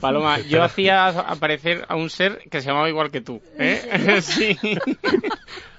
Paloma, 0.00 0.40
yo 0.40 0.62
hacía 0.62 1.08
aparecer 1.08 1.84
a 1.88 1.96
un 1.96 2.10
ser 2.10 2.42
que 2.50 2.60
se 2.60 2.68
llamaba 2.68 2.88
igual 2.88 3.10
que 3.10 3.20
tú, 3.20 3.40
¿eh? 3.58 4.20
Sí. 4.22 4.58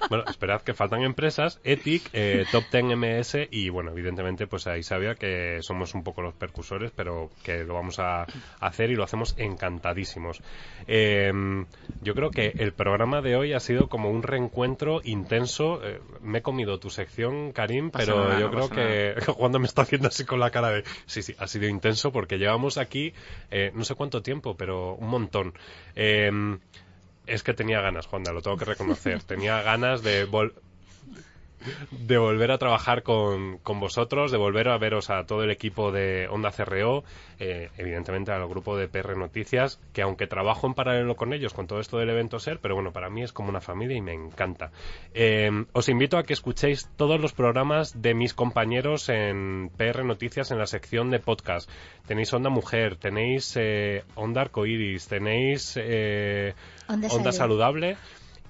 Bueno, 0.08 0.24
esperad 0.28 0.62
que 0.62 0.74
faltan 0.74 1.02
empresas, 1.02 1.60
Ethic, 1.64 2.10
eh, 2.12 2.44
Top 2.52 2.64
Ten 2.70 2.86
MS 2.88 3.48
y, 3.50 3.70
bueno, 3.70 3.92
evidentemente, 3.92 4.46
pues 4.46 4.66
ahí 4.66 4.82
sabía 4.82 5.14
que 5.14 5.58
somos 5.62 5.94
un 5.94 6.02
poco 6.02 6.22
los 6.22 6.34
percusores, 6.34 6.92
pero 6.94 7.30
que 7.42 7.64
lo 7.64 7.74
vamos 7.74 7.98
a 7.98 8.26
hacer 8.60 8.90
y 8.90 8.96
lo 8.96 9.04
hacemos 9.04 9.34
encantadísimos. 9.38 10.42
Em, 10.86 11.66
yo 12.02 12.14
creo 12.14 12.30
que 12.30 12.52
el 12.58 12.72
programa 12.72 13.22
de 13.22 13.36
hoy 13.36 13.52
ha 13.54 13.60
sido 13.60 13.88
como 13.88 14.10
un 14.10 14.22
reencuentro 14.22 15.00
intenso. 15.04 15.80
Eh, 15.82 16.00
me 16.20 16.38
he 16.38 16.42
comido 16.42 16.78
tu 16.78 16.90
sección, 16.90 17.52
Karim, 17.52 17.90
pero 17.90 18.33
yo 18.38 18.50
creo 18.50 18.68
que 18.68 19.14
cuando 19.36 19.58
me 19.58 19.66
está 19.66 19.82
haciendo 19.82 20.08
así 20.08 20.24
con 20.24 20.40
la 20.40 20.50
cara 20.50 20.70
de 20.70 20.84
sí, 21.06 21.22
sí, 21.22 21.34
ha 21.38 21.46
sido 21.46 21.68
intenso 21.68 22.12
porque 22.12 22.38
llevamos 22.38 22.78
aquí 22.78 23.12
eh, 23.50 23.72
no 23.74 23.84
sé 23.84 23.94
cuánto 23.94 24.22
tiempo, 24.22 24.56
pero 24.56 24.94
un 24.94 25.08
montón. 25.08 25.54
Em, 25.94 26.58
es 27.26 27.42
que 27.42 27.54
tenía 27.54 27.80
ganas, 27.80 28.06
Juanda, 28.06 28.32
lo 28.32 28.42
tengo 28.42 28.56
que 28.56 28.64
reconocer. 28.66 29.22
tenía 29.26 29.62
ganas 29.62 30.02
de, 30.02 30.26
de 31.90 32.18
volver 32.18 32.50
a 32.50 32.58
trabajar 32.58 33.02
con, 33.02 33.58
con, 33.58 33.80
vosotros, 33.80 34.30
de 34.30 34.38
volver 34.38 34.68
a 34.68 34.78
veros 34.78 35.10
a 35.10 35.24
todo 35.24 35.42
el 35.42 35.50
equipo 35.50 35.92
de 35.92 36.28
Onda 36.28 36.50
CRO, 36.50 37.04
eh, 37.38 37.70
evidentemente 37.78 38.32
al 38.32 38.46
grupo 38.48 38.76
de 38.76 38.88
PR 38.88 39.16
Noticias, 39.16 39.80
que 39.92 40.02
aunque 40.02 40.26
trabajo 40.26 40.66
en 40.66 40.74
paralelo 40.74 41.16
con 41.16 41.32
ellos, 41.32 41.54
con 41.54 41.66
todo 41.66 41.80
esto 41.80 41.98
del 41.98 42.10
evento 42.10 42.38
SER, 42.38 42.58
pero 42.60 42.74
bueno, 42.74 42.92
para 42.92 43.10
mí 43.10 43.22
es 43.22 43.32
como 43.32 43.48
una 43.48 43.60
familia 43.60 43.96
y 43.96 44.00
me 44.00 44.12
encanta. 44.12 44.70
Eh, 45.14 45.50
os 45.72 45.88
invito 45.88 46.18
a 46.18 46.24
que 46.24 46.32
escuchéis 46.32 46.88
todos 46.96 47.20
los 47.20 47.32
programas 47.32 48.00
de 48.00 48.14
mis 48.14 48.34
compañeros 48.34 49.08
en 49.08 49.70
PR 49.76 50.04
Noticias 50.04 50.50
en 50.50 50.58
la 50.58 50.66
sección 50.66 51.10
de 51.10 51.18
podcast. 51.18 51.70
Tenéis 52.06 52.32
Onda 52.32 52.50
Mujer, 52.50 52.96
tenéis 52.96 53.54
eh, 53.56 54.04
Onda 54.14 54.42
Arcoiris, 54.42 55.08
tenéis 55.08 55.78
Onda, 56.88 57.32
Saludable 57.32 57.96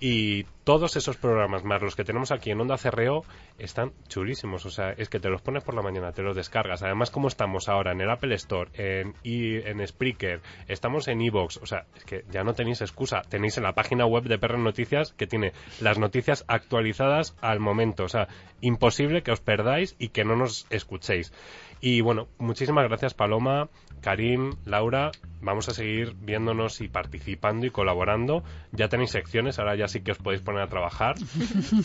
y 0.00 0.44
todos 0.64 0.96
esos 0.96 1.16
programas, 1.16 1.62
más 1.62 1.82
los 1.82 1.94
que 1.94 2.04
tenemos 2.04 2.32
aquí 2.32 2.50
en 2.50 2.60
Onda 2.60 2.76
CRO, 2.78 3.22
están 3.58 3.92
chulísimos. 4.08 4.64
O 4.66 4.70
sea, 4.70 4.92
es 4.92 5.08
que 5.08 5.20
te 5.20 5.28
los 5.28 5.42
pones 5.42 5.62
por 5.62 5.74
la 5.74 5.82
mañana, 5.82 6.12
te 6.12 6.22
los 6.22 6.34
descargas. 6.34 6.82
Además, 6.82 7.10
como 7.10 7.28
estamos 7.28 7.68
ahora 7.68 7.92
en 7.92 8.00
el 8.00 8.10
Apple 8.10 8.34
Store, 8.34 8.70
en, 8.74 9.14
en 9.22 9.86
Spreaker, 9.86 10.40
estamos 10.66 11.06
en 11.08 11.20
Evox. 11.20 11.58
O 11.58 11.66
sea, 11.66 11.84
es 11.94 12.04
que 12.04 12.24
ya 12.30 12.42
no 12.42 12.54
tenéis 12.54 12.80
excusa. 12.80 13.22
Tenéis 13.28 13.58
en 13.58 13.64
la 13.64 13.74
página 13.74 14.06
web 14.06 14.24
de 14.24 14.38
PR 14.38 14.58
Noticias 14.58 15.12
que 15.12 15.26
tiene 15.26 15.52
las 15.80 15.98
noticias 15.98 16.44
actualizadas 16.48 17.36
al 17.42 17.60
momento. 17.60 18.04
O 18.04 18.08
sea, 18.08 18.28
imposible 18.60 19.22
que 19.22 19.32
os 19.32 19.40
perdáis 19.40 19.94
y 19.98 20.08
que 20.08 20.24
no 20.24 20.34
nos 20.34 20.66
escuchéis. 20.70 21.32
Y 21.80 22.00
bueno, 22.00 22.28
muchísimas 22.38 22.88
gracias 22.88 23.12
Paloma, 23.12 23.68
Karim, 24.00 24.54
Laura. 24.64 25.10
Vamos 25.42 25.68
a 25.68 25.74
seguir 25.74 26.14
viéndonos 26.14 26.80
y 26.80 26.88
participando 26.88 27.66
y 27.66 27.70
colaborando. 27.70 28.42
Ya 28.72 28.88
tenéis 28.88 29.10
secciones, 29.10 29.58
ahora 29.58 29.76
ya 29.76 29.88
sí 29.88 30.00
que 30.00 30.12
os 30.12 30.18
podéis 30.18 30.40
poner 30.40 30.53
a 30.62 30.68
trabajar. 30.68 31.16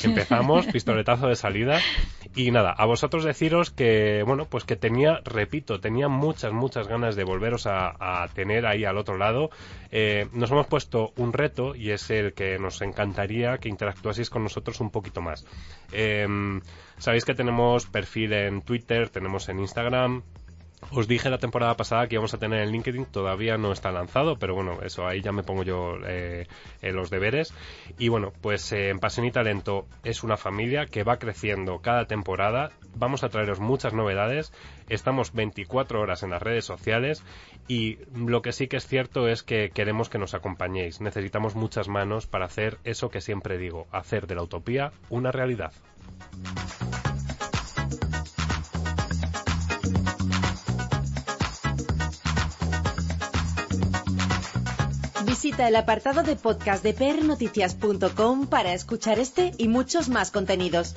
Empezamos, 0.04 0.66
pistoletazo 0.68 1.28
de 1.28 1.36
salida. 1.36 1.80
Y 2.36 2.52
nada, 2.52 2.72
a 2.72 2.86
vosotros 2.86 3.24
deciros 3.24 3.72
que, 3.72 4.24
bueno, 4.26 4.46
pues 4.46 4.64
que 4.64 4.76
tenía, 4.76 5.22
repito, 5.26 5.80
tenía 5.80 6.08
muchas, 6.08 6.54
muchas 6.54 6.88
ganas 6.88 7.16
de 7.16 7.24
volveros 7.24 7.68
a, 7.68 8.28
tener 8.34 8.66
ahí 8.66 8.86
al 8.86 8.98
otro 8.98 9.18
lado. 9.18 9.50
Eh, 9.92 10.28
nos 10.34 10.52
hemos 10.52 10.68
puesto 10.68 11.14
un 11.18 11.34
reto 11.34 11.76
y 11.76 11.92
es 11.92 12.10
el 12.10 12.34
que 12.34 12.60
nos 12.60 12.82
encantaría 12.82 13.58
que 13.58 13.70
interactuaseis 13.70 14.30
con 14.30 14.44
nosotros 14.44 14.80
un 14.80 14.92
poquito 14.92 15.22
más. 15.22 15.46
Em, 15.92 16.62
sabéis 16.98 17.26
que 17.26 17.34
tenemos 17.34 17.88
perfil 17.88 18.34
en 18.34 18.62
Twitter, 18.62 19.10
tenemos 19.10 19.50
en 19.50 19.60
Instagram, 19.60 20.22
Os 20.92 21.08
dije 21.08 21.30
la 21.30 21.38
temporada 21.38 21.76
pasada 21.76 22.08
que 22.08 22.16
íbamos 22.16 22.34
a 22.34 22.40
tener 22.40 22.62
en 22.62 22.72
LinkedIn, 22.72 23.06
todavía 23.06 23.58
no 23.58 23.72
está 23.72 23.92
lanzado, 23.92 24.38
pero 24.40 24.56
bueno, 24.56 24.80
eso 24.82 25.06
ahí 25.06 25.22
ya 25.22 25.32
me 25.32 25.44
pongo 25.44 25.64
yo 25.64 25.98
eh, 26.08 26.48
en 26.82 26.96
los 26.96 27.10
deberes. 27.10 27.54
Y 28.00 28.08
bueno, 28.08 28.34
pues 28.42 28.72
eh, 28.72 28.90
en 28.90 29.00
Pasión 29.00 29.28
y 29.28 29.32
Talento 29.32 29.86
es 30.04 30.24
una 30.24 30.36
familia 30.36 30.88
que 30.88 31.04
va 31.04 31.18
creciendo 31.18 31.80
cada 31.80 32.06
temporada. 32.06 32.72
Vamos 32.96 33.24
a 33.24 33.30
traeros 33.30 33.60
muchas 33.60 33.94
novedades. 33.94 34.52
Estamos 34.88 35.34
24 35.34 36.02
horas 36.02 36.24
en 36.24 36.32
las 36.32 36.42
redes 36.42 36.66
sociales 36.66 37.24
y 37.68 38.00
lo 38.16 38.42
que 38.42 38.52
sí 38.52 38.68
que 38.68 38.78
es 38.78 38.88
cierto 38.88 39.28
es 39.28 39.44
que 39.44 39.70
queremos 39.70 40.10
que 40.10 40.18
nos 40.18 40.34
acompañéis. 40.34 41.02
Necesitamos 41.02 41.56
muchas 41.56 41.88
manos 41.88 42.26
para 42.26 42.46
hacer 42.46 42.80
eso 42.84 43.10
que 43.10 43.22
siempre 43.22 43.60
digo, 43.60 43.88
hacer 43.92 44.26
de 44.26 44.36
la 44.36 44.44
utopía 44.44 44.92
una 45.10 45.32
realidad. 45.32 45.72
Visita 55.42 55.70
el 55.70 55.78
apartado 55.78 56.22
de 56.22 56.36
podcast 56.36 56.84
de 56.84 56.94
prnoticias.com 56.94 58.48
para 58.48 58.74
escuchar 58.74 59.20
este 59.20 59.54
y 59.58 59.70
muchos 59.70 60.10
más 60.10 60.32
contenidos. 60.32 60.96